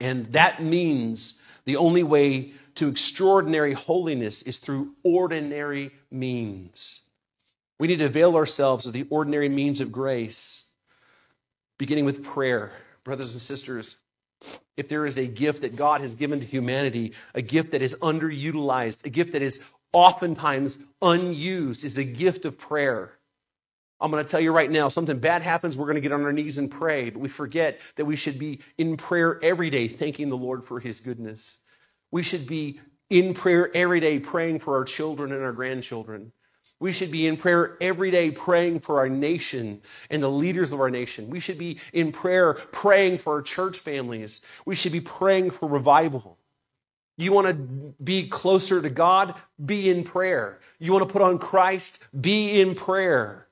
And 0.00 0.32
that 0.32 0.62
means 0.62 1.42
the 1.64 1.76
only 1.76 2.02
way 2.02 2.52
to 2.76 2.88
extraordinary 2.88 3.72
holiness 3.72 4.42
is 4.42 4.58
through 4.58 4.92
ordinary 5.02 5.92
means. 6.10 7.00
We 7.78 7.88
need 7.88 7.98
to 7.98 8.06
avail 8.06 8.36
ourselves 8.36 8.86
of 8.86 8.92
the 8.92 9.06
ordinary 9.10 9.48
means 9.48 9.80
of 9.80 9.90
grace 9.90 10.71
beginning 11.78 12.04
with 12.04 12.24
prayer. 12.24 12.72
Brothers 13.04 13.32
and 13.32 13.40
sisters, 13.40 13.96
if 14.76 14.88
there 14.88 15.06
is 15.06 15.18
a 15.18 15.26
gift 15.26 15.62
that 15.62 15.76
God 15.76 16.00
has 16.00 16.14
given 16.14 16.40
to 16.40 16.46
humanity, 16.46 17.14
a 17.34 17.42
gift 17.42 17.72
that 17.72 17.82
is 17.82 17.96
underutilized, 17.96 19.04
a 19.04 19.10
gift 19.10 19.32
that 19.32 19.42
is 19.42 19.64
oftentimes 19.92 20.78
unused, 21.00 21.84
is 21.84 21.94
the 21.94 22.04
gift 22.04 22.44
of 22.44 22.58
prayer. 22.58 23.12
I'm 24.00 24.10
going 24.10 24.24
to 24.24 24.28
tell 24.28 24.40
you 24.40 24.52
right 24.52 24.70
now, 24.70 24.88
something 24.88 25.18
bad 25.18 25.42
happens, 25.42 25.78
we're 25.78 25.86
going 25.86 25.94
to 25.94 26.00
get 26.00 26.12
on 26.12 26.24
our 26.24 26.32
knees 26.32 26.58
and 26.58 26.70
pray, 26.70 27.10
but 27.10 27.20
we 27.20 27.28
forget 27.28 27.78
that 27.96 28.04
we 28.04 28.16
should 28.16 28.38
be 28.38 28.60
in 28.76 28.96
prayer 28.96 29.38
every 29.42 29.70
day, 29.70 29.86
thanking 29.86 30.28
the 30.28 30.36
Lord 30.36 30.64
for 30.64 30.80
his 30.80 31.00
goodness. 31.00 31.58
We 32.10 32.24
should 32.24 32.46
be 32.48 32.80
in 33.10 33.34
prayer 33.34 33.70
every 33.74 34.00
day, 34.00 34.18
praying 34.18 34.58
for 34.58 34.76
our 34.76 34.84
children 34.84 35.32
and 35.32 35.42
our 35.44 35.52
grandchildren. 35.52 36.32
We 36.82 36.90
should 36.90 37.12
be 37.12 37.28
in 37.28 37.36
prayer 37.36 37.76
every 37.80 38.10
day 38.10 38.32
praying 38.32 38.80
for 38.80 38.98
our 38.98 39.08
nation 39.08 39.82
and 40.10 40.20
the 40.20 40.28
leaders 40.28 40.72
of 40.72 40.80
our 40.80 40.90
nation. 40.90 41.30
We 41.30 41.38
should 41.38 41.56
be 41.56 41.78
in 41.92 42.10
prayer 42.10 42.54
praying 42.54 43.18
for 43.18 43.34
our 43.34 43.42
church 43.42 43.78
families. 43.78 44.44
We 44.66 44.74
should 44.74 44.90
be 44.90 45.00
praying 45.00 45.52
for 45.52 45.68
revival. 45.68 46.38
You 47.16 47.32
want 47.32 47.46
to 47.46 47.54
be 48.02 48.26
closer 48.26 48.82
to 48.82 48.90
God? 48.90 49.36
Be 49.64 49.90
in 49.90 50.02
prayer. 50.02 50.58
You 50.80 50.92
want 50.92 51.06
to 51.06 51.12
put 51.12 51.22
on 51.22 51.38
Christ? 51.38 52.04
Be 52.20 52.60
in 52.60 52.74
prayer. 52.74 53.46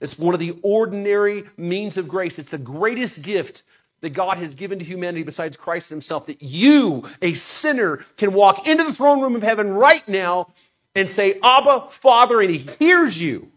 It's 0.00 0.18
one 0.18 0.32
of 0.32 0.40
the 0.40 0.58
ordinary 0.62 1.44
means 1.58 1.98
of 1.98 2.08
grace. 2.08 2.38
It's 2.38 2.52
the 2.52 2.56
greatest 2.56 3.20
gift 3.20 3.62
that 4.00 4.10
God 4.10 4.38
has 4.38 4.54
given 4.54 4.78
to 4.78 4.86
humanity 4.86 5.22
besides 5.22 5.58
Christ 5.58 5.90
Himself 5.90 6.24
that 6.26 6.40
you, 6.40 7.04
a 7.20 7.34
sinner, 7.34 7.98
can 8.16 8.32
walk 8.32 8.66
into 8.66 8.84
the 8.84 8.94
throne 8.94 9.20
room 9.20 9.36
of 9.36 9.42
heaven 9.42 9.68
right 9.68 10.06
now 10.08 10.54
and 10.94 11.08
say, 11.08 11.38
Abba, 11.42 11.88
Father, 11.90 12.40
and 12.40 12.50
He 12.50 12.58
hears 12.78 13.20
you. 13.20 13.50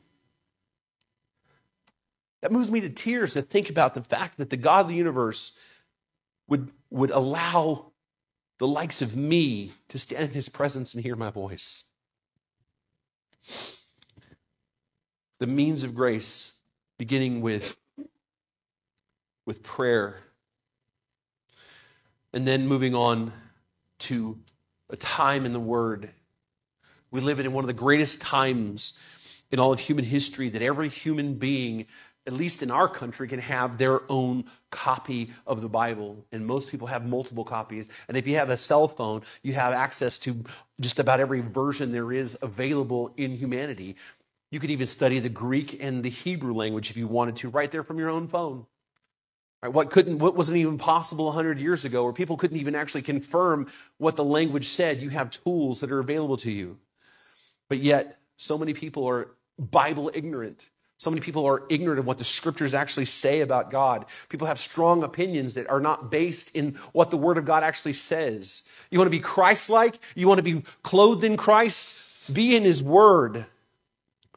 That 2.42 2.52
moves 2.52 2.72
me 2.72 2.82
to 2.82 2.90
tears 2.90 3.34
to 3.34 3.42
think 3.42 3.70
about 3.70 3.94
the 3.94 4.04
fact 4.04 4.38
that 4.38 4.50
the 4.50 4.58
God 4.58 4.82
of 4.82 4.88
the 4.88 4.96
universe 4.96 5.60
would, 6.48 6.72
would 6.90 7.12
allow 7.12 7.92
the 8.58 8.68
likes 8.68 9.02
of 9.02 9.16
me 9.16 9.72
to 9.90 10.00
stand 10.00 10.24
in 10.26 10.32
His 10.32 10.50
presence 10.50 10.94
and 10.94 11.04
hear 11.04 11.16
my 11.16 11.30
voice. 11.30 11.84
The 15.40 15.48
means 15.48 15.84
of 15.84 15.96
grace, 15.96 16.60
beginning 16.98 17.42
with, 17.42 17.76
with 19.46 19.64
prayer, 19.64 20.18
and 22.34 22.48
then 22.48 22.68
moving 22.68 22.96
on 22.96 23.34
to 24.00 24.38
a 24.90 24.96
time 24.96 25.46
in 25.46 25.54
the 25.54 25.60
Word 25.60 26.12
we 27.12 27.22
live 27.22 27.40
in 27.40 27.52
one 27.52 27.64
of 27.64 27.68
the 27.68 27.74
greatest 27.74 28.22
times 28.22 29.00
in 29.52 29.60
all 29.60 29.74
of 29.74 29.80
human 29.80 30.06
history 30.06 30.50
that 30.50 30.62
every 30.62 30.88
human 30.88 31.36
being, 31.36 31.88
at 32.26 32.34
least 32.34 32.64
in 32.64 32.72
our 32.72 32.88
country, 32.88 33.28
can 33.28 33.40
have 33.40 33.78
their 33.78 34.02
own 34.10 34.46
copy 34.70 35.34
of 35.46 35.62
the 35.62 35.68
Bible. 35.68 36.26
And 36.32 36.48
most 36.48 36.72
people 36.72 36.88
have 36.88 37.06
multiple 37.06 37.44
copies. 37.44 37.90
And 38.08 38.16
if 38.16 38.28
you 38.28 38.38
have 38.38 38.50
a 38.50 38.58
cell 38.58 38.88
phone, 38.88 39.24
you 39.44 39.54
have 39.54 39.74
access 39.74 40.20
to 40.20 40.44
just 40.80 41.00
about 41.00 41.20
every 41.20 41.42
version 41.42 41.92
there 41.92 42.14
is 42.14 42.38
available 42.42 43.14
in 43.18 43.36
humanity. 43.36 43.98
You 44.50 44.60
could 44.60 44.72
even 44.72 44.88
study 44.88 45.20
the 45.20 45.30
Greek 45.30 45.84
and 45.84 46.04
the 46.04 46.10
Hebrew 46.10 46.54
language 46.54 46.90
if 46.90 46.98
you 46.98 47.08
wanted 47.08 47.38
to, 47.38 47.50
right 47.50 47.70
there 47.70 47.84
from 47.84 48.00
your 48.00 48.10
own 48.10 48.28
phone. 48.28 48.66
Right, 49.62 49.72
what 49.72 49.92
couldn't, 49.92 50.18
what 50.18 50.36
wasn't 50.36 50.58
even 50.58 50.78
possible 50.80 51.26
100 51.26 51.60
years 51.60 51.86
ago, 51.86 52.04
where 52.04 52.14
people 52.14 52.36
couldn't 52.36 52.58
even 52.58 52.74
actually 52.74 53.04
confirm 53.04 53.68
what 53.98 54.16
the 54.16 54.24
language 54.24 54.68
said. 54.68 54.98
You 54.98 55.10
have 55.10 55.30
tools 55.30 55.82
that 55.82 55.92
are 55.92 56.00
available 56.00 56.38
to 56.38 56.52
you. 56.52 56.78
But 57.72 57.80
yet, 57.80 58.20
so 58.36 58.58
many 58.58 58.74
people 58.74 59.08
are 59.08 59.32
Bible 59.58 60.12
ignorant. 60.14 60.60
So 60.98 61.10
many 61.10 61.22
people 61.22 61.46
are 61.46 61.64
ignorant 61.70 62.00
of 62.00 62.06
what 62.06 62.18
the 62.18 62.26
scriptures 62.26 62.74
actually 62.74 63.06
say 63.06 63.40
about 63.40 63.72
God. 63.72 64.08
People 64.28 64.48
have 64.48 64.60
strong 64.60 65.04
opinions 65.04 65.54
that 65.54 65.70
are 65.70 65.80
not 65.80 66.12
based 66.12 66.54
in 66.54 66.74
what 66.92 67.12
the 67.12 67.16
Word 67.16 67.38
of 67.38 67.46
God 67.46 67.64
actually 67.64 67.94
says. 67.94 68.68
You 68.90 69.00
want 69.00 69.10
to 69.10 69.18
be 69.18 69.22
Christ 69.22 69.70
like? 69.70 69.98
You 70.16 70.28
want 70.28 70.40
to 70.40 70.44
be 70.44 70.64
clothed 70.84 71.24
in 71.24 71.38
Christ? 71.38 72.34
Be 72.34 72.58
in 72.58 72.66
His 72.66 72.84
Word. 72.84 73.46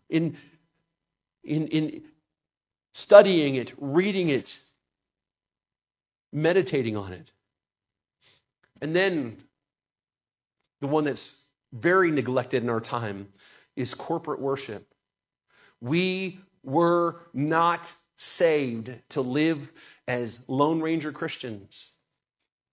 In, 0.08 0.36
in, 1.42 1.66
in 1.66 2.02
studying 2.92 3.56
it, 3.56 3.72
reading 3.78 4.28
it, 4.28 4.56
meditating 6.32 6.96
on 6.96 7.12
it. 7.12 7.32
And 8.80 8.94
then 8.94 9.38
the 10.80 10.86
one 10.86 11.02
that's 11.02 11.43
very 11.74 12.10
neglected 12.10 12.62
in 12.62 12.70
our 12.70 12.80
time 12.80 13.28
is 13.76 13.92
corporate 13.92 14.40
worship. 14.40 14.86
We 15.80 16.38
were 16.62 17.20
not 17.34 17.92
saved 18.16 18.94
to 19.10 19.20
live 19.20 19.70
as 20.06 20.48
Lone 20.48 20.80
Ranger 20.80 21.12
Christians. 21.12 21.90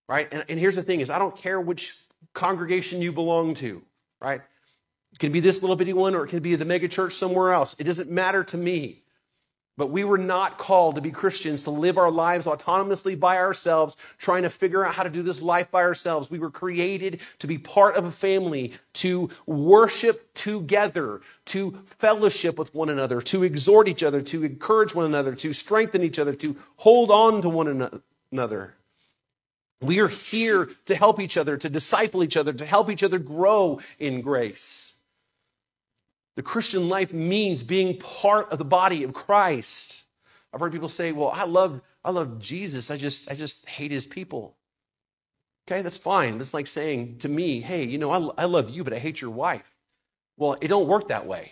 Right? 0.07 0.31
And, 0.31 0.45
and 0.47 0.59
here's 0.59 0.75
the 0.75 0.83
thing 0.83 0.99
is 0.99 1.09
I 1.09 1.19
don't 1.19 1.35
care 1.35 1.59
which 1.59 1.97
congregation 2.33 3.01
you 3.01 3.11
belong 3.11 3.55
to, 3.55 3.81
right? 4.21 4.41
It 5.13 5.19
could 5.19 5.33
be 5.33 5.39
this 5.39 5.61
little 5.61 5.75
bitty 5.75 5.93
one 5.93 6.15
or 6.15 6.25
it 6.25 6.29
could 6.29 6.43
be 6.43 6.55
the 6.55 6.65
mega 6.65 6.87
church 6.87 7.13
somewhere 7.13 7.53
else. 7.53 7.79
It 7.79 7.85
doesn't 7.85 8.09
matter 8.09 8.43
to 8.45 8.57
me. 8.57 9.00
But 9.81 9.89
we 9.89 10.03
were 10.03 10.19
not 10.19 10.59
called 10.59 10.93
to 10.93 11.01
be 11.01 11.09
Christians, 11.09 11.63
to 11.63 11.71
live 11.71 11.97
our 11.97 12.11
lives 12.11 12.45
autonomously 12.45 13.19
by 13.19 13.37
ourselves, 13.37 13.97
trying 14.19 14.43
to 14.43 14.51
figure 14.51 14.85
out 14.85 14.93
how 14.93 15.01
to 15.01 15.09
do 15.09 15.23
this 15.23 15.41
life 15.41 15.71
by 15.71 15.81
ourselves. 15.81 16.29
We 16.29 16.37
were 16.37 16.51
created 16.51 17.21
to 17.39 17.47
be 17.47 17.57
part 17.57 17.95
of 17.95 18.05
a 18.05 18.11
family, 18.11 18.73
to 18.93 19.31
worship 19.47 20.35
together, 20.35 21.21
to 21.45 21.79
fellowship 21.97 22.59
with 22.59 22.75
one 22.75 22.91
another, 22.91 23.21
to 23.21 23.41
exhort 23.41 23.87
each 23.87 24.03
other, 24.03 24.21
to 24.21 24.43
encourage 24.43 24.93
one 24.93 25.05
another, 25.05 25.33
to 25.33 25.51
strengthen 25.51 26.03
each 26.03 26.19
other, 26.19 26.35
to 26.35 26.55
hold 26.75 27.09
on 27.09 27.41
to 27.41 27.49
one 27.49 28.01
another. 28.31 28.75
We 29.81 29.97
are 30.01 30.09
here 30.09 30.69
to 30.85 30.95
help 30.95 31.19
each 31.19 31.37
other, 31.37 31.57
to 31.57 31.69
disciple 31.69 32.23
each 32.23 32.37
other, 32.37 32.53
to 32.53 32.67
help 32.67 32.91
each 32.91 33.01
other 33.01 33.17
grow 33.17 33.79
in 33.97 34.21
grace. 34.21 34.95
The 36.35 36.43
Christian 36.43 36.89
life 36.89 37.13
means 37.13 37.63
being 37.63 37.97
part 37.97 38.51
of 38.51 38.57
the 38.57 38.65
body 38.65 39.03
of 39.03 39.13
Christ. 39.13 40.05
I've 40.53 40.59
heard 40.59 40.71
people 40.71 40.89
say, 40.89 41.11
"Well, 41.11 41.31
I 41.33 41.45
love 41.45 41.81
I 42.03 42.11
love 42.11 42.39
Jesus. 42.39 42.91
I 42.91 42.97
just 42.97 43.29
I 43.29 43.35
just 43.35 43.65
hate 43.67 43.91
his 43.91 44.05
people." 44.05 44.55
Okay, 45.67 45.81
that's 45.81 45.97
fine. 45.97 46.37
That's 46.37 46.53
like 46.53 46.67
saying 46.67 47.19
to 47.19 47.29
me, 47.29 47.59
"Hey, 47.61 47.83
you 47.83 47.97
know, 47.97 48.11
I, 48.11 48.43
I 48.43 48.45
love 48.45 48.69
you, 48.69 48.83
but 48.83 48.93
I 48.93 48.99
hate 48.99 49.21
your 49.21 49.31
wife." 49.31 49.69
Well, 50.37 50.57
it 50.61 50.69
don't 50.69 50.87
work 50.87 51.09
that 51.09 51.27
way. 51.27 51.51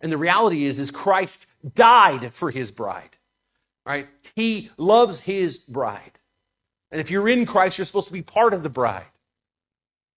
And 0.00 0.12
the 0.12 0.18
reality 0.18 0.64
is, 0.64 0.78
is 0.78 0.90
Christ 0.90 1.46
died 1.74 2.34
for 2.34 2.50
his 2.50 2.70
bride. 2.70 3.10
Right? 3.86 4.08
He 4.34 4.70
loves 4.76 5.20
his 5.20 5.58
bride. 5.58 6.18
And 6.90 7.00
if 7.00 7.10
you're 7.10 7.28
in 7.28 7.46
Christ, 7.46 7.78
you're 7.78 7.84
supposed 7.84 8.08
to 8.08 8.12
be 8.12 8.22
part 8.22 8.52
of 8.52 8.62
the 8.62 8.68
bride. 8.68 9.06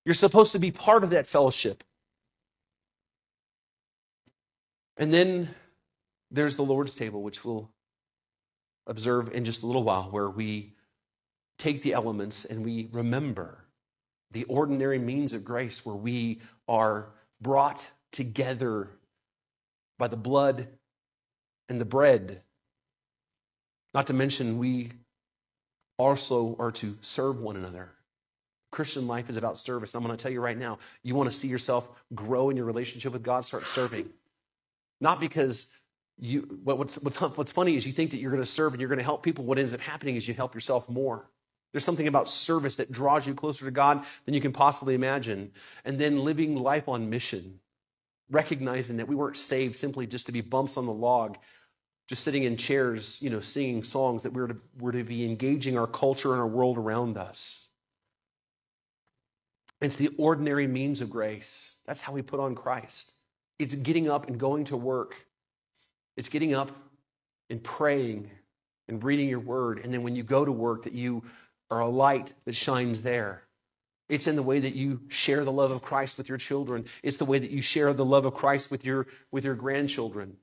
You're 0.05 0.15
supposed 0.15 0.53
to 0.53 0.59
be 0.59 0.71
part 0.71 1.03
of 1.03 1.11
that 1.11 1.27
fellowship. 1.27 1.84
And 5.00 5.14
then 5.14 5.50
there's 6.30 6.58
the 6.58 6.62
Lord's 6.62 6.93
table, 6.93 7.24
which 7.24 7.43
we'll 7.43 7.72
observe 8.86 9.34
in 9.34 9.45
just 9.45 9.64
a 9.64 9.66
little 9.66 9.84
while, 9.84 10.04
where 10.12 10.30
we 10.30 10.76
take 11.58 11.82
the 11.82 11.93
elements 11.93 12.45
and 12.45 12.66
we 12.66 12.89
remember 12.91 13.64
the 14.32 14.43
ordinary 14.43 15.00
means 15.00 15.34
of 15.34 15.43
grace, 15.43 15.86
where 15.86 15.95
we 15.95 16.41
are 16.68 17.10
brought 17.41 17.89
together 18.12 18.89
by 19.97 20.08
the 20.08 20.18
blood 20.18 20.68
and 21.70 21.80
the 21.80 21.86
bread. 21.86 22.41
Not 23.93 24.08
to 24.08 24.14
mention, 24.14 24.60
we 24.60 24.91
also 25.97 26.56
are 26.60 26.72
to 26.74 26.95
serve 27.02 27.39
one 27.39 27.56
another. 27.56 27.89
Christian 28.72 29.08
life 29.08 29.30
is 29.30 29.38
about 29.38 29.58
service. 29.58 29.95
I'm 29.95 30.04
going 30.04 30.16
to 30.16 30.22
tell 30.22 30.32
you 30.32 30.41
right 30.41 30.58
now, 30.58 30.78
you 31.04 31.16
want 31.16 31.30
to 31.32 31.36
see 31.36 31.47
yourself 31.47 31.89
grow 32.14 32.50
in 32.50 32.58
your 32.58 32.66
relationship 32.66 33.14
with 33.14 33.24
God, 33.24 33.45
start 33.45 33.66
serving. 33.66 34.10
Not 35.02 35.20
because 35.20 35.76
you 36.18 36.60
what's 36.64 36.97
what's 36.97 37.20
what's 37.20 37.52
funny 37.52 37.76
is 37.76 37.86
you 37.86 37.93
think 37.93 38.12
that 38.12 38.18
you're 38.18 38.32
going 38.32 38.43
to 38.43 38.50
serve 38.50 38.74
and 38.74 38.82
you're 38.82 38.89
going 38.89 39.00
to 39.00 39.06
help 39.06 39.24
people. 39.24 39.45
What 39.45 39.60
ends 39.60 39.74
up 39.74 39.80
happening 39.80 40.16
is 40.16 40.28
you 40.28 40.34
help 40.34 40.54
yourself 40.54 40.89
more. 40.89 41.30
There's 41.72 41.86
something 41.86 42.08
about 42.08 42.28
service 42.28 42.78
that 42.78 42.91
draws 42.91 43.28
you 43.28 43.36
closer 43.36 43.66
to 43.66 43.72
God 43.72 44.04
than 44.26 44.34
you 44.34 44.41
can 44.41 44.54
possibly 44.54 44.95
imagine. 44.95 45.52
And 45.86 46.00
then 46.00 46.24
living 46.24 46.56
life 46.56 46.89
on 46.89 47.10
mission, 47.10 47.60
recognizing 48.30 48.97
that 48.97 49.08
we 49.08 49.16
weren't 49.16 49.38
saved 49.38 49.76
simply 49.76 50.08
just 50.08 50.26
to 50.26 50.32
be 50.32 50.41
bumps 50.41 50.78
on 50.78 50.88
the 50.88 50.93
log, 50.93 51.38
just 52.08 52.24
sitting 52.24 52.43
in 52.43 52.58
chairs, 52.58 53.22
you 53.22 53.30
know, 53.30 53.39
singing 53.39 53.84
songs, 53.84 54.24
that 54.24 54.34
we're 54.34 54.47
to, 54.47 54.58
we're 54.80 54.93
to 54.93 55.04
be 55.04 55.26
engaging 55.26 55.78
our 55.78 55.86
culture 55.86 56.32
and 56.32 56.41
our 56.41 56.47
world 56.47 56.78
around 56.80 57.18
us. 57.18 57.72
It's 59.80 59.95
the 59.95 60.10
ordinary 60.18 60.68
means 60.68 61.02
of 61.02 61.12
grace. 61.12 61.80
That's 61.86 62.02
how 62.02 62.14
we 62.14 62.24
put 62.24 62.39
on 62.39 62.56
Christ. 62.56 63.14
It's 63.60 63.76
getting 63.76 64.10
up 64.10 64.28
and 64.28 64.39
going 64.39 64.66
to 64.66 64.78
work. 64.78 65.16
It's 66.18 66.30
getting 66.30 66.53
up 66.53 66.72
and 67.49 67.64
praying 67.64 68.32
and 68.88 69.03
reading 69.03 69.30
your 69.30 69.39
word. 69.39 69.82
And 69.84 69.93
then 69.93 70.03
when 70.03 70.16
you 70.16 70.24
go 70.24 70.43
to 70.43 70.51
work, 70.51 70.84
that 70.84 70.93
you 70.93 71.24
are 71.70 71.82
a 71.82 71.88
light 71.88 72.34
that 72.45 72.55
shines 72.55 73.01
there. 73.01 73.43
It's 74.07 74.26
in 74.26 74.36
the 74.36 74.43
way 74.43 74.62
that 74.62 74.74
you 74.74 75.01
share 75.10 75.43
the 75.43 75.51
love 75.51 75.72
of 75.72 75.84
Christ 75.84 76.18
with 76.18 76.30
your 76.30 76.39
children. 76.39 76.86
It's 77.03 77.18
the 77.18 77.26
way 77.26 77.38
that 77.38 77.51
you 77.51 77.62
share 77.62 77.93
the 77.93 78.05
love 78.05 78.26
of 78.26 78.34
Christ 78.34 78.72
with 78.72 78.84
your, 78.84 79.05
with 79.32 79.45
your 79.45 79.53
grandchildren. 79.53 80.38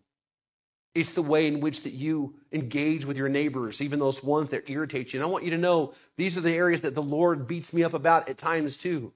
It's 0.94 1.12
the 1.12 1.22
way 1.22 1.48
in 1.48 1.60
which 1.60 1.82
that 1.82 1.92
you 1.92 2.36
engage 2.52 3.04
with 3.04 3.18
your 3.18 3.28
neighbors, 3.28 3.82
even 3.82 3.98
those 3.98 4.22
ones 4.22 4.50
that 4.50 4.70
irritate 4.70 5.12
you. 5.12 5.20
And 5.20 5.28
I 5.28 5.30
want 5.30 5.44
you 5.44 5.50
to 5.50 5.58
know 5.58 5.92
these 6.16 6.38
are 6.38 6.42
the 6.42 6.54
areas 6.54 6.82
that 6.82 6.94
the 6.94 7.02
Lord 7.02 7.46
beats 7.46 7.74
me 7.74 7.82
up 7.82 7.92
about 7.92 8.28
at 8.28 8.38
times 8.38 8.76
too. 8.76 9.12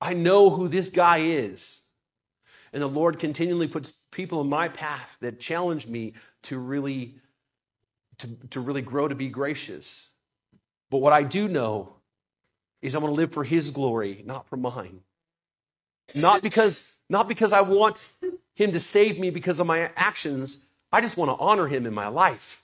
I 0.00 0.14
know 0.14 0.50
who 0.50 0.66
this 0.66 0.90
guy 0.90 1.18
is. 1.18 1.91
And 2.72 2.82
the 2.82 2.88
Lord 2.88 3.18
continually 3.18 3.68
puts 3.68 3.90
people 4.10 4.40
in 4.40 4.48
my 4.48 4.68
path 4.68 5.16
that 5.20 5.38
challenge 5.40 5.86
me 5.86 6.14
to 6.44 6.58
really 6.58 7.14
to, 8.18 8.28
to 8.50 8.60
really 8.60 8.82
grow 8.82 9.08
to 9.08 9.14
be 9.14 9.28
gracious. 9.28 10.14
But 10.90 10.98
what 10.98 11.12
I 11.12 11.22
do 11.22 11.48
know 11.48 11.94
is 12.80 12.94
I'm 12.94 13.02
going 13.02 13.12
to 13.12 13.16
live 13.16 13.32
for 13.32 13.44
his 13.44 13.70
glory, 13.70 14.22
not 14.26 14.48
for 14.48 14.56
mine. 14.56 15.00
Not 16.14 16.42
because 16.42 16.94
not 17.08 17.28
because 17.28 17.52
I 17.52 17.62
want 17.62 17.96
him 18.54 18.72
to 18.72 18.80
save 18.80 19.18
me 19.18 19.30
because 19.30 19.60
of 19.60 19.66
my 19.66 19.90
actions. 19.96 20.68
I 20.90 21.00
just 21.00 21.16
want 21.16 21.30
to 21.30 21.36
honor 21.36 21.66
him 21.66 21.86
in 21.86 21.94
my 21.94 22.08
life 22.08 22.62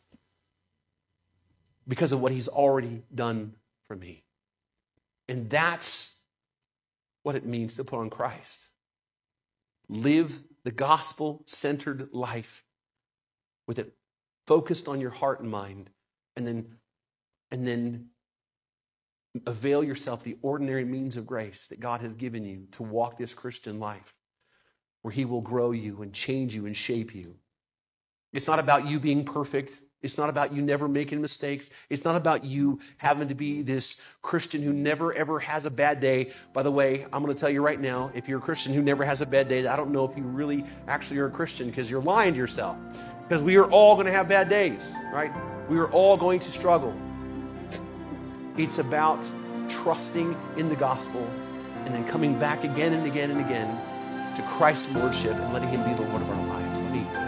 because 1.86 2.12
of 2.12 2.20
what 2.20 2.32
he's 2.32 2.48
already 2.48 3.02
done 3.14 3.54
for 3.88 3.96
me. 3.96 4.22
And 5.28 5.48
that's 5.48 6.22
what 7.22 7.36
it 7.36 7.44
means 7.44 7.76
to 7.76 7.84
put 7.84 7.98
on 7.98 8.10
Christ. 8.10 8.66
Live 9.88 10.38
the 10.64 10.70
gospel 10.70 11.42
centered 11.46 12.10
life 12.12 12.62
with 13.66 13.78
it 13.78 13.94
focused 14.46 14.88
on 14.88 15.00
your 15.00 15.10
heart 15.10 15.40
and 15.40 15.50
mind, 15.50 15.90
and 16.36 16.46
then, 16.46 16.74
and 17.50 17.66
then 17.66 18.08
avail 19.46 19.84
yourself 19.84 20.24
the 20.24 20.38
ordinary 20.42 20.84
means 20.84 21.16
of 21.16 21.26
grace 21.26 21.68
that 21.68 21.80
God 21.80 22.00
has 22.00 22.14
given 22.14 22.44
you 22.44 22.66
to 22.72 22.82
walk 22.82 23.16
this 23.16 23.34
Christian 23.34 23.78
life, 23.78 24.14
where 25.02 25.12
He 25.12 25.24
will 25.24 25.42
grow 25.42 25.70
you 25.70 26.02
and 26.02 26.12
change 26.12 26.54
you 26.54 26.66
and 26.66 26.76
shape 26.76 27.14
you. 27.14 27.36
It's 28.32 28.46
not 28.46 28.58
about 28.58 28.86
you 28.86 28.98
being 29.00 29.24
perfect. 29.24 29.72
It's 30.02 30.16
not 30.16 30.28
about 30.28 30.52
you 30.52 30.62
never 30.62 30.86
making 30.86 31.20
mistakes. 31.20 31.70
It's 31.90 32.04
not 32.04 32.14
about 32.14 32.44
you 32.44 32.78
having 32.98 33.28
to 33.28 33.34
be 33.34 33.62
this 33.62 34.00
Christian 34.22 34.62
who 34.62 34.72
never 34.72 35.12
ever 35.12 35.40
has 35.40 35.64
a 35.66 35.70
bad 35.70 36.00
day. 36.00 36.32
By 36.52 36.62
the 36.62 36.70
way, 36.70 37.04
I'm 37.12 37.22
going 37.22 37.34
to 37.34 37.40
tell 37.40 37.50
you 37.50 37.62
right 37.62 37.80
now, 37.80 38.12
if 38.14 38.28
you're 38.28 38.38
a 38.38 38.42
Christian 38.42 38.72
who 38.72 38.82
never 38.82 39.04
has 39.04 39.20
a 39.20 39.26
bad 39.26 39.48
day, 39.48 39.66
I 39.66 39.74
don't 39.74 39.90
know 39.90 40.08
if 40.08 40.16
you 40.16 40.22
really 40.22 40.64
actually 40.86 41.18
are 41.18 41.26
a 41.26 41.30
Christian 41.30 41.68
because 41.68 41.90
you're 41.90 42.02
lying 42.02 42.34
to 42.34 42.38
yourself. 42.38 42.76
Because 43.26 43.42
we 43.42 43.56
are 43.56 43.68
all 43.70 43.94
going 43.94 44.06
to 44.06 44.12
have 44.12 44.28
bad 44.28 44.48
days, 44.48 44.94
right? 45.12 45.32
We 45.68 45.78
are 45.78 45.90
all 45.90 46.16
going 46.16 46.40
to 46.40 46.50
struggle. 46.50 46.94
It's 48.56 48.78
about 48.78 49.24
trusting 49.68 50.36
in 50.56 50.68
the 50.68 50.76
gospel 50.76 51.28
and 51.84 51.94
then 51.94 52.06
coming 52.06 52.38
back 52.38 52.64
again 52.64 52.94
and 52.94 53.06
again 53.06 53.30
and 53.30 53.40
again 53.40 53.68
to 54.36 54.42
Christ's 54.42 54.94
Lordship 54.94 55.34
and 55.34 55.52
letting 55.52 55.68
Him 55.68 55.82
be 55.82 55.92
the 55.94 56.08
Lord 56.08 56.22
of 56.22 56.30
our 56.30 56.46
lives. 56.46 56.82
Let 56.82 56.92
me. 56.92 57.27